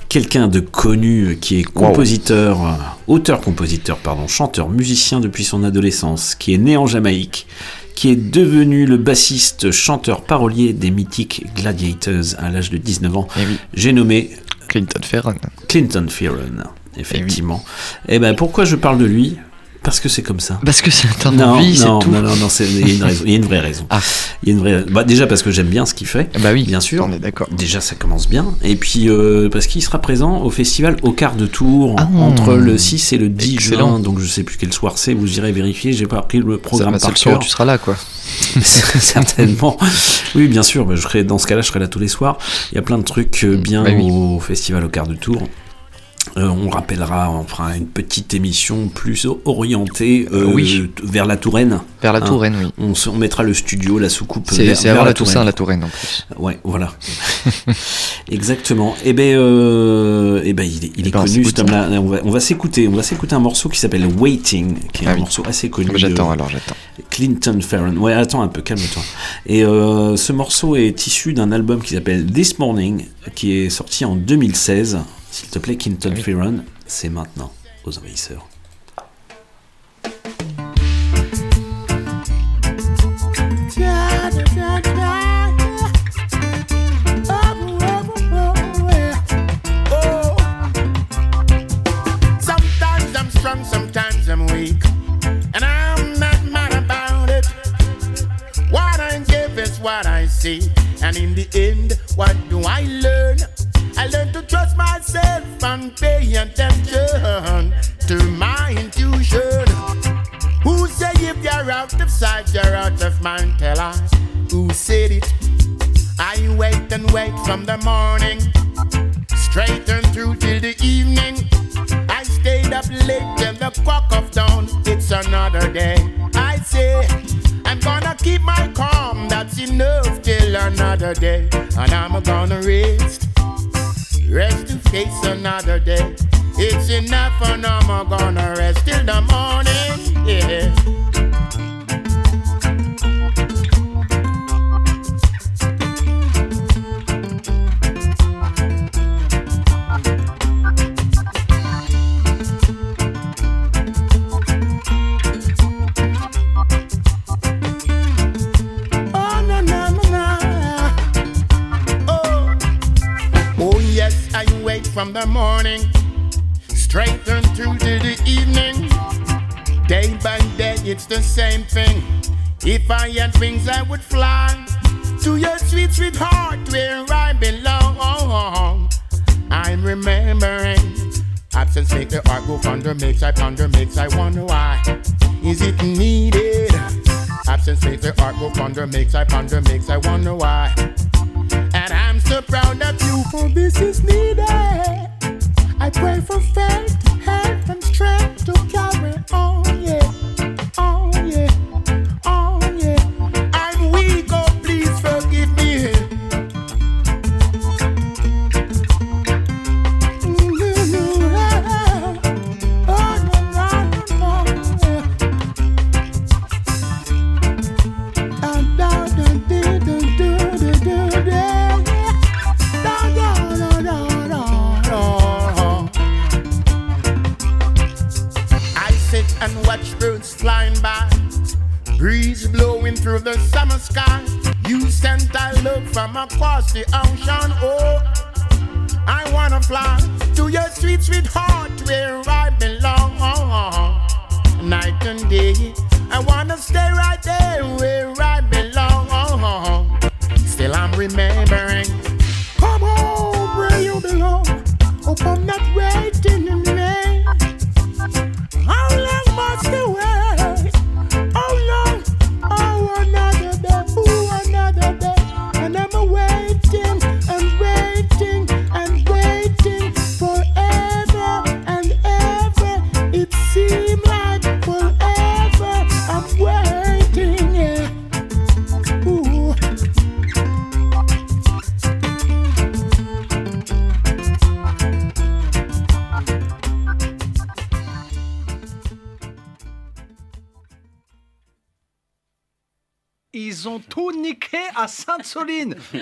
[0.09, 2.71] quelqu'un de connu euh, qui est compositeur, euh,
[3.07, 7.45] auteur-compositeur, pardon, chanteur, musicien depuis son adolescence, qui est né en Jamaïque,
[7.99, 13.27] qui est devenu le bassiste, chanteur, parolier des mythiques Gladiators à l'âge de 19 ans.
[13.73, 14.29] J'ai nommé
[14.69, 15.35] Clinton Ferron.
[15.67, 16.63] Clinton Ferron,
[16.95, 17.61] effectivement.
[18.07, 19.35] Et ben pourquoi je parle de lui?
[19.89, 20.59] Parce que c'est comme ça.
[20.63, 22.11] Parce que c'est un non, envie, c'est non, tout.
[22.11, 23.87] non, non, non, c'est- il y a une raison, il y a une vraie raison.
[24.43, 26.29] Il y a une vraie, bah, déjà parce que j'aime bien ce qu'il fait.
[26.39, 27.05] Bah oui, bien sûr.
[27.09, 27.47] on est d'accord.
[27.51, 28.45] Déjà, ça commence bien.
[28.63, 32.07] Et puis euh, parce qu'il sera présent au festival au quart de tour Ah.
[32.19, 33.89] entre le 6 et le 10 Excellent.
[33.95, 33.99] juin.
[33.99, 35.13] Donc je sais plus quel soir c'est.
[35.15, 35.91] Vous irez vérifier.
[35.93, 37.95] J'ai pas appris le programme Ça, bah, par soir tu seras là, quoi.
[38.61, 39.77] Certainement.
[40.35, 40.85] Oui, bien sûr.
[40.85, 42.37] bah, je serai, dans ce cas-là, je serai là tous les soirs.
[42.71, 44.03] Il y a plein de trucs euh, bien Bah oui.
[44.11, 45.41] au festival au quart de tour.
[46.39, 50.89] Euh, on rappellera, on fera une petite émission plus orientée euh, Oui.
[50.95, 51.79] t- vers la Touraine.
[52.01, 52.25] Vers la Hein.
[52.25, 52.71] Touraine, oui.
[52.77, 54.47] On, se- on mettra le studio, la soucoupe.
[54.49, 56.25] C'est- vers- vers avant la Toussaint, la Touraine, en plus.
[56.37, 56.93] Ouais, voilà.
[58.31, 58.95] Exactement.
[59.03, 61.43] Et ben, euh, eh ben, il est, il est ben, on connu.
[61.43, 61.89] cet homme-là.
[61.99, 62.87] On va, on va s'écouter.
[62.87, 65.19] On va s'écouter un morceau qui s'appelle Waiting, qui est Ah un oui.
[65.21, 65.89] morceau assez connu.
[65.95, 66.75] J'attends, alors, j'attends.
[67.09, 67.95] Clinton Farron.
[67.97, 69.01] Ouais, attends un peu, calme-toi.
[69.45, 73.05] Et euh, ce morceau est issu d'un album qui s'appelle This Morning,
[73.35, 74.99] qui est sorti en 2016.
[75.31, 77.53] S'il te plaît, Clinton Farron, c'est maintenant
[77.85, 78.47] aux envahisseurs.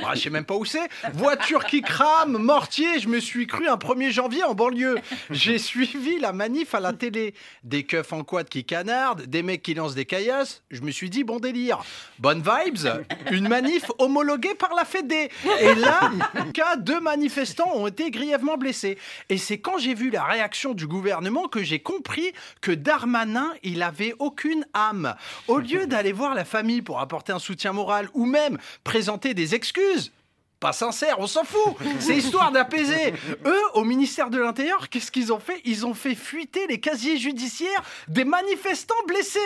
[0.06, 0.88] Ah, je sais même pas où c'est.
[1.14, 3.00] Voiture qui crame, mortier.
[3.00, 4.98] Je me suis cru un 1er janvier en banlieue.
[5.30, 7.34] J'ai suivi la manif à la télé.
[7.64, 10.64] Des keufs en quad qui canardent, des mecs qui lancent des caillasses.
[10.72, 11.80] Je me suis dit, bon délire.
[12.20, 13.06] Bonne vibes.
[13.32, 15.30] Une manif homologuée par la Fédé.
[15.62, 16.12] Et là,
[16.54, 18.98] cas deux manifestants ont été grièvement blessés.
[19.30, 23.84] Et c'est quand j'ai vu la réaction du gouvernement que j'ai compris que Darmanin, il
[23.84, 25.16] avait aucune âme.
[25.48, 29.56] Au lieu d'aller voir la famille pour apporter un soutien moral ou même présenter des
[29.56, 30.12] excuses,
[30.60, 31.76] pas sincère, on s'en fout.
[32.00, 33.14] C'est histoire d'apaiser.
[33.46, 35.62] Eux, au ministère de l'Intérieur, qu'est-ce qu'ils ont fait?
[35.66, 39.40] Ils ont fait fuiter les casiers judiciaires des manifestants blessés.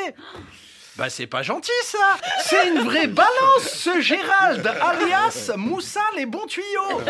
[0.98, 2.18] Bah c'est pas gentil ça.
[2.44, 7.02] C'est une vraie balance ce Gérald alias Moussa les bons tuyaux.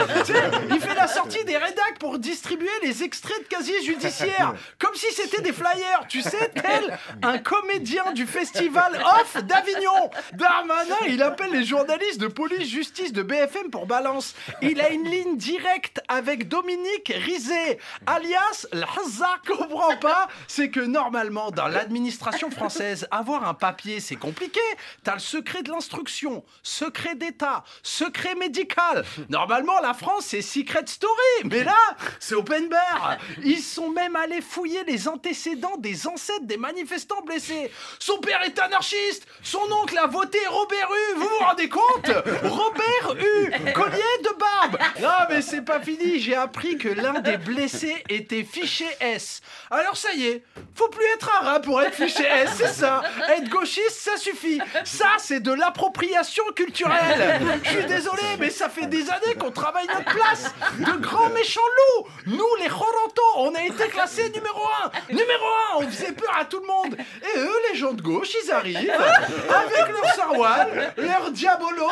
[0.70, 5.12] Il fait la sortie des rédacs pour distribuer les extraits de casiers judiciaires comme si
[5.14, 10.12] c'était des flyers, tu sais, tel un comédien du festival Off d'Avignon.
[10.34, 14.36] Darmanin, il appelle les journalistes de police justice de BFM pour balance.
[14.62, 21.50] Il a une ligne directe avec Dominique Rizet alias L'Hazza comprend pas, c'est que normalement
[21.50, 24.60] dans l'administration française, avoir un papier c'est compliqué.
[25.04, 29.04] T'as le secret de l'instruction, secret d'État, secret médical.
[29.30, 31.12] Normalement, la France, c'est secret story.
[31.46, 31.78] Mais là,
[32.20, 33.18] c'est open bar.
[33.44, 37.72] Ils sont même allés fouiller les antécédents des ancêtres des manifestants blessés.
[38.00, 39.26] Son père est anarchiste.
[39.44, 41.16] Son oncle a voté Robert U.
[41.18, 42.08] Vous vous rendez compte?
[42.44, 43.72] Robert U.
[43.74, 44.78] Collier de barbe.
[45.02, 46.20] Non, mais c'est pas fini.
[46.20, 49.42] J'ai appris que l'un des blessés était fiché S.
[49.70, 50.44] Alors ça y est,
[50.76, 53.02] faut plus être un rat pour être fiché S, c'est ça.
[53.30, 54.60] Être ça suffit.
[54.84, 57.42] Ça, c'est de l'appropriation culturelle.
[57.64, 60.54] Je suis désolé, mais ça fait des années qu'on travaille notre place.
[60.80, 62.08] De grands méchants loups.
[62.28, 64.92] Nous, les Jorontos, on a été classés numéro un.
[65.10, 66.98] Numéro un, on faisait peur à tout le monde.
[67.36, 71.90] Et eux, les gens de gauche, ils arrivent avec leur sarwal, leur diabolo.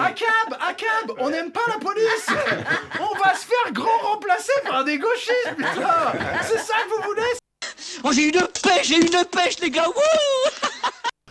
[0.00, 2.28] Acab, acab, on n'aime pas la police.
[3.00, 6.12] On va se faire grand remplacer par des gauchistes, putain.
[6.42, 7.22] C'est ça que vous voulez
[8.04, 9.86] Oh, j'ai une pêche, j'ai une pêche, les gars.
[9.86, 10.68] Wouh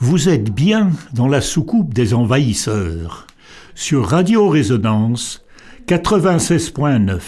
[0.00, 3.26] Vous êtes bien dans la soucoupe des envahisseurs.
[3.74, 5.42] Sur Radio Résonance
[5.86, 7.20] 96.9.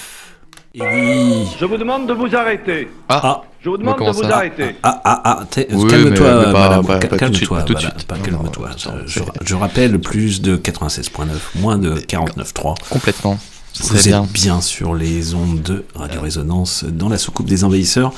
[0.75, 2.89] Je vous demande de vous arrêter.
[3.09, 4.77] Ah, Je vous demande de vous ça arrêter.
[4.85, 8.07] Ah, ah, ah, Oui, calme-toi, madame, calme-toi, tout de suite.
[8.07, 8.71] calme-toi.
[9.07, 11.27] je, je rappelle plus de 96.9,
[11.57, 12.89] moins de 49.3.
[12.89, 13.39] Complètement.
[13.79, 14.27] Vous C'est êtes bien.
[14.33, 14.61] bien.
[14.61, 18.13] sur les ondes de Radio Résonance dans la soucoupe des envahisseurs.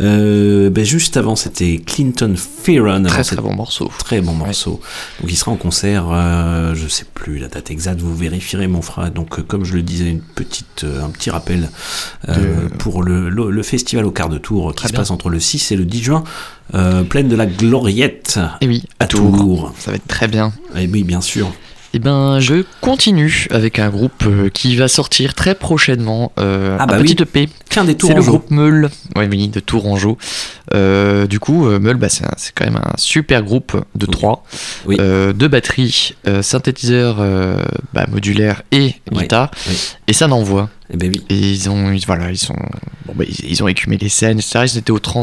[0.00, 3.02] Euh, ben juste avant, c'était Clinton Fearon.
[3.04, 3.90] Très, bon morceau.
[3.98, 4.80] Très bon morceau.
[5.20, 8.82] Donc il sera en concert, euh, je sais plus la date exacte, vous vérifierez mon
[8.82, 9.10] frère.
[9.10, 11.68] Donc euh, comme je le disais, une petite, euh, un petit rappel
[12.28, 15.00] euh, pour le, le, le festival au quart de tour qui Très se bien.
[15.00, 16.24] passe entre le 6 et le 10 juin,
[16.74, 18.40] euh, pleine de la Gloriette.
[18.62, 19.72] Et oui, à Tours.
[19.78, 20.52] Ça va être très bien.
[20.76, 21.52] Et oui, bien sûr.
[21.96, 26.32] Eh ben, je continue avec un groupe euh, qui va sortir très prochainement.
[26.40, 27.14] euh, Ah bah un oui.
[27.14, 27.48] petit EP.
[27.70, 28.90] Qu'un des C'est le groupe Meul.
[29.14, 30.18] Ouais, oui, de Tourangeau.
[30.74, 34.42] Euh, du coup, euh, Meul, bah, c'est quand même un super groupe de trois.
[34.86, 34.96] Oui.
[34.98, 37.18] Euh, deux batteries, synthétiseur
[37.92, 39.52] bah, modulaire et guitare.
[39.68, 39.74] Oui.
[40.08, 40.70] Et ça n'envoie.
[40.92, 41.22] Eh ben oui.
[41.30, 42.56] Et ils ont, ils- voilà, ils sont,
[43.06, 44.64] bon, bah, ils, ils ont écumé les scènes, etc.
[44.74, 45.22] Ils étaient au trans,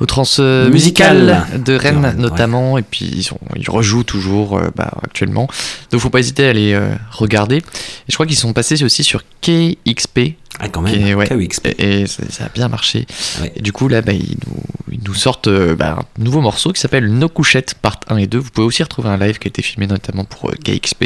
[0.00, 1.16] euh, au trans euh, Musical.
[1.18, 5.48] musical de Rennes notamment, et puis ils, sont, ils rejouent toujours euh, bah, actuellement.
[5.90, 7.56] Donc faut pas hésiter à aller euh, regarder.
[7.58, 7.62] Et
[8.08, 10.36] je crois qu'ils sont passés aussi sur KXP.
[10.62, 11.68] Ah, quand même, ouais, KXP.
[11.78, 13.06] Et, et ça, ça a bien marché.
[13.40, 13.52] Ouais.
[13.56, 14.62] Et du coup, là, bah, ils, nous,
[14.92, 18.26] ils nous sortent euh, bah, un nouveau morceau qui s'appelle Nos couchettes, part 1 et
[18.26, 18.36] 2.
[18.38, 21.04] Vous pouvez aussi retrouver un live qui a été filmé notamment pour KXP.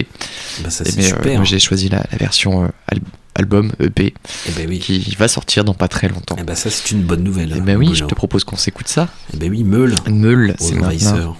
[0.64, 1.36] Bah, ça, Et c'est mais, super.
[1.36, 3.00] moi, j'ai choisi la, la version euh, al-
[3.34, 4.14] album EP
[4.48, 4.78] Eh ben oui.
[4.78, 6.36] qui va sortir dans pas très longtemps.
[6.38, 7.52] Eh ben ça, c'est une bonne nouvelle.
[7.56, 7.94] Eh ben oui, Bruno.
[7.94, 9.08] je te propose qu'on s'écoute ça.
[9.32, 9.94] Eh ben oui, Meul.
[10.08, 11.36] Meul, Aux c'est maintenant.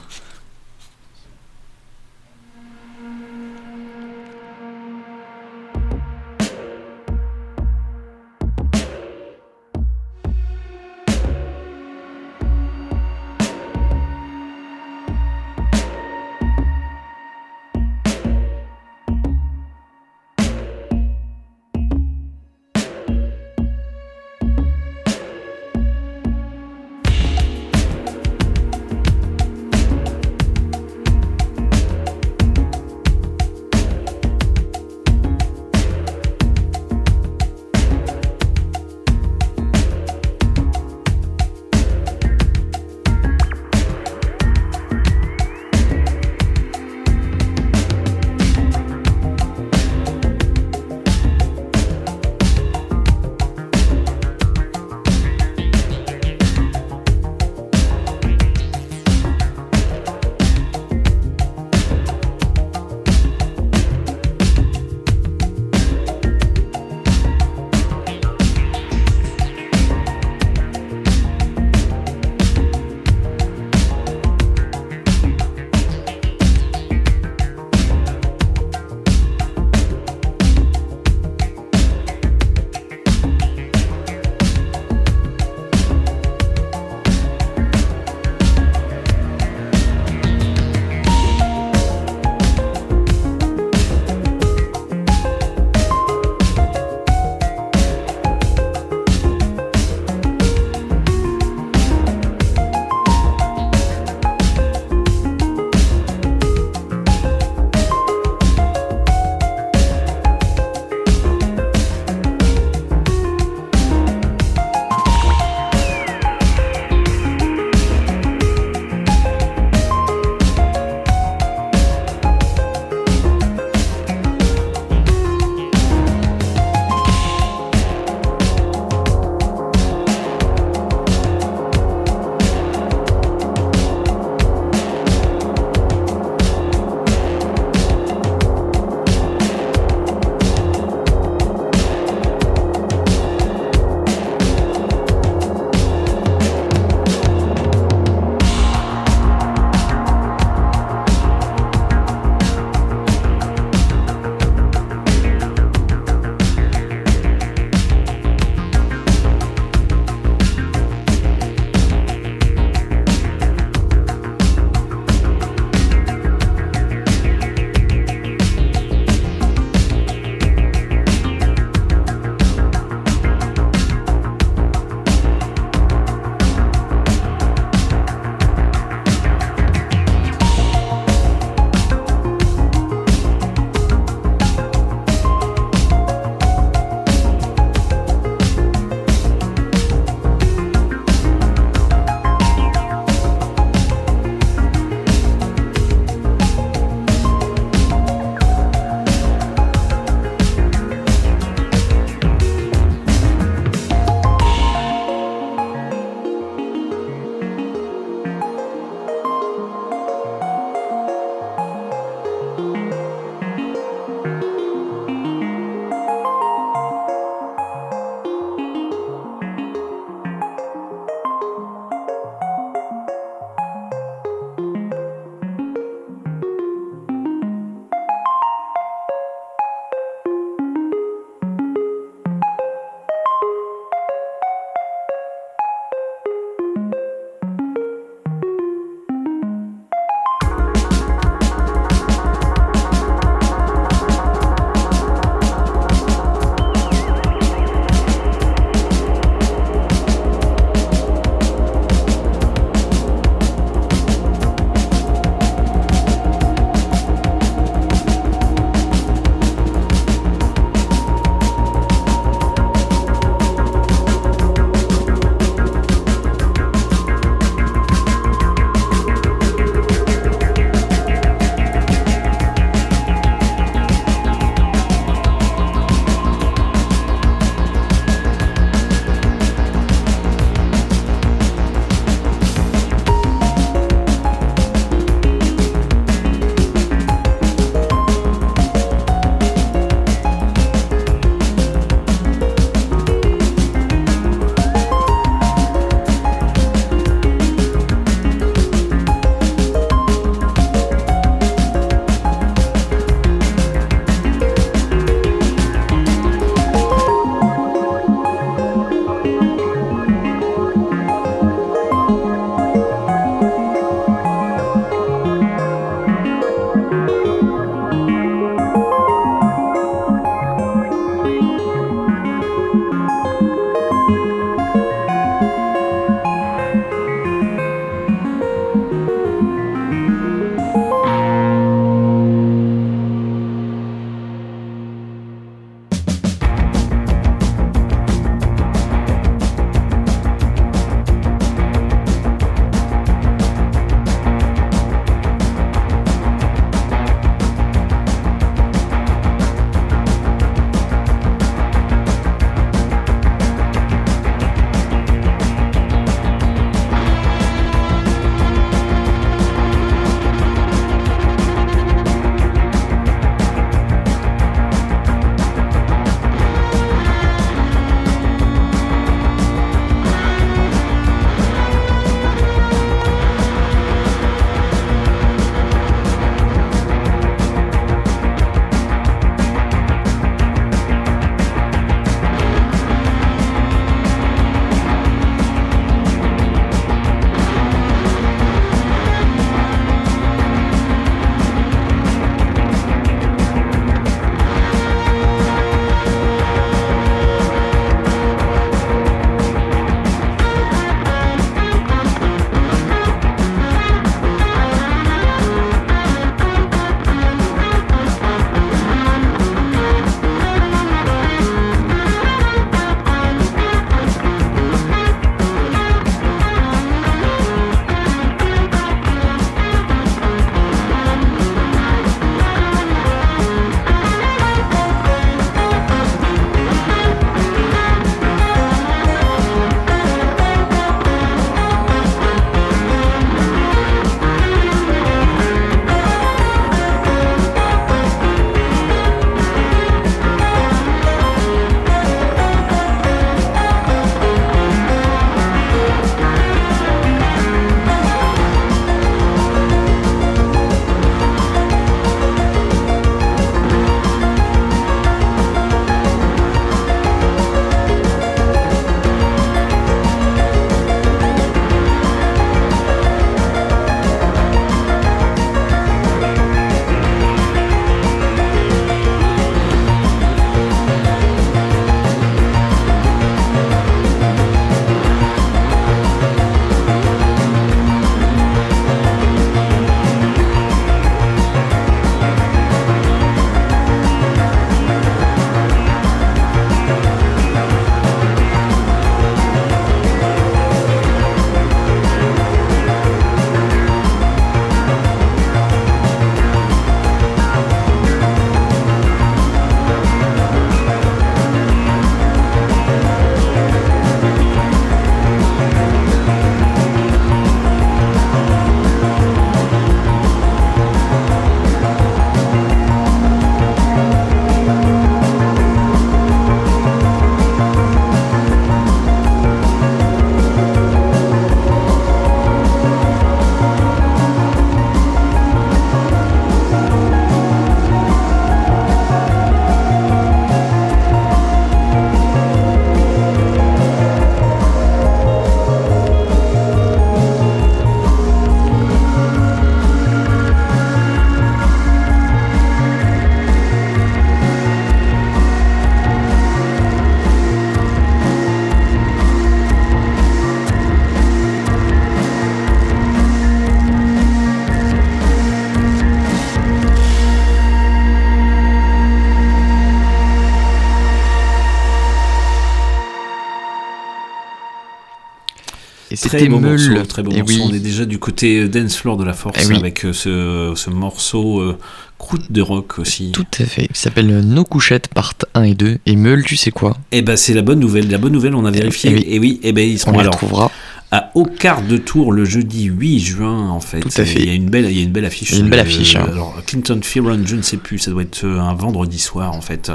[566.29, 567.55] Très beau morceau, très beau Eh morceau.
[567.55, 567.63] oui.
[567.71, 569.77] On est déjà du côté euh, dance floor de la force Eh oui.
[569.77, 571.77] avec euh, ce, ce morceau euh,
[572.19, 573.31] croûte de rock aussi.
[573.33, 573.87] Tout à fait.
[573.91, 575.99] Il s'appelle Nos couchettes part 1 et 2.
[576.07, 576.97] Et Meul, tu sais quoi?
[577.13, 578.11] Et ben c'est la bonne nouvelle.
[578.11, 579.11] La bonne nouvelle, on a vérifié.
[579.11, 579.25] eh oui.
[579.29, 580.71] Et oui, et ben ils On seront les alors retrouvera.
[581.15, 584.01] À au quart de tour le jeudi 8 juin en fait.
[584.01, 584.41] Tout à fait.
[584.41, 585.53] Il y a une belle, il y a une belle affiche.
[585.53, 586.27] Une belle Euh, affiche, hein.
[586.31, 589.61] Alors Clinton Fearon, je ne sais plus, ça doit être euh, un vendredi soir en
[589.61, 589.91] fait.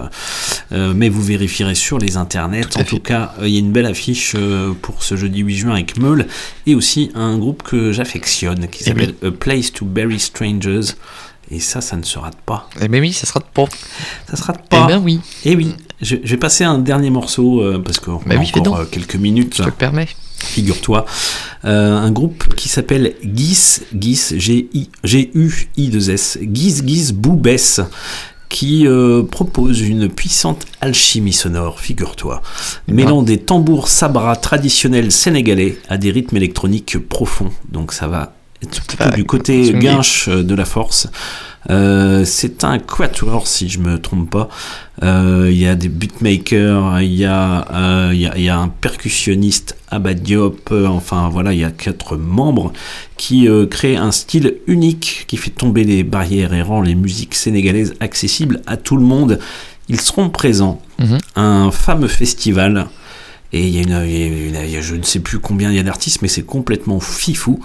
[0.71, 2.61] Euh, mais vous vérifierez sur les internets.
[2.69, 4.35] Tout en tout cas, il y a une belle affiche
[4.81, 6.27] pour ce jeudi 8 juin avec Meul
[6.65, 10.93] et aussi un groupe que j'affectionne qui Eh s'appelle A Place to Bury Strangers.
[11.51, 12.69] Et ça, ça ne se rate pas.
[12.79, 13.65] Eh ben oui, ça sera de pas.
[14.29, 14.83] Ça se rate pas.
[14.85, 15.19] Eh ben oui.
[15.45, 15.73] Et oui.
[15.99, 18.85] Je, je vais passer un dernier morceau euh, parce qu'on Bah a oui, encore euh,
[18.85, 19.55] quelques minutes.
[19.57, 20.07] Je te le permets.
[20.39, 21.05] Figure-toi.
[21.65, 24.35] Euh, un groupe qui s'appelle Gis, Gis,
[25.03, 27.81] G-U-I-2-S, Gis Gis Boubès,
[28.47, 32.41] qui euh, propose une puissante alchimie sonore, figure-toi,
[32.87, 37.51] mêlant des tambours sabra traditionnels sénégalais à des rythmes électroniques profonds.
[37.71, 38.33] Donc ça va
[38.63, 41.07] être plutôt du côté guinche de la force.
[41.69, 44.49] Euh, c'est un quatuor si je me trompe pas.
[45.03, 48.57] Euh, Il y a des beatmakers, il y, a, euh, y, a, il y a
[48.57, 52.72] un percussionniste Abadiop, enfin voilà, il y a quatre membres
[53.18, 57.94] qui créent un style unique qui fait tomber les barrières et rend les musiques sénégalaises
[57.99, 59.40] accessibles à tout le monde.
[59.90, 61.18] Ils seront présents Mhm.
[61.36, 62.86] à un fameux festival.
[63.51, 65.19] Et il y, a une, il y a une- il y a je ne sais
[65.19, 67.59] plus combien il y a d'artistes, mais c'est complètement fifou.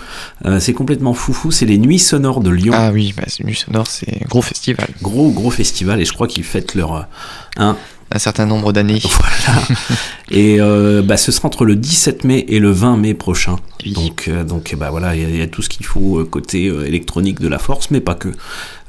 [0.46, 1.50] Euh, c'est complètement foufou.
[1.50, 2.72] C'est les Nuits Sonores de Lyon.
[2.74, 4.88] Ah oui, bah, Nuit Sonore, c'est un gros festival.
[5.02, 6.00] Gros, gros festival.
[6.00, 7.06] Et je crois qu'ils fêtent leur.
[7.60, 7.72] euh,
[8.14, 9.00] un, certain nombre d'années.
[9.04, 9.62] voilà.
[10.30, 13.56] et euh, bah, ce sera entre le 17 mai et le 20 mai prochain.
[13.86, 16.18] Donc, euh, donc bah, voilà, il y, a- il y a tout ce qu'il faut
[16.20, 18.28] euh, côté électronique de la force, mais pas que.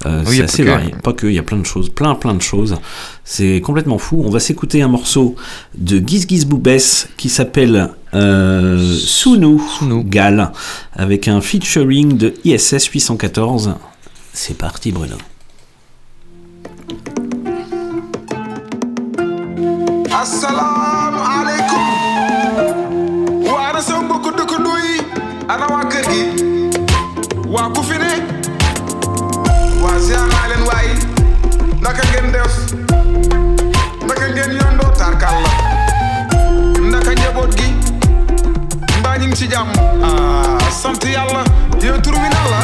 [0.06, 0.69] Euh, Oui, c'est assez que.
[0.69, 0.93] varié.
[1.03, 2.76] Pas que, il y a plein de choses, plein, plein de choses.
[3.23, 4.22] C'est complètement fou.
[4.26, 5.35] On va s'écouter un morceau
[5.77, 9.61] de Giz Giz Boubès qui s'appelle euh, Sounou,
[10.06, 10.52] Gal,
[10.93, 13.73] avec un featuring de ISS 814.
[14.34, 15.15] C'est parti, Bruno.
[20.21, 21.83] Assalaamu aleykum
[23.53, 24.95] waa ana sama mbokku dëkkandoo yi
[25.53, 26.21] ana waa kër gi
[27.55, 28.11] waa ku fi ne
[29.83, 30.87] waa ziar naa leen waay
[31.83, 32.53] naka ngeen def
[34.07, 35.37] naka ngeen yondoo tarkal.
[36.81, 37.69] La naka njaboot gi.
[38.99, 39.69] Mbaa ci jàmm
[40.03, 41.43] ah sant yàlla
[41.83, 42.61] yow tur bi nan la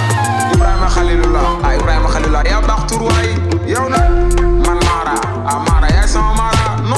[0.53, 3.29] ibrahima xalilullah ah ibrahima xalilullah yaa baax tur waay
[3.73, 4.10] yow nag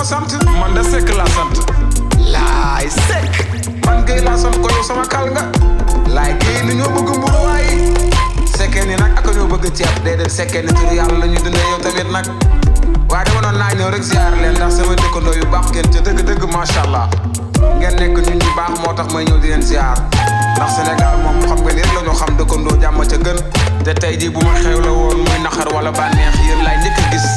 [0.03, 1.55] noo sant man da sekk laa sant
[2.33, 3.37] laay sekk
[3.85, 5.43] man géy laa sant ko yow sama kal nga
[6.15, 7.67] laay géy ni ñoo bëgg mburu waay
[8.57, 11.67] sekkee ni nag ak ñoo bëgg ceeb déedéet sekkee ni tur yàlla la ñu dundee
[11.71, 12.25] yow tamit nag
[13.09, 15.99] waaye dama doon naa ñëw rek ziar leen ndax sama dëkkandoo yu baax ngeen ca
[16.09, 17.07] dëgg-dëgg macha allah
[17.79, 19.95] ngeen nekk nit ñu baax moo tax may ñëw di leen ziar.
[20.57, 23.39] Ndax Sénégal moom xam nga ni rek la ñu xam dëkkandoo jàmm ca gën.
[23.87, 26.99] Te tey jii bu ma xew la woon muy naqar wala bànneex yéen laay njëkk
[26.99, 27.27] a gis.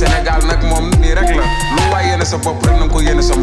[0.00, 1.44] Sénégal nag moom nii rek la
[1.76, 3.34] lu waay yéene sa bopp rek na nga ko yéene sa.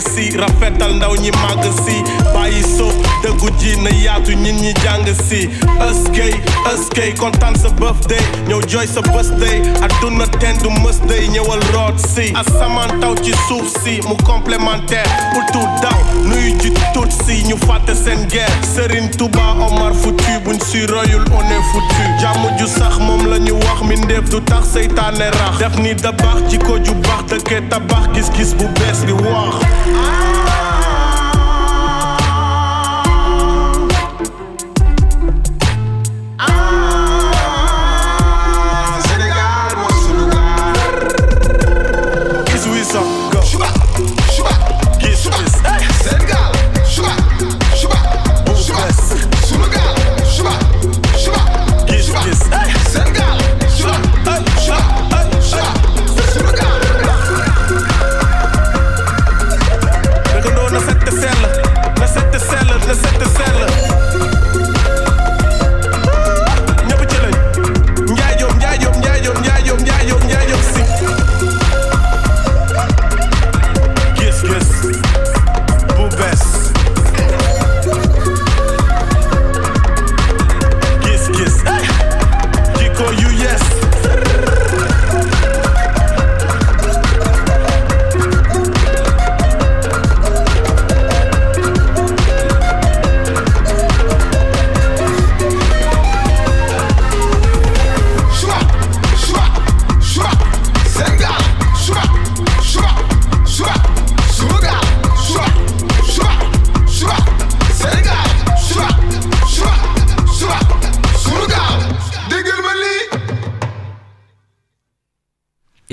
[0.00, 1.96] Si rafetal ndaw ñi màgg si
[2.34, 2.62] bàyyi
[3.58, 5.48] ji na yaatu ñit ñi jàng si
[5.88, 6.32] ëskey
[6.72, 8.20] ëskey kontaan sa birthday.
[8.48, 9.60] Ñëw jooy sa birthday.
[9.82, 12.32] Adduna ten du mës day ñëwal root si.
[12.34, 15.06] Asamaan taw ci suuf si mu complémentaire.
[15.32, 18.52] Pour tout daw nuyu ji tut si ñu fàtte seen guerre.
[18.74, 22.02] Serigne Touba Omar Foutu buñ si royul on est foutu.
[22.20, 23.96] Jàmm ju sax moom la ñu wax mi
[24.30, 25.58] du tax seytaane rax.
[25.58, 30.11] Def ni da baax jikko ju baax dëkkee tabax gis-gis bu bees bi wax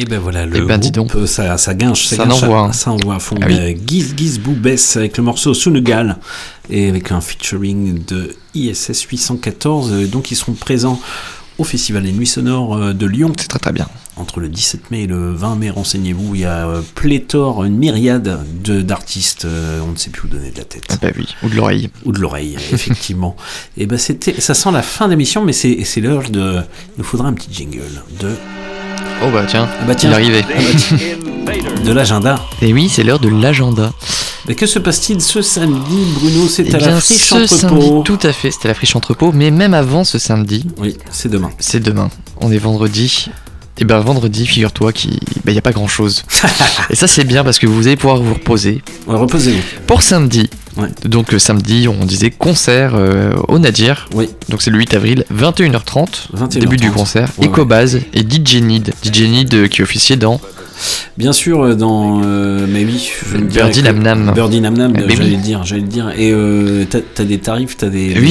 [0.09, 2.71] ben voilà, le Eh ben, groupe, ça, ça guinche, ça, Ça guinche, envoie, hein.
[2.73, 3.35] ça envoie à fond.
[3.41, 3.53] Ah oui.
[3.57, 6.17] Euh, Giz Giz Boubès avec le morceau Sunugal
[6.69, 9.91] et avec un featuring de ISS 814.
[9.93, 10.99] euh, Donc ils seront présents
[11.57, 13.31] au Festival des Nuits Sonores euh, de Lyon.
[13.37, 13.87] C'est très très bien.
[14.15, 17.77] Entre le 17 mai et le 20 mai, renseignez-vous, il y a euh, pléthore, une
[17.77, 20.83] myriade de- d'artistes, euh, on ne sait plus où donner de la tête.
[20.89, 21.89] Ah bah oui, ou de l'oreille.
[22.05, 23.37] Ou de l'oreille, effectivement.
[23.77, 26.55] et ben c'était, ça sent la fin d'émission, mais c'est, c'est l'heure de.
[26.57, 27.81] Il nous faudra un petit jingle
[28.19, 28.31] de.
[29.21, 30.09] Oh bah tiens, Ah bah tiens.
[30.09, 30.45] il est arrivé.
[30.49, 31.83] Ah bah tiens.
[31.85, 32.39] de l'agenda.
[32.61, 33.91] Et oui, c'est l'heure de l'agenda.
[34.47, 37.55] Mais que se passe-t-il ce samedi, Bruno C'est Eh à la friche ce entrepôt.
[37.55, 40.65] samedi, tout à fait, c'était la friche entrepôt, mais même avant ce samedi.
[40.77, 41.49] Oui, c'est demain.
[41.59, 42.09] C'est demain.
[42.37, 43.29] On est vendredi.
[43.81, 46.23] Et ben vendredi, figure-toi qu'il n'y a pas grand chose.
[46.89, 48.81] Et ça c'est bien parce que vous allez pouvoir vous reposer.
[49.07, 49.61] Ouais, reposez-vous.
[49.87, 50.49] Pour samedi.
[51.05, 54.07] Donc euh, samedi, on disait concert euh, au Nadir.
[54.13, 54.29] Oui.
[54.49, 56.29] Donc c'est le 8 avril, 21h30.
[56.35, 56.59] 21h30.
[56.59, 57.29] Début du concert.
[57.37, 58.93] Ouais, Ecobase et DJ Need.
[59.03, 60.39] DJ Need euh, qui officiait dans
[61.17, 62.21] Bien sûr, euh, dans.
[62.23, 64.31] euh, mais oui, je Birdie Nam Nam.
[64.33, 66.09] Birdie Nam Nam, Eh ben j'allais le dire, j'allais le dire.
[66.17, 68.15] Et euh, t'as, t'as des tarifs, t'as des.
[68.17, 68.29] Oui,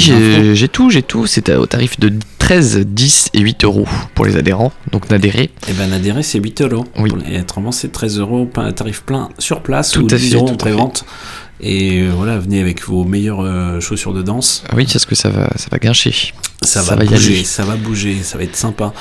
[0.55, 1.27] j'ai tout, j'ai tout.
[1.27, 2.13] C'était au tarif de
[2.49, 4.73] 13, 10 et 8 euros pour les adhérents.
[4.91, 5.51] Donc n'adhérez.
[5.69, 6.87] Et ben adhérer, c'est 8 euros.
[6.99, 7.11] Oui.
[7.31, 10.49] Et autrement, c'est 13 euros, tarif plein sur place Tout ou à 10 fait, euros
[10.49, 11.05] en pré-vente.
[11.61, 14.65] Et euh, voilà, venez avec vos meilleures euh, chaussures de danse.
[14.67, 16.33] Ah Oui, parce que ça va, ça va guincher.
[16.65, 18.93] Ça, Ça va, bouger, ça va bouger, ça va être sympa.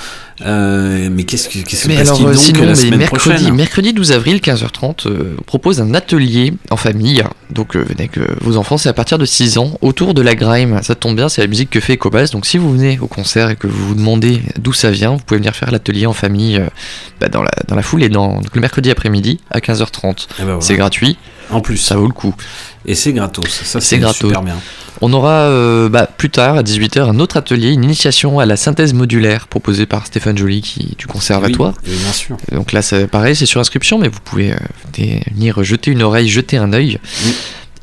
[0.46, 3.00] Euh, mais qu'est-ce que qu'est-ce que Mais se alors, passe-t-il euh, donc sinon, la semaine
[3.00, 7.24] mercredi, prochaine mercredi 12 avril, 15h30, euh, propose un atelier en famille.
[7.50, 10.36] Donc, euh, venez avec vos enfants, c'est à partir de 6 ans, autour de la
[10.36, 10.80] grime.
[10.84, 12.28] Ça tombe bien, c'est la musique que fait Ecobas.
[12.32, 15.24] Donc, si vous venez au concert et que vous vous demandez d'où ça vient, vous
[15.26, 16.62] pouvez venir faire l'atelier en famille
[17.20, 20.28] bah, dans, la, dans la foulée, dans, donc, le mercredi après-midi à 15h30.
[20.40, 20.62] Eh ben voilà.
[20.62, 21.18] C'est gratuit.
[21.50, 21.78] En plus.
[21.78, 22.36] Ça vaut le coup.
[22.88, 23.48] Et c'est gratos.
[23.50, 24.18] Ça, C'est gratos.
[24.18, 24.56] super bien.
[25.02, 28.56] On aura euh, bah, plus tard, à 18h, un autre atelier, une initiation à la
[28.58, 31.74] synthèse modulaire proposée par Stéphane Joly qui, du conservatoire.
[31.86, 32.38] Oui, bien sûr.
[32.52, 34.58] Donc là, c'est pareil, c'est sur inscription, mais vous pouvez euh,
[34.98, 36.98] venir- jeter une oreille, jeter un œil.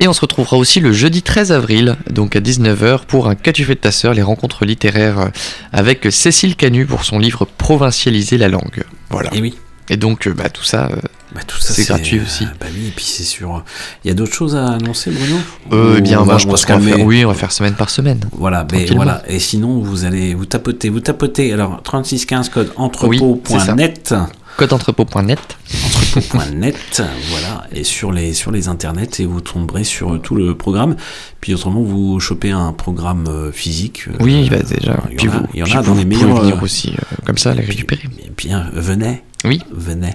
[0.01, 3.63] Et on se retrouvera aussi le jeudi 13 avril, donc à 19h, pour un Qu'as-tu
[3.63, 5.27] fait de ta sœur, les rencontres littéraires euh,
[5.71, 8.83] avec Cécile Canu pour son livre Provincialiser la langue.
[9.09, 9.33] Voilà.
[9.33, 9.53] Et oui.
[9.87, 10.95] Et donc, euh, bah, tout ça, euh,
[11.35, 12.45] Bah, tout ça, c'est gratuit aussi.
[12.59, 13.63] Bah oui, et puis c'est sûr.
[14.03, 15.35] Il y a d'autres choses à annoncer, Bruno?
[15.73, 17.05] Euh, Ou eh bien, on moi, va- je on va pense se qu'on va faire,
[17.05, 18.21] oui, on va faire semaine par semaine.
[18.31, 19.03] Voilà, mais Tranquillement.
[19.03, 19.23] voilà.
[19.27, 21.51] Et sinon, vous allez vous tapotez, vous tapotez.
[21.53, 24.15] Alors 3615 code Oui, entrepôt.net.
[24.57, 25.39] Code entrepôt.net.
[25.85, 26.75] Entrepôt.net,
[27.29, 27.67] voilà.
[27.73, 30.95] Et sur les sur les internets et vous tomberez sur tout le programme.
[31.41, 34.05] Puis autrement, vous chopez un programme euh, physique.
[34.07, 34.97] euh, Oui, bah, déjà.
[35.09, 36.15] Il y Puis en a, vous, il y en puis a vous dans les pouvez
[36.25, 36.41] meilleurs.
[36.41, 38.03] venir euh, aussi, euh, comme ça, les récupérer.
[38.25, 39.23] Eh bien, venez.
[39.47, 39.61] Oui.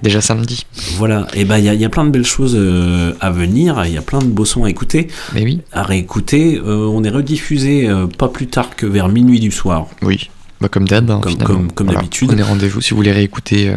[0.03, 0.65] Déjà samedi.
[0.97, 3.31] Voilà, et ben il y, a- il y a plein de belles choses euh, à
[3.31, 5.61] venir, il y a plein de beaux sons à écouter, Mais oui.
[5.73, 6.59] à réécouter.
[6.59, 9.87] Euh, on est rediffusé euh, pas plus tard que vers minuit du soir.
[10.03, 10.31] Oui.
[10.61, 11.55] Bah, comme d'hab, hein, Comme- finalement.
[11.57, 12.01] comme- comme Voilà.
[12.01, 12.29] d'habitude.
[12.29, 13.75] Prenez rendez-vous si vous voulez réécouter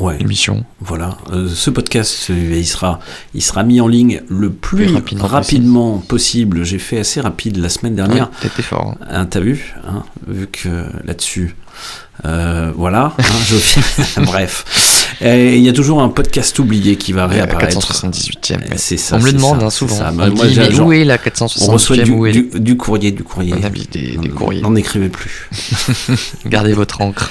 [0.00, 0.16] Ouais.
[0.18, 0.64] l'émission.
[0.80, 2.98] Voilà, Euh, ce podcast, il sera,
[3.34, 6.64] il sera mis en ligne le plus Plus rapidement, rapidement possible.
[6.64, 8.24] J'ai fait assez rapide la semaine dernière.
[8.30, 8.94] Ouais, T'étais fort.
[9.08, 9.26] hein.
[9.26, 11.54] T'as vu hein, Vu que là-dessus,
[12.24, 14.64] euh, voilà, hein, je Bref,
[15.20, 17.78] il y a toujours un podcast oublié qui va réapparaître.
[17.78, 18.54] 478e.
[18.54, 19.16] Euh, C'est ça.
[19.16, 19.96] On me le demande ça, hein, souvent.
[19.96, 20.10] ça.
[20.12, 22.50] On Bah, moi, dit, mais où est la On reçoit 478e du, Où est du,
[22.60, 23.54] du courrier, du courrier.
[23.58, 24.62] On a mis des, courriers.
[24.64, 25.48] On n'écrivait plus.
[26.46, 27.30] Gardez votre encre.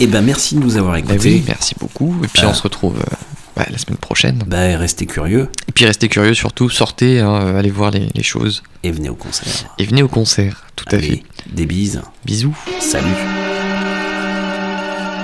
[0.00, 1.18] Et ben merci de nous avoir Bah écoutés.
[1.36, 2.14] oui, merci beaucoup.
[2.24, 3.14] Et puis Euh, on se retrouve euh,
[3.56, 4.42] bah, la semaine prochaine.
[4.46, 8.22] Bah, restez curieux Et puis restez curieux surtout, sortez, hein, euh, allez voir les, les
[8.22, 8.62] choses.
[8.82, 9.52] et venez au concert.
[9.78, 11.22] Et venez au concert, tout à fait.
[11.52, 12.00] Des bises.
[12.24, 12.56] Bisous.
[12.80, 13.06] Salut.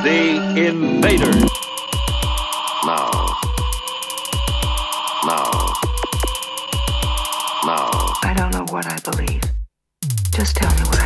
[0.08, 1.42] The Invaders.
[2.86, 3.36] Now.
[5.26, 5.74] Now.
[7.66, 8.16] Now.
[8.22, 9.42] I don't know what I believe.
[10.30, 10.97] Just tell me what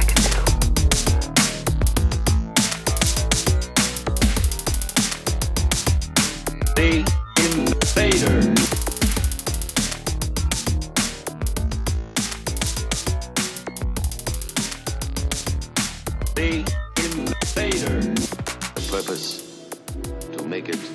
[19.13, 19.69] purpose
[20.33, 20.92] to make it.